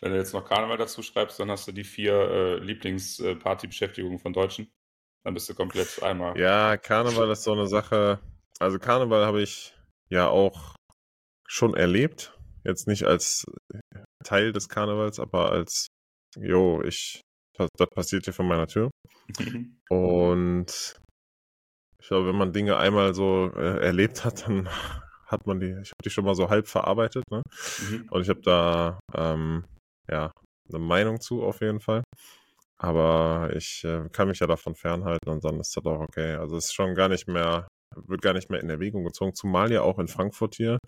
Wenn 0.00 0.12
du 0.12 0.18
jetzt 0.18 0.32
noch 0.32 0.44
Karneval 0.44 0.76
dazu 0.76 1.02
schreibst, 1.02 1.40
dann 1.40 1.50
hast 1.50 1.66
du 1.66 1.72
die 1.72 1.84
vier 1.84 2.14
äh, 2.14 2.56
Lieblingspartybeschäftigungen 2.58 4.18
von 4.18 4.32
Deutschen. 4.32 4.70
Dann 5.24 5.34
bist 5.34 5.48
du 5.48 5.54
komplett 5.54 6.02
einmal. 6.02 6.38
Ja, 6.38 6.76
Karneval 6.76 7.30
ist 7.30 7.44
so 7.44 7.52
eine 7.52 7.66
Sache. 7.66 8.20
Also 8.58 8.78
Karneval 8.78 9.24
habe 9.24 9.42
ich 9.42 9.74
ja 10.08 10.28
auch 10.28 10.76
schon 11.46 11.74
erlebt. 11.74 12.36
Jetzt 12.64 12.86
nicht 12.86 13.04
als 13.04 13.44
Teil 14.24 14.52
des 14.52 14.68
Karnevals, 14.68 15.18
aber 15.18 15.50
als, 15.50 15.88
jo, 16.36 16.82
ich, 16.82 17.20
das, 17.56 17.68
passiert 17.94 18.24
hier 18.24 18.32
vor 18.32 18.44
meiner 18.44 18.66
Tür. 18.66 18.90
Und 19.90 20.96
ich 22.00 22.08
glaube, 22.08 22.28
wenn 22.28 22.36
man 22.36 22.52
Dinge 22.52 22.76
einmal 22.76 23.14
so 23.14 23.52
äh, 23.54 23.84
erlebt 23.84 24.24
hat, 24.24 24.46
dann 24.46 24.68
hat 25.26 25.46
man 25.46 25.60
die, 25.60 25.70
ich 25.82 25.90
habe 25.90 26.02
die 26.04 26.10
schon 26.10 26.24
mal 26.24 26.34
so 26.34 26.50
halb 26.50 26.68
verarbeitet, 26.68 27.24
ne? 27.30 27.42
Mhm. 27.80 28.08
Und 28.10 28.22
ich 28.22 28.28
habe 28.28 28.40
da 28.40 29.00
ähm, 29.14 29.64
ja 30.10 30.30
eine 30.68 30.78
Meinung 30.78 31.20
zu 31.20 31.42
auf 31.42 31.60
jeden 31.60 31.80
Fall. 31.80 32.02
Aber 32.78 33.52
ich 33.54 33.84
äh, 33.84 34.08
kann 34.10 34.28
mich 34.28 34.40
ja 34.40 34.46
davon 34.48 34.74
fernhalten 34.74 35.28
und 35.30 35.44
dann 35.44 35.60
ist 35.60 35.76
das 35.76 35.84
auch 35.84 36.00
okay. 36.00 36.34
Also 36.34 36.56
es 36.56 36.66
ist 36.66 36.74
schon 36.74 36.94
gar 36.94 37.08
nicht 37.08 37.28
mehr, 37.28 37.68
wird 37.94 38.22
gar 38.22 38.34
nicht 38.34 38.50
mehr 38.50 38.60
in 38.60 38.70
Erwägung 38.70 39.04
gezogen, 39.04 39.34
zumal 39.34 39.70
ja 39.70 39.82
auch 39.82 40.00
in 40.00 40.08
Frankfurt 40.08 40.56
hier, 40.56 40.78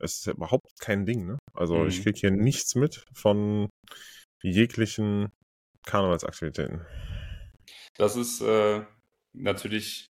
es 0.00 0.18
ist 0.18 0.26
ja 0.26 0.34
überhaupt 0.34 0.78
kein 0.78 1.06
Ding, 1.06 1.26
ne? 1.26 1.38
Also 1.54 1.76
mhm. 1.76 1.88
ich 1.88 2.02
kriege 2.02 2.18
hier 2.18 2.30
nichts 2.30 2.74
mit 2.74 3.04
von 3.14 3.68
jeglichen 4.42 5.30
Karnevalsaktivitäten. 5.88 6.86
Das 7.96 8.16
ist 8.16 8.40
äh, 8.40 8.82
natürlich 9.32 10.06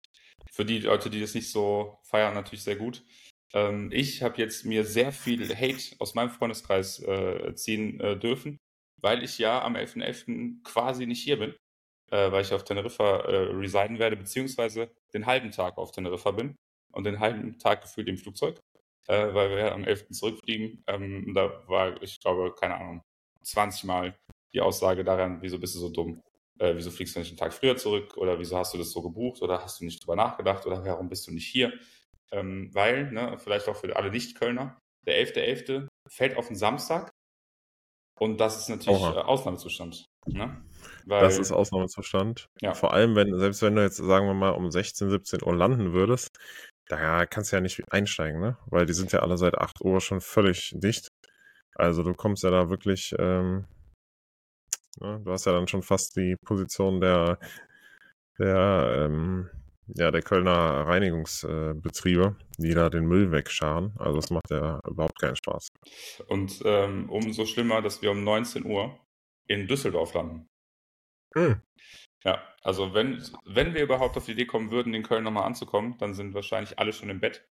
für 0.51 0.65
die 0.65 0.81
Leute, 0.81 1.11
die 1.11 1.21
das 1.21 1.35
nicht 1.35 1.51
so 1.51 1.99
feiern, 2.05 2.35
natürlich 2.35 2.65
sehr 2.65 2.77
gut. 2.77 3.05
Ähm, 3.53 3.91
ich 3.93 4.23
habe 4.23 4.39
jetzt 4.39 4.65
mir 4.65 4.85
sehr 4.85 5.13
viel 5.13 5.49
Hate 5.55 5.97
aus 5.99 6.15
meinem 6.15 6.31
Freundeskreis 6.31 7.01
äh, 7.01 7.55
ziehen 7.55 8.01
äh, 8.01 8.19
dürfen, 8.19 8.59
weil 9.01 9.23
ich 9.23 9.39
ja 9.39 9.63
am 9.63 9.77
11.11. 9.77 10.27
.11. 10.27 10.63
quasi 10.65 11.07
nicht 11.07 11.23
hier 11.23 11.39
bin, 11.39 11.55
äh, 12.11 12.33
weil 12.33 12.43
ich 12.43 12.53
auf 12.53 12.65
Teneriffa 12.65 13.21
äh, 13.21 13.37
residen 13.53 13.99
werde, 13.99 14.17
beziehungsweise 14.17 14.91
den 15.13 15.27
halben 15.27 15.51
Tag 15.51 15.77
auf 15.77 15.93
Teneriffa 15.93 16.31
bin 16.31 16.57
und 16.93 17.05
den 17.05 17.21
halben 17.21 17.59
Tag 17.59 17.83
gefühlt 17.83 18.09
im 18.09 18.19
Flugzeug, 18.19 18.61
äh, 19.09 19.35
weil 19.35 19.51
wir 19.51 19.59
ja 19.59 19.73
am 19.73 19.85
11. 19.85 20.09
zurückfliegen. 20.11 20.83
Ähm, 20.87 21.33
da 21.35 21.69
war, 21.69 22.03
ich 22.03 22.19
glaube, 22.21 22.55
keine 22.55 22.77
Ahnung, 22.77 23.03
20 23.43 23.85
Mal 23.85 24.17
die 24.55 24.61
Aussage 24.61 25.05
daran, 25.05 25.39
wieso 25.43 25.59
bist 25.59 25.75
du 25.75 25.81
so 25.81 25.89
dumm? 25.89 26.23
Äh, 26.59 26.75
wieso 26.77 26.91
fliegst 26.91 27.17
du 27.17 27.21
nicht 27.21 27.31
einen 27.31 27.39
Tag 27.39 27.53
früher 27.53 27.77
zurück? 27.77 28.17
Oder 28.17 28.39
wieso 28.39 28.57
hast 28.57 28.73
du 28.75 28.79
das 28.79 28.91
so 28.91 29.03
gebucht? 29.03 29.43
Oder 29.43 29.63
hast 29.63 29.81
du 29.81 29.85
nicht 29.85 30.03
drüber 30.03 30.17
nachgedacht? 30.17 30.65
Oder 30.67 30.85
warum 30.85 31.09
bist 31.09 31.27
du 31.27 31.33
nicht 31.33 31.47
hier? 31.47 31.73
Ähm, 32.31 32.71
weil, 32.73 33.11
ne, 33.11 33.37
vielleicht 33.39 33.69
auch 33.69 33.77
für 33.77 33.95
alle 33.97 34.11
Nicht-Kölner, 34.11 34.79
der 35.07 35.17
11.11. 35.27 35.67
.11. 35.67 35.89
fällt 36.09 36.37
auf 36.37 36.47
den 36.47 36.57
Samstag 36.57 37.13
und 38.19 38.39
das 38.41 38.59
ist 38.59 38.69
natürlich 38.69 39.03
äh, 39.03 39.21
Ausnahmezustand. 39.21 40.07
Ne? 40.27 40.65
Weil, 41.05 41.23
das 41.23 41.39
ist 41.39 41.53
Ausnahmezustand. 41.53 42.49
Ja. 42.61 42.75
Vor 42.75 42.93
allem, 42.93 43.17
wenn, 43.17 43.39
selbst 43.39 43.63
wenn 43.63 43.75
du 43.75 43.83
jetzt, 43.83 43.97
sagen 43.97 44.27
wir 44.27 44.35
mal, 44.35 44.51
um 44.51 44.71
16, 44.71 45.11
17 45.11 45.43
Uhr 45.43 45.55
landen 45.55 45.93
würdest, 45.93 46.29
da 46.89 47.27
kannst 47.27 47.51
du 47.51 47.57
ja 47.57 47.61
nicht 47.61 47.83
einsteigen, 47.91 48.41
ne? 48.41 48.59
Weil 48.67 48.87
die 48.87 48.93
sind 48.93 49.11
ja 49.13 49.21
alle 49.21 49.37
seit 49.39 49.57
8 49.57 49.81
Uhr 49.81 50.01
schon 50.01 50.21
völlig 50.21 50.73
dicht. 50.77 51.09
Also 51.75 52.03
du 52.03 52.15
kommst 52.15 52.45
ja 52.45 52.51
da 52.51 52.71
wirklich, 52.71 53.15
ähm, 53.19 53.67
ne? 55.01 55.21
du 55.25 55.31
hast 55.31 55.47
ja 55.47 55.53
dann 55.53 55.69
schon 55.69 55.83
fast 55.83 56.17
die 56.17 56.37
Position 56.45 57.01
der, 57.01 57.39
der 58.39 59.07
ähm, 59.07 59.51
ja, 59.89 60.11
der 60.11 60.23
Kölner 60.23 60.87
Reinigungsbetriebe, 60.87 62.37
die 62.59 62.75
da 62.75 62.89
den 62.89 63.05
Müll 63.05 63.31
wegscharen. 63.33 63.93
Also 63.99 64.17
das 64.17 64.31
macht 64.31 64.51
ja 64.51 64.81
überhaupt 64.89 65.21
keinen 65.21 65.37
Spaß. 65.37 65.69
Und 66.29 66.63
ähm, 66.65 67.11
umso 67.11 67.45
schlimmer, 67.45 67.83
dass 67.83 68.01
wir 68.03 68.11
um 68.11 68.25
19 68.25 68.65
Uhr 68.65 68.99
in 69.47 69.67
Düsseldorf 69.67 70.15
landen. 70.15 70.49
Hm. 71.35 71.61
Ja, 72.25 72.43
also 72.63 72.95
wenn, 72.95 73.23
wenn 73.45 73.75
wir 73.75 73.83
überhaupt 73.83 74.17
auf 74.17 74.25
die 74.25 74.33
Idee 74.33 74.47
kommen 74.47 74.71
würden, 74.71 74.95
in 74.95 75.03
Köln 75.03 75.25
nochmal 75.25 75.45
anzukommen, 75.45 75.99
dann 75.99 76.15
sind 76.15 76.33
wahrscheinlich 76.33 76.79
alle 76.79 76.93
schon 76.93 77.11
im 77.11 77.21
Bett 77.21 77.47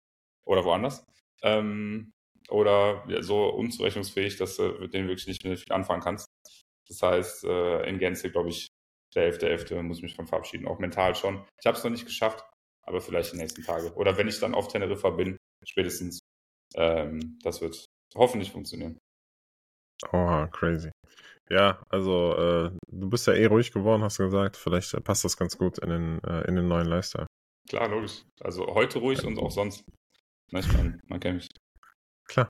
oder 0.45 0.65
woanders. 0.65 1.05
Ähm, 1.43 2.13
oder 2.49 3.05
ja, 3.09 3.23
so 3.23 3.49
unzurechnungsfähig, 3.49 4.37
dass 4.37 4.57
du 4.57 4.79
mit 4.81 4.95
denen 4.95 5.09
wirklich 5.09 5.27
nicht 5.27 5.45
mehr 5.45 5.57
viel 5.57 5.73
anfangen 5.73 6.03
kannst. 6.03 6.30
Das 6.91 7.03
heißt, 7.03 7.45
äh, 7.45 7.89
in 7.89 7.99
Gänze, 7.99 8.31
glaube 8.31 8.49
ich, 8.49 8.67
der 9.15 9.33
11.11. 9.33 9.73
.11. 9.73 9.83
muss 9.83 9.99
ich 9.99 10.03
mich 10.03 10.17
von 10.17 10.27
verabschieden, 10.27 10.67
auch 10.67 10.79
mental 10.79 11.15
schon. 11.15 11.47
Ich 11.61 11.67
habe 11.67 11.79
es 11.79 11.85
noch 11.85 11.91
nicht 11.91 12.05
geschafft, 12.05 12.45
aber 12.85 13.01
vielleicht 13.01 13.33
die 13.33 13.37
nächsten 13.37 13.63
Tage. 13.63 13.95
Oder 13.95 14.17
wenn 14.17 14.29
ich 14.29 14.41
dann 14.41 14.55
auf 14.55 14.69
Teneriffa 14.69 15.11
bin, 15.11 15.37
spätestens. 15.65 16.19
Ähm, 16.75 17.39
das 17.43 17.61
wird 17.61 17.87
hoffentlich 18.15 18.51
funktionieren. 18.51 18.99
Oh, 20.13 20.47
crazy. 20.51 20.91
Ja, 21.49 21.83
also 21.89 22.35
äh, 22.37 22.71
du 22.91 23.11
bist 23.11 23.27
ja 23.27 23.35
eh 23.35 23.47
ruhig 23.47 23.73
geworden, 23.73 24.03
hast 24.03 24.19
du 24.19 24.25
gesagt. 24.25 24.57
Vielleicht 24.57 25.03
passt 25.05 25.25
das 25.25 25.37
ganz 25.37 25.59
gut 25.59 25.79
in 25.79 25.91
den, 25.91 26.25
äh, 26.25 26.43
in 26.49 26.57
den 26.57 26.69
neuen 26.69 26.87
Lifestyle. 26.87 27.27
Klar, 27.69 27.89
logisch. 27.89 28.23
Also 28.41 28.67
heute 28.67 28.99
ruhig 28.99 29.25
und 29.25 29.39
auch 29.39 29.51
sonst. 29.51 29.85
Na, 30.51 30.61
ich 30.61 30.73
meine, 30.73 31.01
man 31.07 31.21
kennt 31.21 31.37
mich. 31.37 31.49
Klar. 32.31 32.49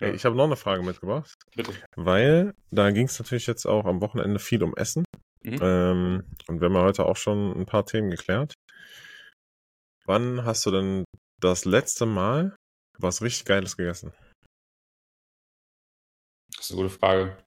Ja. 0.00 0.12
Ich 0.12 0.26
habe 0.26 0.36
noch 0.36 0.44
eine 0.44 0.56
Frage 0.56 0.82
mitgebracht. 0.82 1.32
Bitte. 1.56 1.72
Weil 1.96 2.54
da 2.70 2.90
ging 2.90 3.06
es 3.06 3.18
natürlich 3.18 3.46
jetzt 3.46 3.64
auch 3.64 3.86
am 3.86 4.02
Wochenende 4.02 4.38
viel 4.38 4.62
um 4.62 4.76
Essen. 4.76 5.04
Mhm. 5.42 5.58
Ähm, 5.62 6.24
und 6.46 6.60
wir 6.60 6.68
haben 6.68 6.76
heute 6.76 7.06
auch 7.06 7.16
schon 7.16 7.58
ein 7.58 7.64
paar 7.64 7.86
Themen 7.86 8.10
geklärt. 8.10 8.52
Wann 10.04 10.44
hast 10.44 10.66
du 10.66 10.70
denn 10.70 11.04
das 11.40 11.64
letzte 11.64 12.04
Mal 12.04 12.54
was 12.98 13.22
richtig 13.22 13.46
Geiles 13.46 13.78
gegessen? 13.78 14.12
Das 16.54 16.66
ist 16.66 16.72
eine 16.72 16.82
gute 16.82 16.94
Frage. 16.94 17.42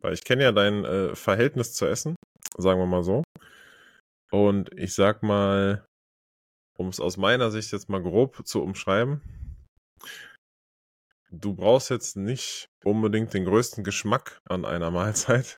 Weil 0.00 0.14
ich 0.14 0.22
kenne 0.22 0.44
ja 0.44 0.52
dein 0.52 0.84
äh, 0.84 1.16
Verhältnis 1.16 1.74
zu 1.74 1.86
Essen, 1.86 2.14
sagen 2.56 2.78
wir 2.78 2.86
mal 2.86 3.02
so. 3.02 3.24
Und 4.30 4.72
ich 4.78 4.94
sag 4.94 5.24
mal, 5.24 5.84
um 6.78 6.88
es 6.88 7.00
aus 7.00 7.16
meiner 7.16 7.50
Sicht 7.50 7.72
jetzt 7.72 7.88
mal 7.88 8.02
grob 8.02 8.46
zu 8.46 8.62
umschreiben, 8.62 9.20
du 11.40 11.54
brauchst 11.54 11.90
jetzt 11.90 12.16
nicht 12.16 12.66
unbedingt 12.84 13.34
den 13.34 13.44
größten 13.44 13.84
Geschmack 13.84 14.40
an 14.48 14.64
einer 14.64 14.90
Mahlzeit, 14.92 15.58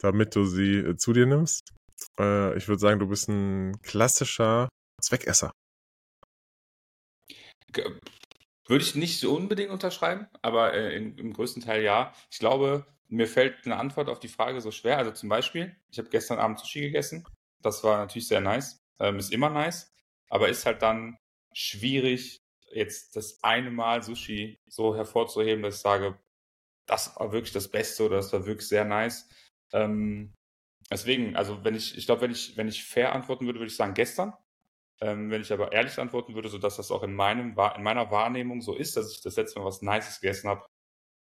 damit 0.00 0.34
du 0.34 0.44
sie 0.44 0.78
äh, 0.78 0.96
zu 0.96 1.12
dir 1.12 1.26
nimmst. 1.26 1.72
Äh, 2.18 2.56
ich 2.56 2.68
würde 2.68 2.80
sagen, 2.80 3.00
du 3.00 3.08
bist 3.08 3.28
ein 3.28 3.80
klassischer 3.82 4.68
Zweckesser. 5.02 5.52
Würde 8.68 8.84
ich 8.84 8.94
nicht 8.94 9.20
so 9.20 9.34
unbedingt 9.36 9.70
unterschreiben, 9.70 10.26
aber 10.42 10.74
äh, 10.74 10.96
in, 10.96 11.16
im 11.18 11.32
größten 11.32 11.62
Teil 11.62 11.82
ja. 11.82 12.12
Ich 12.30 12.38
glaube, 12.38 12.86
mir 13.08 13.28
fällt 13.28 13.64
eine 13.64 13.76
Antwort 13.76 14.08
auf 14.08 14.18
die 14.18 14.28
Frage 14.28 14.60
so 14.60 14.70
schwer. 14.70 14.98
Also 14.98 15.12
zum 15.12 15.28
Beispiel, 15.28 15.76
ich 15.90 15.98
habe 15.98 16.08
gestern 16.08 16.38
Abend 16.38 16.58
Sushi 16.58 16.80
gegessen. 16.80 17.24
Das 17.62 17.84
war 17.84 17.98
natürlich 17.98 18.28
sehr 18.28 18.40
nice. 18.40 18.78
Ähm, 18.98 19.18
ist 19.18 19.32
immer 19.32 19.50
nice. 19.50 19.92
aber 20.30 20.48
ist 20.48 20.66
halt 20.66 20.82
dann 20.82 21.18
schwierig, 21.52 22.38
jetzt 22.72 23.16
das 23.16 23.42
eine 23.42 23.70
Mal 23.70 24.02
Sushi 24.02 24.58
so 24.66 24.94
hervorzuheben, 24.94 25.62
dass 25.62 25.76
ich 25.76 25.80
sage, 25.80 26.18
das 26.86 27.16
war 27.16 27.32
wirklich 27.32 27.52
das 27.52 27.68
Beste 27.68 28.04
oder 28.04 28.16
das 28.16 28.32
war 28.32 28.46
wirklich 28.46 28.68
sehr 28.68 28.84
nice. 28.84 29.28
Ähm, 29.72 30.34
deswegen, 30.90 31.36
also 31.36 31.64
wenn 31.64 31.74
ich, 31.74 31.96
ich 31.96 32.06
glaube, 32.06 32.22
wenn 32.22 32.30
ich, 32.30 32.56
wenn 32.56 32.68
ich 32.68 32.84
fair 32.84 33.14
antworten 33.14 33.46
würde, 33.46 33.58
würde 33.58 33.70
ich 33.70 33.76
sagen 33.76 33.94
gestern. 33.94 34.32
Ähm, 35.00 35.30
wenn 35.30 35.42
ich 35.42 35.52
aber 35.52 35.72
ehrlich 35.72 35.98
antworten 35.98 36.34
würde, 36.34 36.48
sodass 36.48 36.76
das 36.76 36.90
auch 36.90 37.02
in, 37.02 37.14
meinem, 37.14 37.54
in 37.76 37.82
meiner 37.82 38.10
Wahrnehmung 38.10 38.62
so 38.62 38.74
ist, 38.74 38.96
dass 38.96 39.12
ich 39.12 39.20
das 39.20 39.36
letzte 39.36 39.58
Mal 39.58 39.66
was 39.66 39.82
Nices 39.82 40.20
gegessen 40.20 40.48
habe, 40.48 40.64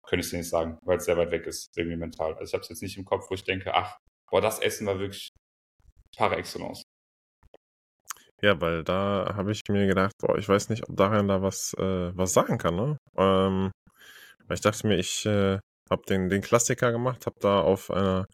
könnte 0.02 0.20
ich 0.20 0.26
es 0.26 0.30
dir 0.30 0.38
nicht 0.38 0.48
sagen, 0.48 0.78
weil 0.82 0.98
es 0.98 1.04
sehr 1.04 1.16
weit 1.16 1.30
weg 1.30 1.46
ist, 1.46 1.76
irgendwie 1.76 1.96
mental. 1.96 2.34
Also 2.34 2.50
ich 2.50 2.54
habe 2.54 2.62
es 2.62 2.68
jetzt 2.68 2.82
nicht 2.82 2.96
im 2.98 3.04
Kopf, 3.04 3.30
wo 3.30 3.34
ich 3.34 3.44
denke, 3.44 3.72
ach, 3.74 3.96
boah, 4.28 4.40
das 4.40 4.58
Essen 4.58 4.86
war 4.86 4.98
wirklich 4.98 5.30
par 6.16 6.36
excellence. 6.36 6.82
Ja, 8.42 8.60
weil 8.60 8.84
da 8.84 9.34
habe 9.36 9.52
ich 9.52 9.62
mir 9.68 9.86
gedacht, 9.86 10.12
boah, 10.18 10.38
ich 10.38 10.48
weiß 10.48 10.70
nicht, 10.70 10.88
ob 10.88 10.96
Darian 10.96 11.28
da 11.28 11.42
was, 11.42 11.74
äh, 11.74 12.16
was 12.16 12.32
sagen 12.32 12.58
kann, 12.58 12.74
ne? 12.76 12.96
Ähm, 13.16 13.70
weil 14.46 14.54
ich 14.54 14.60
dachte 14.62 14.86
mir, 14.86 14.96
ich 14.98 15.26
äh, 15.26 15.58
habe 15.90 16.02
den, 16.08 16.28
den 16.28 16.40
Klassiker 16.40 16.92
gemacht, 16.92 17.26
habe 17.26 17.36
da 17.40 17.60
auf 17.60 17.90
einer 17.90 18.26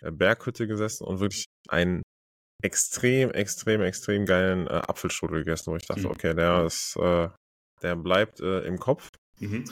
äh, 0.00 0.10
Berghütte 0.10 0.66
gesessen 0.66 1.04
und 1.04 1.20
wirklich 1.20 1.44
einen 1.68 2.02
extrem, 2.62 3.30
extrem, 3.32 3.82
extrem 3.82 4.24
geilen 4.24 4.66
äh, 4.66 4.82
Apfelstrudel 4.86 5.40
gegessen, 5.40 5.72
wo 5.72 5.76
ich 5.76 5.86
dachte, 5.86 6.02
mhm. 6.02 6.10
okay, 6.10 6.34
der 6.34 6.64
ist, 6.64 6.96
äh, 6.96 7.28
der 7.82 7.96
bleibt 7.96 8.40
äh, 8.40 8.60
im 8.60 8.78
Kopf. 8.78 9.10
Mhm. 9.40 9.64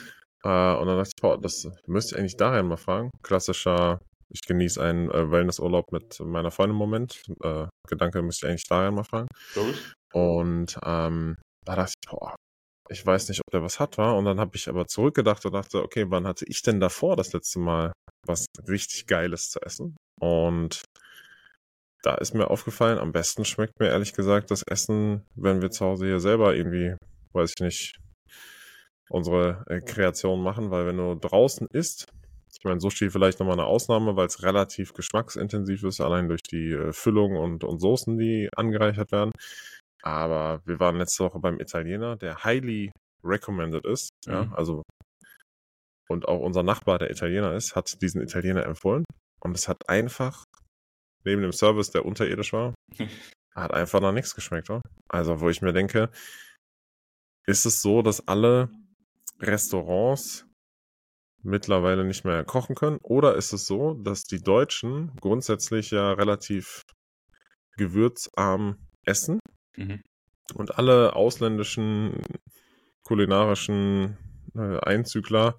Äh, 0.44 0.74
und 0.74 0.86
dann 0.86 0.98
dachte 0.98 1.10
ich, 1.16 1.22
boah, 1.22 1.40
das 1.40 1.68
müsste 1.86 2.14
ich 2.14 2.18
eigentlich 2.18 2.36
Darian 2.36 2.68
mal 2.68 2.76
fragen. 2.76 3.10
Klassischer 3.22 4.00
ich 4.32 4.42
genieße 4.42 4.82
einen 4.82 5.10
äh, 5.10 5.30
Wellnessurlaub 5.30 5.92
mit 5.92 6.20
meiner 6.20 6.50
Freundin 6.50 6.74
im 6.74 6.78
Moment. 6.78 7.22
Äh, 7.42 7.66
Gedanke 7.88 8.22
müsste 8.22 8.46
ich 8.46 8.50
eigentlich 8.50 8.68
daher 8.68 8.90
mal 8.90 9.04
fragen. 9.04 9.28
Und 10.12 10.78
ähm, 10.84 11.36
da 11.64 11.76
dachte 11.76 11.92
ich, 11.96 12.10
boah, 12.10 12.34
ich 12.88 13.04
weiß 13.04 13.28
nicht, 13.28 13.40
ob 13.40 13.50
der 13.52 13.62
was 13.62 13.80
hat, 13.80 13.98
war. 13.98 14.16
Und 14.16 14.24
dann 14.24 14.40
habe 14.40 14.56
ich 14.56 14.68
aber 14.68 14.86
zurückgedacht 14.86 15.44
und 15.46 15.52
dachte, 15.52 15.82
okay, 15.82 16.06
wann 16.08 16.26
hatte 16.26 16.44
ich 16.48 16.62
denn 16.62 16.80
davor 16.80 17.16
das 17.16 17.32
letzte 17.32 17.58
Mal 17.58 17.92
was 18.26 18.46
richtig 18.68 19.06
Geiles 19.06 19.50
zu 19.50 19.60
essen? 19.60 19.96
Und 20.20 20.82
da 22.02 22.14
ist 22.16 22.34
mir 22.34 22.50
aufgefallen, 22.50 22.98
am 22.98 23.12
besten 23.12 23.44
schmeckt 23.44 23.78
mir 23.78 23.88
ehrlich 23.88 24.12
gesagt 24.12 24.50
das 24.50 24.62
Essen, 24.62 25.24
wenn 25.34 25.62
wir 25.62 25.70
zu 25.70 25.84
Hause 25.84 26.06
hier 26.06 26.20
selber 26.20 26.54
irgendwie, 26.54 26.96
weiß 27.32 27.52
ich 27.56 27.62
nicht, 27.62 27.96
unsere 29.08 29.64
äh, 29.68 29.80
Kreation 29.80 30.42
machen, 30.42 30.70
weil 30.70 30.86
wenn 30.86 30.96
du 30.96 31.14
draußen 31.14 31.68
isst, 31.72 32.06
ich 32.58 32.64
meine, 32.64 32.80
Sushi 32.80 33.10
vielleicht 33.10 33.40
nochmal 33.40 33.58
eine 33.58 33.66
Ausnahme, 33.66 34.16
weil 34.16 34.26
es 34.26 34.42
relativ 34.42 34.92
geschmacksintensiv 34.92 35.82
ist, 35.84 36.00
allein 36.00 36.28
durch 36.28 36.42
die 36.42 36.72
äh, 36.72 36.92
Füllung 36.92 37.36
und, 37.36 37.64
und 37.64 37.80
Soßen, 37.80 38.18
die 38.18 38.48
angereichert 38.54 39.12
werden. 39.12 39.32
Aber 40.02 40.60
wir 40.64 40.80
waren 40.80 40.96
letzte 40.96 41.24
Woche 41.24 41.38
beim 41.38 41.60
Italiener, 41.60 42.16
der 42.16 42.44
highly 42.44 42.90
recommended 43.24 43.86
ist. 43.86 44.10
Mhm. 44.26 44.32
Ja, 44.32 44.52
also 44.52 44.82
und 46.08 46.28
auch 46.28 46.40
unser 46.40 46.62
Nachbar, 46.62 46.98
der 46.98 47.10
Italiener 47.10 47.54
ist, 47.54 47.74
hat 47.74 48.02
diesen 48.02 48.20
Italiener 48.20 48.66
empfohlen. 48.66 49.04
Und 49.40 49.56
es 49.56 49.66
hat 49.66 49.88
einfach, 49.88 50.44
neben 51.24 51.42
dem 51.42 51.52
Service, 51.52 51.90
der 51.90 52.04
unterirdisch 52.04 52.52
war, 52.52 52.74
hat 53.54 53.72
einfach 53.72 54.00
noch 54.00 54.12
nichts 54.12 54.34
geschmeckt. 54.34 54.68
Oder? 54.68 54.82
Also, 55.08 55.40
wo 55.40 55.48
ich 55.48 55.62
mir 55.62 55.72
denke, 55.72 56.10
ist 57.46 57.64
es 57.64 57.80
so, 57.80 58.02
dass 58.02 58.28
alle 58.28 58.70
Restaurants 59.40 60.46
mittlerweile 61.42 62.04
nicht 62.04 62.24
mehr 62.24 62.44
kochen 62.44 62.74
können? 62.74 62.98
Oder 63.02 63.36
ist 63.36 63.52
es 63.52 63.66
so, 63.66 63.94
dass 63.94 64.24
die 64.24 64.42
Deutschen 64.42 65.12
grundsätzlich 65.20 65.90
ja 65.90 66.12
relativ 66.12 66.82
gewürzarm 67.76 68.76
essen 69.04 69.40
mhm. 69.76 70.02
und 70.54 70.78
alle 70.78 71.16
ausländischen 71.16 72.22
kulinarischen 73.02 74.16
äh, 74.54 74.78
Einzügler, 74.80 75.58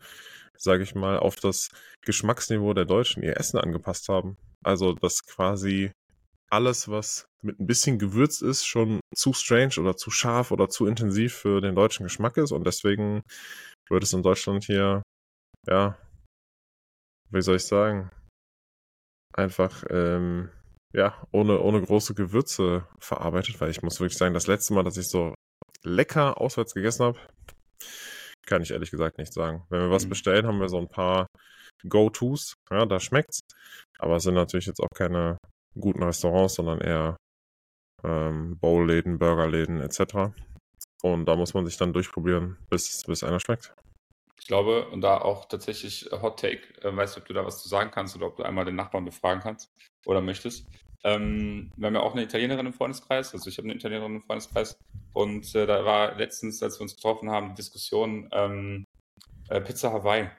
sage 0.55 0.83
ich 0.83 0.95
mal, 0.95 1.17
auf 1.17 1.35
das 1.35 1.69
Geschmacksniveau 2.01 2.73
der 2.73 2.85
Deutschen 2.85 3.23
ihr 3.23 3.37
Essen 3.37 3.59
angepasst 3.59 4.09
haben? 4.09 4.37
Also, 4.63 4.93
dass 4.93 5.25
quasi 5.25 5.91
alles, 6.49 6.87
was 6.87 7.25
mit 7.41 7.59
ein 7.59 7.67
bisschen 7.67 7.97
Gewürz 7.97 8.41
ist, 8.41 8.65
schon 8.65 8.99
zu 9.15 9.33
strange 9.33 9.75
oder 9.79 9.97
zu 9.97 10.11
scharf 10.11 10.51
oder 10.51 10.69
zu 10.69 10.85
intensiv 10.85 11.33
für 11.33 11.61
den 11.61 11.75
deutschen 11.75 12.03
Geschmack 12.03 12.37
ist 12.37 12.51
und 12.51 12.65
deswegen 12.65 13.23
wird 13.89 14.03
es 14.03 14.13
in 14.13 14.21
Deutschland 14.21 14.63
hier 14.63 15.01
ja, 15.67 15.97
wie 17.29 17.41
soll 17.41 17.55
ich 17.55 17.65
sagen, 17.65 18.11
einfach, 19.33 19.83
ähm, 19.89 20.49
ja, 20.93 21.25
ohne, 21.31 21.59
ohne 21.59 21.81
große 21.81 22.13
Gewürze 22.13 22.87
verarbeitet, 22.99 23.59
weil 23.59 23.71
ich 23.71 23.81
muss 23.81 23.99
wirklich 23.99 24.17
sagen, 24.17 24.33
das 24.33 24.47
letzte 24.47 24.73
Mal, 24.73 24.83
dass 24.83 24.97
ich 24.97 25.07
so 25.07 25.33
lecker 25.83 26.39
auswärts 26.39 26.73
gegessen 26.73 27.05
habe, 27.05 27.19
kann 28.45 28.61
ich 28.61 28.71
ehrlich 28.71 28.91
gesagt 28.91 29.17
nicht 29.17 29.33
sagen. 29.33 29.65
Wenn 29.69 29.81
wir 29.81 29.91
was 29.91 30.05
mhm. 30.05 30.09
bestellen, 30.09 30.45
haben 30.45 30.59
wir 30.59 30.69
so 30.69 30.77
ein 30.77 30.89
paar 30.89 31.27
Go-Tos, 31.87 32.55
ja, 32.69 32.85
da 32.85 32.99
schmeckt's, 32.99 33.39
aber 33.97 34.17
es 34.17 34.23
sind 34.23 34.35
natürlich 34.35 34.67
jetzt 34.67 34.79
auch 34.79 34.95
keine 34.95 35.37
guten 35.79 36.03
Restaurants, 36.03 36.55
sondern 36.55 36.79
eher 36.79 37.17
ähm, 38.03 38.57
Bowl-Läden, 38.59 39.17
Burgerläden 39.17 39.81
etc. 39.81 40.33
Und 41.01 41.25
da 41.25 41.35
muss 41.35 41.53
man 41.53 41.65
sich 41.65 41.77
dann 41.77 41.93
durchprobieren, 41.93 42.57
bis, 42.69 43.03
bis 43.03 43.23
einer 43.23 43.39
schmeckt. 43.39 43.73
Ich 44.43 44.47
glaube, 44.47 44.89
und 44.89 44.99
da 44.99 45.19
auch 45.19 45.45
tatsächlich 45.45 46.11
äh, 46.11 46.21
Hot 46.21 46.37
Take, 46.37 46.67
äh, 46.81 46.93
weißt 46.93 47.15
du, 47.15 47.21
ob 47.21 47.27
du 47.27 47.33
da 47.33 47.45
was 47.45 47.63
zu 47.63 47.69
sagen 47.69 47.91
kannst 47.91 48.13
oder 48.17 48.27
ob 48.27 48.35
du 48.35 48.43
einmal 48.43 48.65
den 48.65 48.75
Nachbarn 48.75 49.05
befragen 49.05 49.41
kannst 49.41 49.71
oder 50.05 50.19
möchtest. 50.19 50.67
Ähm, 51.05 51.71
wir 51.77 51.87
haben 51.87 51.95
ja 51.95 52.01
auch 52.01 52.11
eine 52.11 52.23
Italienerin 52.23 52.65
im 52.65 52.73
Freundeskreis, 52.73 53.33
also 53.33 53.49
ich 53.49 53.57
habe 53.57 53.69
eine 53.69 53.75
Italienerin 53.75 54.17
im 54.17 54.21
Freundeskreis 54.21 54.77
und 55.13 55.55
äh, 55.55 55.65
da 55.65 55.85
war 55.85 56.15
letztens, 56.15 56.61
als 56.61 56.77
wir 56.77 56.81
uns 56.81 56.97
getroffen 56.97 57.31
haben, 57.31 57.49
die 57.51 57.55
Diskussion 57.55 58.27
ähm, 58.33 58.85
äh, 59.47 59.61
Pizza 59.61 59.93
Hawaii. 59.93 60.29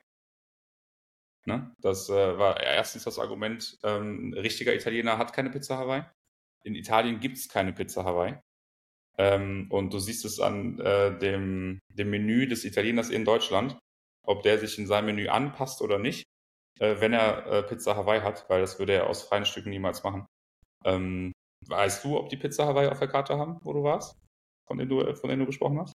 Ne? 1.46 1.74
Das 1.80 2.10
äh, 2.10 2.38
war 2.38 2.60
erstens 2.60 3.04
das 3.04 3.18
Argument, 3.18 3.78
ähm, 3.84 4.28
ein 4.28 4.34
richtiger 4.34 4.74
Italiener 4.74 5.16
hat 5.16 5.32
keine 5.32 5.48
Pizza 5.48 5.78
Hawaii. 5.78 6.04
In 6.62 6.74
Italien 6.74 7.20
gibt 7.20 7.38
es 7.38 7.48
keine 7.48 7.72
Pizza 7.72 8.04
Hawaii. 8.04 8.38
Ähm, 9.16 9.68
und 9.70 9.94
du 9.94 9.98
siehst 9.98 10.26
es 10.26 10.40
an 10.40 10.78
äh, 10.80 11.18
dem, 11.18 11.80
dem 11.88 12.10
Menü 12.10 12.46
des 12.46 12.66
Italieners 12.66 13.08
in 13.08 13.24
Deutschland 13.24 13.78
ob 14.24 14.42
der 14.42 14.58
sich 14.58 14.78
in 14.78 14.86
seinem 14.86 15.06
Menü 15.06 15.28
anpasst 15.28 15.82
oder 15.82 15.98
nicht, 15.98 16.24
äh, 16.80 16.96
wenn 17.00 17.12
er 17.12 17.46
äh, 17.46 17.62
Pizza 17.62 17.96
Hawaii 17.96 18.20
hat, 18.20 18.48
weil 18.48 18.60
das 18.60 18.78
würde 18.78 18.94
er 18.94 19.08
aus 19.08 19.22
freien 19.22 19.46
Stücken 19.46 19.70
niemals 19.70 20.02
machen. 20.02 20.26
Ähm, 20.84 21.32
weißt 21.66 22.04
du, 22.04 22.18
ob 22.18 22.28
die 22.28 22.36
Pizza 22.36 22.66
Hawaii 22.66 22.88
auf 22.88 22.98
der 22.98 23.08
Karte 23.08 23.38
haben, 23.38 23.58
wo 23.62 23.72
du 23.72 23.82
warst, 23.82 24.16
von 24.66 24.78
denen 24.78 24.90
du, 24.90 25.00
äh, 25.00 25.14
von 25.14 25.30
denen 25.30 25.40
du 25.40 25.46
gesprochen 25.46 25.80
hast? 25.80 25.92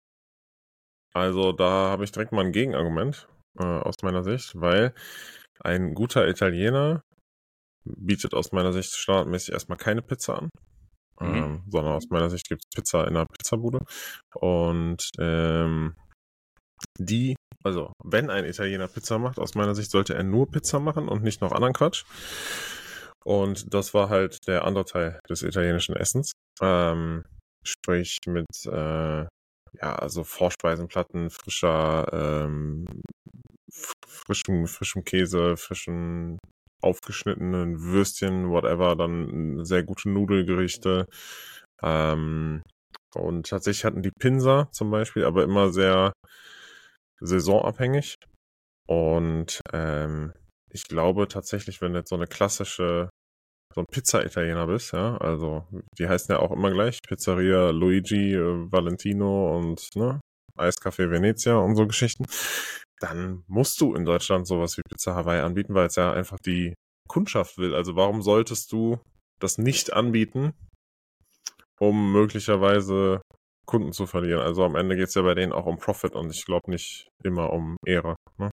Also 1.14 1.52
da 1.52 1.90
habe 1.90 2.04
ich 2.04 2.12
direkt 2.12 2.32
mal 2.32 2.44
ein 2.44 2.52
Gegenargument 2.52 3.28
äh, 3.58 3.64
aus 3.64 3.94
meiner 4.02 4.22
Sicht, 4.22 4.60
weil 4.60 4.94
ein 5.60 5.94
guter 5.94 6.28
Italiener 6.28 7.02
bietet 7.84 8.34
aus 8.34 8.52
meiner 8.52 8.72
Sicht 8.72 8.94
standardmäßig 8.94 9.54
erstmal 9.54 9.78
keine 9.78 10.02
Pizza 10.02 10.38
an. 10.38 10.50
Mhm. 11.20 11.34
Ähm, 11.34 11.62
sondern 11.68 11.94
aus 11.94 12.08
meiner 12.10 12.28
Sicht 12.28 12.48
gibt 12.48 12.62
es 12.64 12.74
Pizza 12.74 13.02
in 13.06 13.16
einer 13.16 13.26
Pizzabude. 13.26 13.80
Und 14.34 15.10
ähm, 15.18 15.96
die 16.98 17.35
also, 17.62 17.92
wenn 18.02 18.30
ein 18.30 18.44
Italiener 18.44 18.88
Pizza 18.88 19.18
macht, 19.18 19.38
aus 19.38 19.54
meiner 19.54 19.74
Sicht 19.74 19.90
sollte 19.90 20.14
er 20.14 20.22
nur 20.22 20.50
Pizza 20.50 20.80
machen 20.80 21.08
und 21.08 21.22
nicht 21.22 21.40
noch 21.40 21.52
anderen 21.52 21.74
Quatsch. 21.74 22.04
Und 23.24 23.74
das 23.74 23.92
war 23.92 24.08
halt 24.08 24.46
der 24.46 24.64
andere 24.64 24.84
Teil 24.84 25.20
des 25.28 25.42
italienischen 25.42 25.96
Essens. 25.96 26.32
Ähm, 26.60 27.24
sprich 27.64 28.18
mit, 28.26 28.46
äh, 28.66 29.22
ja, 29.22 29.94
also 29.96 30.22
Vorspeisenplatten, 30.24 31.30
frischer, 31.30 32.06
ähm, 32.12 32.86
frischem, 34.06 34.66
frischem 34.66 35.04
Käse, 35.04 35.56
frischen 35.56 36.38
aufgeschnittenen 36.82 37.80
Würstchen, 37.82 38.50
whatever, 38.50 38.96
dann 38.96 39.64
sehr 39.64 39.82
gute 39.82 40.08
Nudelgerichte. 40.08 41.06
Ähm, 41.82 42.62
und 43.14 43.48
tatsächlich 43.48 43.84
hatten 43.84 44.02
die 44.02 44.12
Pinsa 44.18 44.68
zum 44.72 44.90
Beispiel, 44.90 45.24
aber 45.24 45.42
immer 45.42 45.72
sehr 45.72 46.12
saisonabhängig. 47.20 48.16
Und 48.88 49.60
ähm, 49.72 50.32
ich 50.70 50.84
glaube 50.84 51.28
tatsächlich, 51.28 51.80
wenn 51.80 51.92
du 51.92 51.98
jetzt 51.98 52.10
so 52.10 52.16
eine 52.16 52.26
klassische, 52.26 53.10
so 53.74 53.80
ein 53.80 53.86
Pizza-Italiener 53.90 54.66
bist, 54.66 54.92
ja, 54.92 55.16
also 55.18 55.66
die 55.98 56.08
heißen 56.08 56.32
ja 56.34 56.40
auch 56.40 56.52
immer 56.52 56.70
gleich, 56.70 57.00
Pizzeria 57.02 57.70
Luigi, 57.70 58.34
äh, 58.34 58.70
Valentino 58.70 59.56
und 59.56 59.88
ne, 59.96 60.20
Eiscafé 60.56 61.10
Venezia 61.10 61.56
und 61.56 61.76
so 61.76 61.86
Geschichten, 61.86 62.26
dann 63.00 63.44
musst 63.46 63.80
du 63.80 63.94
in 63.94 64.04
Deutschland 64.04 64.46
sowas 64.46 64.76
wie 64.78 64.82
Pizza 64.88 65.14
Hawaii 65.14 65.40
anbieten, 65.40 65.74
weil 65.74 65.86
es 65.86 65.96
ja 65.96 66.12
einfach 66.12 66.38
die 66.38 66.74
Kundschaft 67.08 67.58
will. 67.58 67.74
Also 67.74 67.96
warum 67.96 68.22
solltest 68.22 68.72
du 68.72 68.98
das 69.38 69.58
nicht 69.58 69.92
anbieten, 69.92 70.54
um 71.78 72.12
möglicherweise 72.12 73.20
Kunden 73.66 73.92
zu 73.92 74.06
verlieren. 74.06 74.40
Also 74.40 74.64
am 74.64 74.76
Ende 74.76 74.96
geht 74.96 75.08
es 75.08 75.14
ja 75.14 75.22
bei 75.22 75.34
denen 75.34 75.52
auch 75.52 75.66
um 75.66 75.78
Profit 75.78 76.14
und 76.14 76.30
ich 76.30 76.44
glaube 76.44 76.70
nicht 76.70 77.08
immer 77.22 77.52
um 77.52 77.76
Ehre. 77.84 78.16
Ne? 78.38 78.50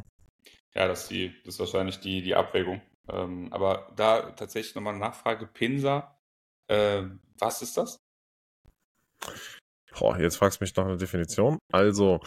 Ja, 0.74 0.88
das 0.88 1.04
ist, 1.04 1.12
die, 1.12 1.34
das 1.44 1.56
ist 1.56 1.60
wahrscheinlich 1.60 2.00
die, 2.00 2.22
die 2.22 2.36
Abwägung. 2.36 2.82
Ähm, 3.10 3.52
aber 3.52 3.92
da 3.96 4.32
tatsächlich 4.32 4.76
nochmal 4.76 4.94
eine 4.94 5.04
Nachfrage. 5.04 5.48
Pinsa, 5.48 6.18
äh, 6.68 7.04
was 7.40 7.62
ist 7.62 7.78
das? 7.78 8.00
Boah, 9.98 10.18
jetzt 10.18 10.38
fragst 10.38 10.60
du 10.60 10.64
mich 10.64 10.76
nach 10.76 10.86
einer 10.86 10.98
Definition. 10.98 11.58
Also, 11.72 12.22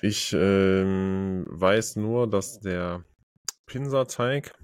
ich 0.00 0.32
ähm, 0.32 1.44
weiß 1.48 1.96
nur, 1.96 2.28
dass 2.28 2.60
der 2.60 3.04
Pinsateig 3.66 4.54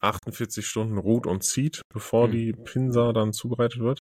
48 0.00 0.66
Stunden 0.66 0.98
ruht 0.98 1.26
und 1.26 1.42
zieht, 1.42 1.82
bevor 1.92 2.24
hm. 2.26 2.32
die 2.32 2.52
Pinsa 2.52 3.12
dann 3.12 3.32
zubereitet 3.32 3.80
wird. 3.80 4.00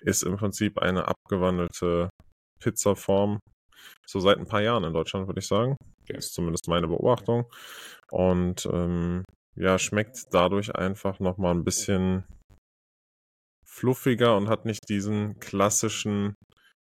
Ist 0.00 0.22
im 0.22 0.36
Prinzip 0.36 0.78
eine 0.78 1.08
abgewandelte 1.08 2.10
Pizzaform. 2.60 3.40
So 4.06 4.20
seit 4.20 4.38
ein 4.38 4.46
paar 4.46 4.62
Jahren 4.62 4.84
in 4.84 4.92
Deutschland, 4.92 5.26
würde 5.26 5.40
ich 5.40 5.46
sagen. 5.46 5.76
Okay. 6.02 6.18
Ist 6.18 6.34
zumindest 6.34 6.68
meine 6.68 6.88
Beobachtung. 6.88 7.46
Und 8.10 8.66
ähm, 8.66 9.24
ja, 9.56 9.78
schmeckt 9.78 10.26
dadurch 10.32 10.74
einfach 10.74 11.20
nochmal 11.20 11.54
ein 11.54 11.64
bisschen 11.64 12.24
fluffiger 13.64 14.36
und 14.36 14.48
hat 14.48 14.64
nicht 14.64 14.88
diesen 14.88 15.38
klassischen 15.40 16.34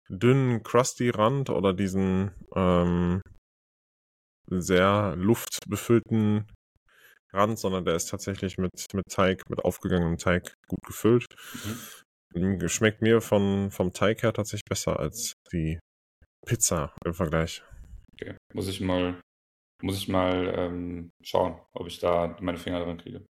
dünnen 0.09 0.63
crusty 0.63 1.09
Rand 1.09 1.49
oder 1.49 1.73
diesen 1.73 2.31
ähm, 2.55 3.21
sehr 4.49 5.15
luftbefüllten 5.15 6.47
Rand, 7.33 7.59
sondern 7.59 7.85
der 7.85 7.95
ist 7.95 8.09
tatsächlich 8.09 8.57
mit, 8.57 8.71
mit 8.93 9.05
Teig, 9.09 9.49
mit 9.49 9.59
aufgegangenem 9.59 10.17
Teig 10.17 10.53
gut 10.67 10.81
gefüllt. 10.85 11.25
Mhm. 12.33 12.69
Schmeckt 12.69 13.01
mir 13.01 13.21
von, 13.21 13.71
vom 13.71 13.91
Teig 13.91 14.23
her 14.23 14.33
tatsächlich 14.33 14.65
besser 14.65 14.99
als 14.99 15.33
die 15.51 15.79
Pizza 16.45 16.95
im 17.05 17.13
Vergleich. 17.13 17.63
Okay. 18.13 18.35
Muss 18.53 18.67
ich 18.67 18.81
mal, 18.81 19.19
muss 19.81 19.97
ich 19.97 20.07
mal 20.07 20.53
ähm, 20.57 21.11
schauen, 21.23 21.59
ob 21.73 21.87
ich 21.87 21.99
da 21.99 22.37
meine 22.39 22.57
Finger 22.57 22.83
drin 22.83 22.97
kriege. 22.97 23.25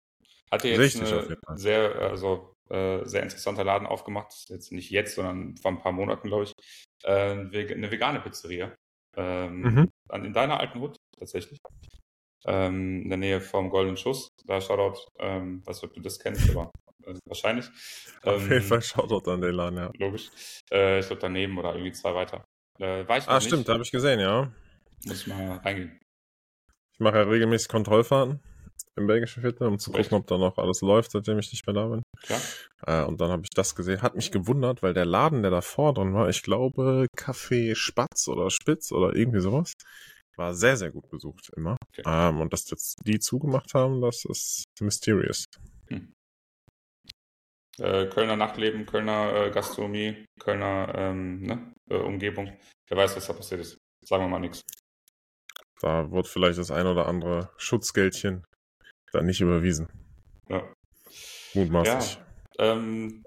Hatte 0.51 0.69
jetzt 0.69 0.81
Richtig, 0.81 1.13
eine 1.13 1.59
sehr, 1.59 1.95
also 1.97 2.55
äh, 2.69 3.05
sehr 3.05 3.23
interessanter 3.23 3.65
Laden 3.65 3.87
aufgemacht. 3.87 4.33
Jetzt 4.49 4.73
nicht 4.73 4.91
jetzt, 4.91 5.15
sondern 5.15 5.57
vor 5.57 5.71
ein 5.71 5.79
paar 5.79 5.93
Monaten, 5.93 6.29
glaube 6.29 6.45
ich. 6.45 6.53
Äh, 7.05 7.33
eine 7.33 7.91
vegane 7.91 8.21
Pizzeria. 8.21 8.75
Ähm, 9.17 9.61
mhm. 9.61 9.91
In 10.13 10.33
deiner 10.33 10.61
alten 10.61 10.81
Hut 10.81 10.97
tatsächlich. 11.19 11.59
Ähm, 12.47 13.03
in 13.03 13.09
der 13.09 13.19
Nähe 13.19 13.41
vom 13.41 13.71
Golden 13.71 13.97
Schuss. 13.97 14.29
Da 14.47 14.61
Shoutout, 14.61 15.01
ähm, 15.19 15.63
was 15.65 15.83
ob 15.85 15.93
du 15.95 16.01
das 16.01 16.19
kennst, 16.19 16.51
aber 16.51 16.71
äh, 17.05 17.15
wahrscheinlich. 17.27 17.67
Auf 18.23 18.43
jeden 18.43 18.55
ähm, 18.55 18.63
Fall 18.63 18.83
Shoutout 18.83 19.31
an 19.31 19.41
den 19.41 19.55
Laden, 19.55 19.79
ja. 19.79 19.91
Logisch. 19.99 20.31
Äh, 20.71 21.01
ich 21.01 21.07
glaube 21.07 21.21
daneben 21.21 21.59
oder 21.59 21.75
irgendwie 21.75 21.93
zwei 21.93 22.15
weiter. 22.15 22.45
Äh, 22.79 23.07
war 23.07 23.19
ich 23.19 23.29
ah, 23.29 23.41
stimmt, 23.41 23.69
da 23.69 23.75
habe 23.75 23.83
ich 23.83 23.91
gesehen, 23.91 24.21
ja. 24.21 24.51
Muss 25.05 25.23
ich 25.23 25.27
mal 25.27 25.59
reingehen. 25.59 25.99
Ich 26.95 27.01
mache 27.01 27.19
ja 27.19 27.23
regelmäßig 27.23 27.69
Kontrollfahrten 27.69 28.41
im 28.97 29.07
belgischen 29.07 29.43
Viertel, 29.43 29.67
um 29.67 29.79
zu 29.79 29.93
gucken, 29.93 30.15
ob 30.17 30.27
da 30.27 30.39
noch 30.39 30.59
alles 30.59 30.81
läuft, 30.81 31.13
seitdem 31.13 31.39
ich 31.39 31.51
nicht 31.53 31.67
mehr 31.67 31.75
da 31.75 31.87
bin. 31.87 32.03
Ja. 32.29 32.41
Äh, 32.87 33.07
und 33.07 33.21
dann 33.21 33.31
habe 33.31 33.43
ich 33.43 33.51
das 33.51 33.75
gesehen. 33.75 34.03
Hat 34.03 34.15
mich 34.15 34.31
gewundert, 34.31 34.83
weil 34.83 34.95
der 34.95 35.07
Laden, 35.07 35.43
der 35.43 35.51
davor 35.51 35.95
drin 35.95 36.15
war, 36.15 36.29
ich 36.29 36.43
glaube 36.43 37.07
Café 37.17 37.75
Spatz 37.75 38.29
oder 38.29 38.51
Spitz 38.51 38.93
oder 38.93 39.15
irgendwie 39.15 39.41
sowas, 39.41 39.73
war 40.41 40.55
sehr, 40.55 40.77
sehr 40.77 40.91
gut 40.91 41.09
besucht 41.11 41.51
immer. 41.55 41.77
Okay. 41.89 42.03
Ähm, 42.07 42.41
und 42.41 42.53
dass 42.53 42.69
jetzt 42.71 42.97
die 43.05 43.21
zugemacht 43.21 43.75
haben, 43.75 44.01
das 44.01 44.25
ist 44.25 44.65
mysterious. 44.81 45.45
Hm. 45.89 46.13
Äh, 47.79 48.07
Kölner 48.07 48.37
Nachtleben, 48.37 48.87
Kölner 48.87 49.35
äh, 49.35 49.51
Gastronomie, 49.51 50.25
Kölner 50.41 50.93
ähm, 50.97 51.43
ne, 51.43 51.75
äh, 51.91 51.97
Umgebung. 51.97 52.57
Wer 52.89 52.97
weiß, 52.97 53.17
was 53.17 53.27
da 53.27 53.35
passiert 53.35 53.61
ist. 53.61 53.79
Sagen 54.05 54.25
wir 54.25 54.29
mal 54.29 54.39
nichts. 54.41 54.63
Da 55.81 56.11
wird 56.11 56.27
vielleicht 56.27 56.59
das 56.59 56.71
ein 56.71 56.87
oder 56.87 57.07
andere 57.07 57.51
Schutzgeldchen 57.59 58.45
dann 59.13 59.27
nicht 59.27 59.41
überwiesen. 59.41 59.89
Ja. 60.49 60.73
Mutmaßlich. 61.55 62.19
Ja, 62.59 62.73
ähm, 62.73 63.23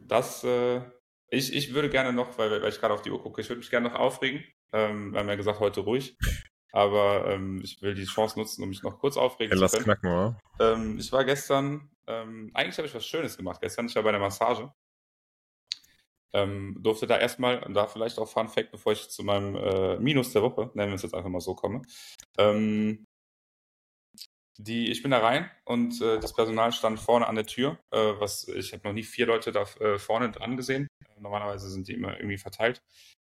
das, 0.00 0.42
äh, 0.44 0.82
ich, 1.28 1.54
ich 1.54 1.74
würde 1.74 1.90
gerne 1.90 2.12
noch, 2.12 2.38
weil, 2.38 2.50
weil 2.62 2.68
ich 2.68 2.80
gerade 2.80 2.94
auf 2.94 3.02
die 3.02 3.10
Uhr 3.10 3.22
gucke, 3.22 3.40
ich 3.40 3.48
würde 3.48 3.60
mich 3.60 3.70
gerne 3.70 3.88
noch 3.88 3.98
aufregen. 3.98 4.44
Ähm, 4.72 5.12
wir 5.12 5.20
haben 5.20 5.28
ja 5.28 5.36
gesagt, 5.36 5.60
heute 5.60 5.80
ruhig. 5.80 6.16
Aber 6.72 7.26
ähm, 7.26 7.60
ich 7.64 7.82
will 7.82 7.94
die 7.94 8.04
Chance 8.04 8.38
nutzen, 8.38 8.62
um 8.62 8.68
mich 8.68 8.82
noch 8.82 8.98
kurz 8.98 9.16
aufregen 9.16 9.58
ja, 9.58 9.66
zu 9.66 9.78
können. 9.78 9.84
Knacken, 9.84 10.10
oder? 10.10 10.40
Ähm, 10.60 10.98
ich 10.98 11.10
war 11.10 11.24
gestern, 11.24 11.90
ähm, 12.06 12.50
eigentlich 12.54 12.78
habe 12.78 12.86
ich 12.86 12.94
was 12.94 13.06
Schönes 13.06 13.36
gemacht 13.36 13.60
gestern. 13.60 13.86
Ich 13.86 13.96
war 13.96 14.04
bei 14.04 14.12
der 14.12 14.20
Massage. 14.20 14.72
Ähm, 16.32 16.76
durfte 16.80 17.08
da 17.08 17.18
erstmal, 17.18 17.60
da 17.72 17.88
vielleicht 17.88 18.18
auch 18.20 18.28
Fun 18.28 18.48
Fact, 18.48 18.70
bevor 18.70 18.92
ich 18.92 19.08
zu 19.10 19.24
meinem 19.24 19.56
äh, 19.56 19.98
Minus 19.98 20.32
der 20.32 20.42
Woche, 20.42 20.70
nennen 20.74 20.92
wir 20.92 20.94
es 20.94 21.02
jetzt 21.02 21.14
einfach 21.14 21.28
mal 21.28 21.40
so, 21.40 21.56
komme. 21.56 21.82
Ähm, 22.38 23.04
die, 24.58 24.90
ich 24.90 25.02
bin 25.02 25.10
da 25.10 25.18
rein 25.18 25.50
und 25.64 26.00
äh, 26.02 26.20
das 26.20 26.34
Personal 26.34 26.72
stand 26.72 27.00
vorne 27.00 27.26
an 27.26 27.34
der 27.34 27.46
Tür. 27.46 27.78
Äh, 27.90 28.12
was 28.18 28.46
ich 28.46 28.72
habe 28.72 28.86
noch 28.86 28.92
nie 28.92 29.02
vier 29.02 29.26
Leute 29.26 29.52
da 29.52 29.62
äh, 29.80 29.98
vorne 29.98 30.30
dran 30.30 30.56
gesehen. 30.56 30.86
Normalerweise 31.18 31.68
sind 31.70 31.88
die 31.88 31.94
immer 31.94 32.16
irgendwie 32.16 32.38
verteilt. 32.38 32.82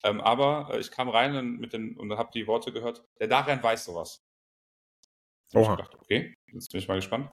Ähm, 0.03 0.21
aber 0.21 0.69
äh, 0.71 0.79
ich 0.79 0.91
kam 0.91 1.09
rein 1.09 1.35
und, 1.35 1.59
mit 1.59 1.73
den, 1.73 1.97
und 1.97 2.11
habe 2.17 2.31
die 2.33 2.47
Worte 2.47 2.71
gehört. 2.71 3.03
Der 3.19 3.27
Darian 3.27 3.61
weiß 3.61 3.85
sowas. 3.85 4.23
Oha. 5.53 5.61
Ich 5.61 5.69
gedacht, 5.77 5.95
okay, 5.95 6.33
jetzt 6.51 6.71
bin 6.71 6.79
ich 6.79 6.87
mal 6.87 6.95
gespannt. 6.95 7.31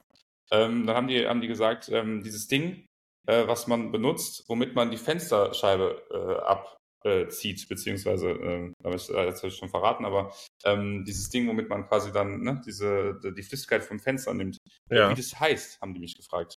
Ähm, 0.51 0.85
dann 0.85 0.95
haben 0.95 1.07
die, 1.07 1.27
haben 1.27 1.41
die 1.41 1.47
gesagt, 1.47 1.89
ähm, 1.89 2.23
dieses 2.23 2.47
Ding, 2.47 2.85
äh, 3.27 3.47
was 3.47 3.67
man 3.67 3.91
benutzt, 3.91 4.43
womit 4.47 4.75
man 4.75 4.91
die 4.91 4.97
Fensterscheibe 4.97 6.03
äh, 6.11 6.43
ab, 6.43 6.77
äh, 7.03 7.27
zieht, 7.27 7.67
beziehungsweise, 7.67 8.31
äh, 8.31 8.71
das 8.81 9.09
habe 9.09 9.47
ich 9.47 9.55
schon 9.55 9.69
verraten, 9.69 10.05
aber 10.05 10.33
ähm, 10.63 11.03
dieses 11.05 11.29
Ding, 11.29 11.47
womit 11.47 11.69
man 11.69 11.87
quasi 11.87 12.11
dann 12.11 12.41
ne, 12.41 12.61
diese, 12.65 13.19
die 13.35 13.43
Flüssigkeit 13.43 13.83
vom 13.83 13.99
Fenster 13.99 14.33
nimmt, 14.33 14.57
ja. 14.89 15.09
wie 15.09 15.15
das 15.15 15.39
heißt, 15.39 15.81
haben 15.81 15.93
die 15.93 15.99
mich 15.99 16.15
gefragt. 16.15 16.55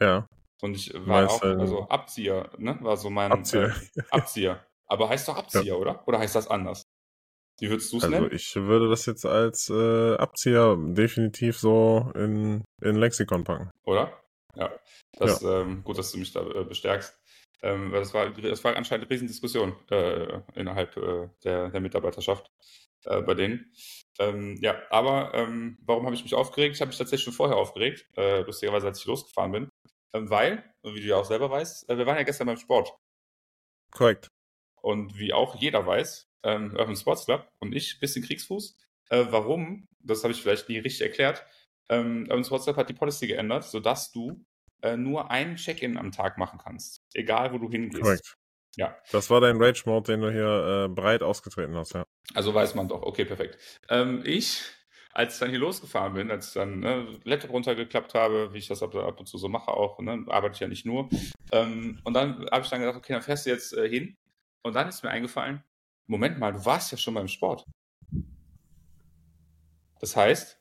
Ja. 0.00 0.26
Und 0.62 0.76
ich 0.76 0.94
war 1.06 1.28
auch, 1.28 1.42
also 1.42 1.88
Abzieher, 1.88 2.50
ne, 2.56 2.78
war 2.80 2.96
so 2.96 3.10
mein 3.10 3.32
Abzieher. 3.32 3.74
Äh, 3.96 4.02
Abzieher. 4.10 4.66
Aber 4.92 5.08
heißt 5.08 5.26
doch 5.26 5.36
Abzieher, 5.36 5.64
ja. 5.64 5.74
oder? 5.76 6.06
Oder 6.06 6.18
heißt 6.18 6.34
das 6.34 6.48
anders? 6.48 6.82
Wie 7.58 7.70
würdest 7.70 7.90
du 7.94 7.96
es 7.96 8.04
also 8.04 8.14
nennen? 8.14 8.30
Ich 8.30 8.54
würde 8.56 8.90
das 8.90 9.06
jetzt 9.06 9.24
als 9.24 9.70
äh, 9.70 10.16
Abzieher 10.16 10.76
definitiv 10.78 11.56
so 11.58 12.12
in, 12.14 12.62
in 12.82 12.96
Lexikon 12.96 13.42
packen. 13.42 13.70
Oder? 13.86 14.22
Ja. 14.54 14.70
Das, 15.16 15.40
ja. 15.40 15.62
Ähm, 15.62 15.82
gut, 15.82 15.96
dass 15.96 16.12
du 16.12 16.18
mich 16.18 16.32
da 16.34 16.42
äh, 16.42 16.64
bestärkst. 16.64 17.18
Ähm, 17.62 17.90
das, 17.90 18.12
war, 18.12 18.28
das 18.28 18.62
war 18.64 18.76
anscheinend 18.76 19.04
eine 19.06 19.10
Riesendiskussion 19.10 19.74
äh, 19.90 20.40
innerhalb 20.56 20.94
äh, 20.98 21.30
der, 21.42 21.70
der 21.70 21.80
Mitarbeiterschaft 21.80 22.50
äh, 23.04 23.22
bei 23.22 23.32
denen. 23.32 23.72
Ähm, 24.18 24.58
ja, 24.60 24.76
aber 24.90 25.32
ähm, 25.32 25.78
warum 25.86 26.04
habe 26.04 26.14
ich 26.14 26.22
mich 26.22 26.34
aufgeregt? 26.34 26.74
Ich 26.74 26.82
habe 26.82 26.90
mich 26.90 26.98
tatsächlich 26.98 27.24
schon 27.24 27.32
vorher 27.32 27.56
aufgeregt, 27.56 28.06
äh, 28.18 28.42
lustigerweise, 28.42 28.88
als 28.88 28.98
ich 28.98 29.06
losgefahren 29.06 29.52
bin. 29.52 29.68
Ähm, 30.12 30.28
weil, 30.28 30.62
wie 30.82 31.00
du 31.00 31.06
ja 31.06 31.16
auch 31.16 31.24
selber 31.24 31.50
weißt, 31.50 31.88
äh, 31.88 31.96
wir 31.96 32.04
waren 32.04 32.18
ja 32.18 32.24
gestern 32.24 32.48
beim 32.48 32.58
Sport. 32.58 32.94
Korrekt. 33.90 34.28
Und 34.82 35.16
wie 35.18 35.32
auch 35.32 35.56
jeder 35.56 35.86
weiß, 35.86 36.28
ähm, 36.42 36.74
Urban 36.76 36.96
Sports 36.96 37.24
Club 37.24 37.48
und 37.58 37.74
ich, 37.74 37.98
bisschen 38.00 38.24
Kriegsfuß. 38.24 38.76
Äh, 39.08 39.26
warum? 39.30 39.86
Das 40.00 40.22
habe 40.24 40.32
ich 40.32 40.42
vielleicht 40.42 40.68
nie 40.68 40.78
richtig 40.78 41.02
erklärt. 41.02 41.46
Ähm, 41.88 42.26
Urban 42.28 42.44
Sports 42.44 42.64
Club 42.64 42.76
hat 42.76 42.88
die 42.88 42.94
Policy 42.94 43.28
geändert, 43.28 43.64
sodass 43.64 44.12
du 44.12 44.44
äh, 44.82 44.96
nur 44.96 45.30
einen 45.30 45.56
Check-in 45.56 45.96
am 45.96 46.12
Tag 46.12 46.38
machen 46.38 46.58
kannst. 46.62 47.00
Egal, 47.14 47.52
wo 47.52 47.58
du 47.58 47.70
hingehst. 47.70 48.02
Korrekt. 48.02 48.34
Ja. 48.76 48.96
Das 49.12 49.30
war 49.30 49.40
dein 49.40 49.62
Rage-Mode, 49.62 50.12
den 50.12 50.20
du 50.20 50.32
hier 50.32 50.86
äh, 50.86 50.88
breit 50.88 51.22
ausgetreten 51.22 51.74
hast, 51.76 51.92
ja. 51.92 52.04
Also 52.34 52.54
weiß 52.54 52.74
man 52.74 52.88
doch. 52.88 53.02
Okay, 53.02 53.24
perfekt. 53.24 53.58
Ähm, 53.88 54.22
ich, 54.24 54.62
als 55.12 55.34
ich 55.34 55.40
dann 55.40 55.50
hier 55.50 55.58
losgefahren 55.58 56.14
bin, 56.14 56.30
als 56.30 56.48
ich 56.48 56.54
dann 56.54 56.80
ne, 56.80 57.06
Laptop 57.24 57.50
runtergeklappt 57.50 58.14
habe, 58.14 58.52
wie 58.54 58.58
ich 58.58 58.68
das 58.68 58.82
ab, 58.82 58.94
ab 58.94 59.20
und 59.20 59.26
zu 59.26 59.36
so 59.36 59.48
mache 59.48 59.70
auch, 59.70 60.00
ne, 60.00 60.24
arbeite 60.28 60.54
ich 60.54 60.60
ja 60.60 60.68
nicht 60.68 60.86
nur. 60.86 61.10
Ähm, 61.52 62.00
und 62.04 62.14
dann 62.14 62.48
habe 62.50 62.64
ich 62.64 62.70
dann 62.70 62.80
gedacht, 62.80 62.96
okay, 62.96 63.12
dann 63.12 63.22
fährst 63.22 63.44
du 63.44 63.50
jetzt 63.50 63.74
äh, 63.74 63.88
hin. 63.88 64.16
Und 64.62 64.74
dann 64.74 64.88
ist 64.88 65.02
mir 65.02 65.10
eingefallen, 65.10 65.62
Moment 66.06 66.38
mal, 66.38 66.52
du 66.52 66.64
warst 66.64 66.92
ja 66.92 66.98
schon 66.98 67.14
beim 67.14 67.28
Sport. 67.28 67.64
Das 70.00 70.16
heißt, 70.16 70.60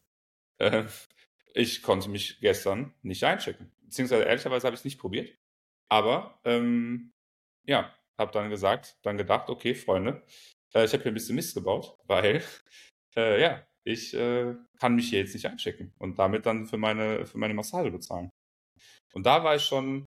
äh, 0.60 0.86
ich 1.54 1.82
konnte 1.82 2.10
mich 2.10 2.40
gestern 2.40 2.94
nicht 3.02 3.24
einchecken 3.24 3.72
beziehungsweise 3.92 4.24
ehrlicherweise 4.24 4.66
habe 4.66 4.74
ich 4.74 4.80
es 4.80 4.86
nicht 4.86 5.00
probiert. 5.00 5.38
Aber 5.90 6.40
ähm, 6.46 7.12
ja, 7.66 7.94
habe 8.18 8.32
dann 8.32 8.50
gesagt, 8.50 8.98
dann 9.04 9.18
gedacht, 9.18 9.50
okay, 9.50 9.76
Freunde, 9.76 10.24
äh, 10.74 10.86
ich 10.86 10.94
habe 10.94 11.04
hier 11.04 11.12
ein 11.12 11.16
bisschen 11.16 11.36
Mist 11.36 11.54
gebaut, 11.54 11.98
weil 12.06 12.42
äh, 13.18 13.42
ja, 13.42 13.68
ich 13.84 14.14
äh, 14.14 14.56
kann 14.80 14.96
mich 14.96 15.10
hier 15.10 15.20
jetzt 15.20 15.34
nicht 15.34 15.46
einchecken 15.46 15.94
und 16.00 16.18
damit 16.18 16.46
dann 16.46 16.68
für 16.68 16.78
meine, 16.78 17.26
für 17.26 17.38
meine 17.38 17.54
Massage 17.54 17.92
bezahlen. 17.92 18.30
Und 19.14 19.26
da 19.26 19.44
war 19.44 19.58
ich 19.58 19.64
schon, 19.64 20.06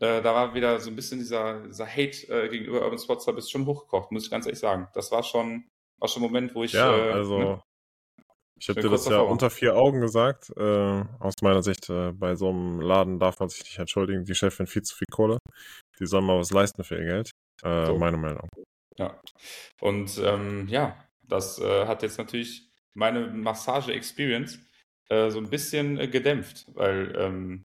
äh, 0.00 0.20
da 0.22 0.34
war 0.34 0.54
wieder 0.54 0.78
so 0.80 0.90
ein 0.90 0.96
bisschen 0.96 1.18
dieser, 1.18 1.62
dieser 1.66 1.86
Hate 1.86 2.28
äh, 2.28 2.48
gegenüber 2.48 2.82
Urban 2.82 2.98
Spots, 2.98 3.24
da 3.24 3.32
bist 3.32 3.50
schon 3.50 3.66
hochgekocht, 3.66 4.12
muss 4.12 4.24
ich 4.24 4.30
ganz 4.30 4.46
ehrlich 4.46 4.60
sagen. 4.60 4.88
Das 4.94 5.10
war 5.10 5.22
schon, 5.22 5.64
war 5.98 6.08
schon 6.08 6.22
ein 6.22 6.26
Moment, 6.26 6.54
wo 6.54 6.64
ich. 6.64 6.72
Ja, 6.72 6.94
äh, 6.96 7.12
also 7.12 7.38
ne, 7.38 7.62
ich 8.58 8.68
habe 8.68 8.80
dir 8.80 8.88
das 8.88 9.06
ja 9.06 9.20
unter 9.20 9.50
vier 9.50 9.76
Augen 9.76 10.00
gesagt. 10.00 10.50
Äh, 10.56 11.04
aus 11.20 11.34
meiner 11.42 11.62
Sicht, 11.62 11.90
äh, 11.90 12.12
bei 12.12 12.34
so 12.36 12.48
einem 12.48 12.80
Laden 12.80 13.18
darf 13.18 13.38
man 13.38 13.48
sich 13.48 13.62
nicht 13.62 13.78
entschuldigen. 13.78 14.24
Die 14.24 14.34
Chefin 14.34 14.66
viel 14.66 14.82
zu 14.82 14.96
viel 14.96 15.06
Kohle. 15.10 15.38
Die 15.98 16.06
sollen 16.06 16.24
mal 16.24 16.38
was 16.38 16.50
leisten 16.50 16.82
für 16.82 16.96
ihr 16.96 17.04
Geld. 17.04 17.30
Äh, 17.62 17.86
so. 17.86 17.98
Meine 17.98 18.16
Meinung. 18.16 18.48
Ja. 18.96 19.20
Und 19.80 20.18
ähm, 20.24 20.68
ja, 20.68 20.96
das 21.22 21.58
äh, 21.58 21.86
hat 21.86 22.02
jetzt 22.02 22.18
natürlich 22.18 22.70
meine 22.94 23.26
Massage-Experience 23.26 24.58
äh, 25.10 25.30
so 25.30 25.38
ein 25.38 25.50
bisschen 25.50 26.10
gedämpft, 26.10 26.64
weil 26.74 27.14
ähm, 27.18 27.62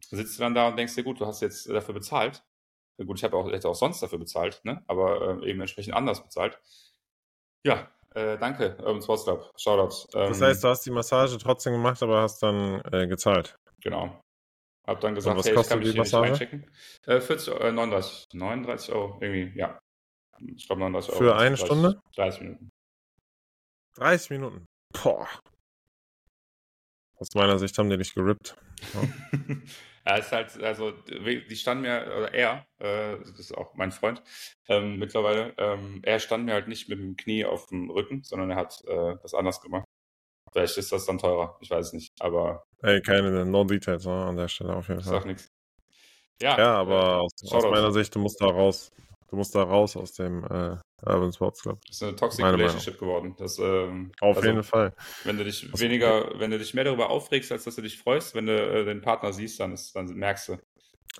sitzt 0.00 0.38
du 0.38 0.42
dann 0.42 0.54
da 0.54 0.68
und 0.68 0.76
denkst 0.76 0.94
dir, 0.94 1.04
gut, 1.04 1.20
du 1.20 1.26
hast 1.26 1.40
jetzt 1.40 1.68
dafür 1.68 1.94
bezahlt. 1.94 2.44
Gut, 2.96 3.18
ich 3.18 3.24
habe 3.24 3.36
auch, 3.36 3.50
hätte 3.50 3.68
auch 3.68 3.74
sonst 3.74 4.02
dafür 4.02 4.18
bezahlt, 4.18 4.60
ne? 4.64 4.82
aber 4.88 5.42
äh, 5.42 5.50
eben 5.50 5.60
entsprechend 5.60 5.94
anders 5.94 6.22
bezahlt. 6.22 6.58
Ja, 7.64 7.88
äh, 8.14 8.38
danke, 8.38 8.76
Urban 8.78 9.02
Sports 9.02 9.24
Club. 9.24 9.52
Shoutout. 9.56 10.08
Ähm, 10.14 10.28
das 10.30 10.40
heißt, 10.40 10.64
du 10.64 10.68
hast 10.68 10.84
die 10.84 10.90
Massage 10.90 11.38
trotzdem 11.38 11.74
gemacht, 11.74 12.02
aber 12.02 12.22
hast 12.22 12.42
dann 12.42 12.80
äh, 12.92 13.06
gezahlt. 13.06 13.56
Genau. 13.80 14.20
Hab 14.86 15.00
dann 15.00 15.14
gesagt, 15.14 15.44
hey, 15.44 15.54
ich 15.54 15.68
kann 15.68 15.78
mich 15.78 15.92
hier 15.92 16.00
nicht 16.00 16.14
einchecken. 16.14 16.70
Äh, 17.06 17.20
40, 17.20 17.54
äh, 17.60 17.72
39, 17.72 18.28
39 18.32 18.94
Euro, 18.94 19.18
irgendwie, 19.20 19.56
ja. 19.56 19.78
Ich 20.56 20.66
glaube 20.66 20.80
39 20.80 21.10
Euro. 21.12 21.18
Für 21.18 21.36
eine 21.36 21.56
30, 21.56 21.66
Stunde? 21.66 22.00
30 22.16 22.40
Minuten. 22.40 22.70
30 23.96 24.30
Minuten. 24.30 24.66
Boah. 24.92 25.28
Aus 27.16 27.28
meiner 27.34 27.58
Sicht 27.58 27.76
haben 27.78 27.90
die 27.90 27.98
dich 27.98 28.14
gerippt. 28.14 28.56
Ja. 28.94 29.02
ja, 30.06 30.16
ist 30.16 30.32
halt, 30.32 30.62
also, 30.62 30.92
die 30.92 31.56
stand 31.56 31.82
mir, 31.82 32.06
oder 32.16 32.34
er, 32.34 32.66
äh, 32.78 33.18
das 33.18 33.38
ist 33.38 33.56
auch 33.56 33.74
mein 33.74 33.92
Freund 33.92 34.22
ähm, 34.68 34.98
mittlerweile, 34.98 35.54
ähm, 35.58 36.00
er 36.02 36.18
stand 36.18 36.44
mir 36.44 36.54
halt 36.54 36.68
nicht 36.68 36.88
mit 36.88 36.98
dem 36.98 37.16
Knie 37.16 37.44
auf 37.44 37.66
dem 37.66 37.90
Rücken, 37.90 38.22
sondern 38.22 38.50
er 38.50 38.56
hat 38.56 38.82
äh, 38.86 39.16
das 39.22 39.34
anders 39.34 39.60
gemacht. 39.60 39.84
Vielleicht 40.52 40.78
ist 40.78 40.92
das 40.92 41.04
dann 41.06 41.18
teurer, 41.18 41.58
ich 41.60 41.70
weiß 41.70 41.92
nicht, 41.92 42.12
aber. 42.20 42.64
Ey, 42.82 43.02
keine 43.02 43.44
No 43.44 43.64
Details 43.64 44.06
ne, 44.06 44.24
an 44.24 44.36
der 44.36 44.48
Stelle 44.48 44.74
auf 44.74 44.88
jeden 44.88 45.02
Fall. 45.02 45.12
Sag 45.12 45.26
nichts. 45.26 45.50
Ja, 46.40 46.56
ja, 46.56 46.74
aber 46.76 47.20
aus, 47.20 47.32
aus 47.50 47.64
meiner 47.64 47.90
Sicht, 47.90 48.14
du 48.14 48.20
musst 48.20 48.40
da 48.40 48.46
raus. 48.46 48.90
Du 49.28 49.36
musst 49.36 49.54
da 49.54 49.62
raus 49.62 49.96
aus 49.96 50.12
dem 50.12 50.44
äh, 50.44 50.76
Urban 51.02 51.32
Sports 51.32 51.62
Club. 51.62 51.80
Das 51.86 51.96
ist 51.96 52.02
eine 52.02 52.16
Toxic 52.16 52.40
Meine 52.40 52.58
Relationship 52.58 53.00
Meinung. 53.00 53.14
geworden. 53.14 53.36
Das, 53.38 53.58
ähm, 53.58 54.12
Auf 54.20 54.36
also, 54.36 54.48
jeden 54.48 54.62
Fall. 54.62 54.94
Wenn 55.24 55.38
du 55.38 55.44
dich 55.44 55.72
Was 55.72 55.80
weniger, 55.80 56.38
wenn 56.38 56.50
du 56.50 56.58
dich 56.58 56.74
mehr 56.74 56.84
darüber 56.84 57.10
aufregst, 57.10 57.52
als 57.52 57.64
dass 57.64 57.76
du 57.76 57.82
dich 57.82 57.98
freust, 57.98 58.34
wenn 58.34 58.46
du 58.46 58.52
äh, 58.52 58.84
den 58.84 59.00
Partner 59.00 59.32
siehst, 59.32 59.60
dann, 59.60 59.72
ist, 59.72 59.94
dann 59.94 60.06
merkst 60.06 60.48
du. 60.48 60.58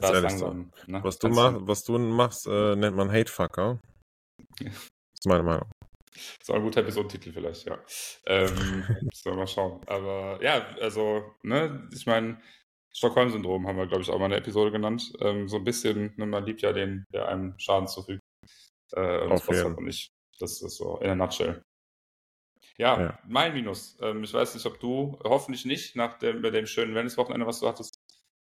Da 0.01 0.13
ist 0.13 0.23
langsam, 0.23 0.73
ne? 0.87 1.03
was, 1.03 1.19
du 1.19 1.29
mach, 1.29 1.55
was 1.61 1.85
du 1.85 1.99
machst, 1.99 2.47
äh, 2.47 2.77
nennt 2.77 2.97
man 2.97 3.11
Hatefucker. 3.13 3.81
Ja. 4.61 4.71
Das 5.19 5.25
ist 5.25 5.31
meine 5.31 5.43
Meinung. 5.43 5.69
Das 6.13 6.37
ist 6.43 6.51
auch 6.51 6.55
ein 6.55 6.63
guter 6.63 6.83
Episodentitel 6.83 7.33
vielleicht, 7.33 7.67
ja. 7.67 7.77
Ähm, 8.27 8.85
so, 9.13 9.35
mal 9.35 9.49
schauen. 9.49 9.81
Aber 9.87 10.39
ja, 10.41 10.65
also, 10.81 11.35
ne, 11.43 11.89
ich 11.93 12.07
meine, 12.07 12.41
Stockholm-Syndrom 12.93 13.67
haben 13.67 13.77
wir, 13.77 13.89
glaube 13.89 14.03
ich, 14.03 14.11
auch 14.11 14.19
mal 14.21 14.27
eine 14.27 14.37
Episode 14.37 14.71
genannt. 14.71 15.13
Ähm, 15.21 15.49
so 15.49 15.57
ein 15.57 15.65
bisschen, 15.65 16.15
ne, 16.17 16.27
man 16.27 16.45
liebt 16.45 16.63
ja 16.63 16.73
den, 16.73 17.05
der 17.13 17.27
einem 17.27 17.59
Schaden 17.59 17.89
zufügt. 17.89 18.21
Äh, 18.93 19.21
und 19.23 19.31
das 19.31 19.49
und 19.49 19.81
nicht. 19.83 20.13
Das 20.41 20.63
ist 20.63 20.77
so 20.77 20.99
in 20.99 21.11
a 21.11 21.15
nutshell. 21.15 21.63
Ja, 22.77 23.01
ja. 23.01 23.19
mein 23.27 23.53
Minus. 23.55 23.99
Ähm, 24.01 24.23
ich 24.23 24.33
weiß 24.33 24.55
nicht, 24.55 24.67
ob 24.67 24.79
du, 24.79 25.19
hoffentlich 25.25 25.65
nicht, 25.65 25.97
nach 25.97 26.19
dem, 26.19 26.43
dem 26.43 26.67
schönen 26.67 26.95
Wellness-Wochenende, 26.95 27.47
was 27.47 27.61
du 27.61 27.67
hattest. 27.67 27.99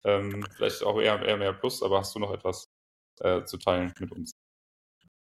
Ähm, 0.05 0.45
vielleicht 0.57 0.83
auch 0.85 1.01
eher, 1.01 1.21
eher 1.23 1.37
mehr 1.37 1.53
Plus, 1.53 1.83
aber 1.83 1.99
hast 1.99 2.15
du 2.15 2.21
noch 2.21 2.33
etwas 2.33 2.67
äh, 3.21 3.45
zu 3.45 3.59
teilen 3.59 3.93
mit 3.99 4.13
uns? 4.13 4.33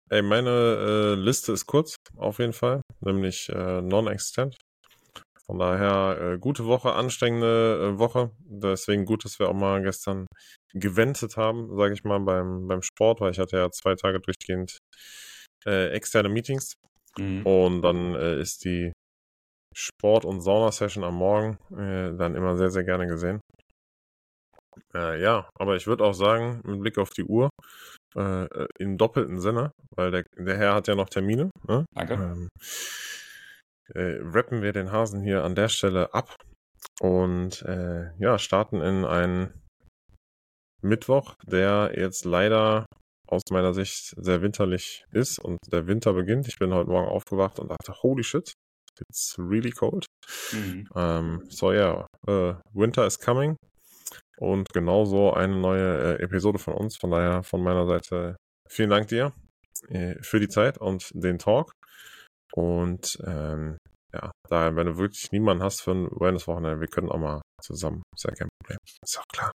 Ey, 0.09 0.21
meine 0.21 0.49
äh, 0.49 1.15
Liste 1.15 1.53
ist 1.53 1.65
kurz, 1.65 1.95
auf 2.17 2.39
jeden 2.39 2.53
Fall, 2.53 2.81
nämlich 2.99 3.49
äh, 3.49 3.81
non-existent. 3.81 4.55
Von 5.45 5.59
daher 5.59 6.19
äh, 6.21 6.37
gute 6.37 6.65
Woche, 6.65 6.93
anstrengende 6.93 7.93
äh, 7.93 7.99
Woche. 7.99 8.31
Deswegen 8.39 9.05
gut, 9.05 9.25
dass 9.25 9.39
wir 9.39 9.49
auch 9.49 9.53
mal 9.53 9.81
gestern 9.81 10.25
gewendet 10.73 11.35
haben, 11.35 11.75
sage 11.75 11.93
ich 11.93 12.03
mal, 12.03 12.19
beim, 12.19 12.67
beim 12.67 12.81
Sport, 12.81 13.21
weil 13.21 13.31
ich 13.31 13.39
hatte 13.39 13.57
ja 13.57 13.69
zwei 13.71 13.95
Tage 13.95 14.19
durchgehend 14.19 14.77
äh, 15.65 15.89
externe 15.89 16.29
Meetings. 16.29 16.73
Mhm. 17.17 17.45
Und 17.45 17.81
dann 17.81 18.15
äh, 18.15 18.39
ist 18.39 18.65
die 18.65 18.91
Sport- 19.75 20.25
und 20.25 20.41
Sauna-Session 20.41 21.03
am 21.03 21.15
Morgen 21.15 21.57
äh, 21.71 22.15
dann 22.15 22.35
immer 22.35 22.57
sehr, 22.57 22.69
sehr 22.69 22.83
gerne 22.83 23.07
gesehen. 23.07 23.39
Äh, 24.93 25.21
ja, 25.21 25.49
aber 25.59 25.75
ich 25.75 25.87
würde 25.87 26.03
auch 26.03 26.13
sagen, 26.13 26.61
mit 26.65 26.81
Blick 26.81 26.97
auf 26.97 27.11
die 27.11 27.23
Uhr, 27.23 27.49
äh, 28.15 28.47
im 28.79 28.97
doppelten 28.97 29.39
Sinne, 29.39 29.71
weil 29.95 30.11
der, 30.11 30.23
der 30.35 30.57
Herr 30.57 30.75
hat 30.75 30.87
ja 30.87 30.95
noch 30.95 31.09
Termine. 31.09 31.49
Ne? 31.67 31.85
Danke. 31.93 32.13
Ähm, 32.13 32.49
äh, 33.93 34.17
rappen 34.21 34.61
wir 34.61 34.73
den 34.73 34.91
Hasen 34.91 35.21
hier 35.21 35.43
an 35.43 35.55
der 35.55 35.69
Stelle 35.69 36.13
ab 36.13 36.35
und 36.99 37.61
ja, 37.61 38.37
starten 38.37 38.81
in 38.81 39.03
einen 39.03 39.61
Mittwoch, 40.81 41.33
der 41.45 41.93
jetzt 41.95 42.23
leider 42.23 42.85
aus 43.27 43.43
meiner 43.51 43.73
Sicht 43.73 44.13
sehr 44.17 44.41
winterlich 44.41 45.05
ist 45.11 45.39
und 45.39 45.59
der 45.71 45.87
Winter 45.87 46.13
beginnt. 46.13 46.47
Ich 46.47 46.59
bin 46.59 46.73
heute 46.73 46.89
Morgen 46.89 47.07
aufgewacht 47.07 47.59
und 47.59 47.69
dachte, 47.69 47.93
holy 48.01 48.23
shit, 48.23 48.53
it's 48.99 49.35
really 49.37 49.71
cold. 49.71 50.05
Mhm. 50.51 50.87
Ähm, 50.95 51.43
so 51.49 51.71
ja, 51.71 52.07
yeah, 52.27 52.51
uh, 52.51 52.55
Winter 52.73 53.05
is 53.05 53.19
coming 53.19 53.55
und 54.37 54.69
genauso 54.73 55.33
eine 55.33 55.55
neue 55.55 56.17
äh, 56.17 56.23
Episode 56.23 56.59
von 56.59 56.73
uns. 56.73 56.97
Von 56.97 57.11
daher 57.11 57.43
von 57.43 57.63
meiner 57.63 57.85
Seite 57.85 58.35
vielen 58.69 58.89
Dank 58.89 59.07
dir 59.07 59.33
äh, 59.89 60.15
für 60.21 60.39
die 60.39 60.49
Zeit 60.49 60.77
und 60.77 61.09
den 61.13 61.39
Talk. 61.39 61.71
Und 62.53 63.17
ähm, 63.25 63.77
ja, 64.13 64.31
daher, 64.47 64.75
wenn 64.75 64.87
du 64.87 64.97
wirklich 64.97 65.31
niemanden 65.31 65.63
hast 65.63 65.81
für 65.81 65.91
ein 65.91 66.07
Awareness-Wochenende, 66.07 66.79
wir 66.79 66.87
können 66.87 67.09
auch 67.09 67.17
mal 67.17 67.41
zusammen. 67.61 68.03
Ist 68.15 68.25
ja 68.25 68.31
kein 68.31 68.49
Problem. 68.61 68.77
Ist 69.03 69.17
auch 69.17 69.23
klar. 69.33 69.51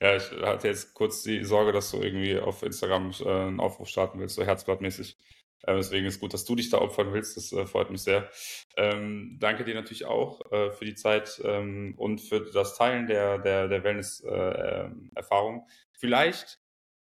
Ja, 0.00 0.16
ich 0.16 0.30
hatte 0.42 0.68
jetzt 0.68 0.94
kurz 0.94 1.22
die 1.22 1.44
Sorge, 1.44 1.72
dass 1.72 1.90
du 1.90 2.00
irgendwie 2.00 2.38
auf 2.38 2.62
Instagram 2.62 3.12
äh, 3.20 3.28
einen 3.28 3.60
Aufruf 3.60 3.88
starten 3.88 4.20
willst, 4.20 4.36
so 4.36 4.44
herzblattmäßig. 4.44 5.16
Äh, 5.62 5.74
deswegen 5.76 6.06
ist 6.06 6.20
gut, 6.20 6.32
dass 6.34 6.44
du 6.44 6.54
dich 6.54 6.70
da 6.70 6.78
opfern 6.78 7.12
willst. 7.12 7.36
Das 7.36 7.52
äh, 7.52 7.66
freut 7.66 7.90
mich 7.90 8.02
sehr. 8.02 8.30
Ähm, 8.76 9.38
danke 9.40 9.64
dir 9.64 9.74
natürlich 9.74 10.04
auch 10.06 10.40
äh, 10.52 10.70
für 10.70 10.84
die 10.84 10.94
Zeit 10.94 11.40
ähm, 11.44 11.94
und 11.96 12.20
für 12.20 12.40
das 12.52 12.76
Teilen 12.76 13.08
der, 13.08 13.38
der, 13.38 13.66
der 13.68 13.82
Wellness-Erfahrung. 13.84 15.56
Äh, 15.56 15.58
ähm, 15.60 15.66
Vielleicht 16.00 16.60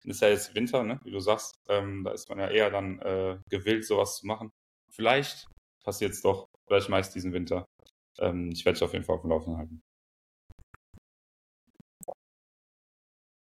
ist 0.04 0.22
ja 0.22 0.28
jetzt 0.28 0.54
Winter, 0.54 0.82
ne, 0.84 1.00
wie 1.04 1.10
du 1.10 1.20
sagst. 1.20 1.56
Ähm, 1.68 2.04
da 2.04 2.12
ist 2.12 2.28
man 2.28 2.38
ja 2.38 2.50
eher 2.50 2.70
dann 2.70 3.00
äh, 3.00 3.38
gewillt, 3.50 3.86
sowas 3.86 4.18
zu 4.18 4.26
machen. 4.26 4.52
Vielleicht 4.90 5.46
passiert 5.84 6.12
es 6.12 6.22
doch, 6.22 6.48
vielleicht 6.66 6.90
meist 6.90 7.14
diesen 7.14 7.32
Winter. 7.32 7.66
Ähm, 8.18 8.50
ich 8.52 8.64
werde 8.66 8.76
dich 8.78 8.84
auf 8.84 8.92
jeden 8.94 9.04
Fall 9.06 9.16
auf 9.16 9.22
dem 9.22 9.30
Laufen 9.30 9.56
halten. 9.58 9.83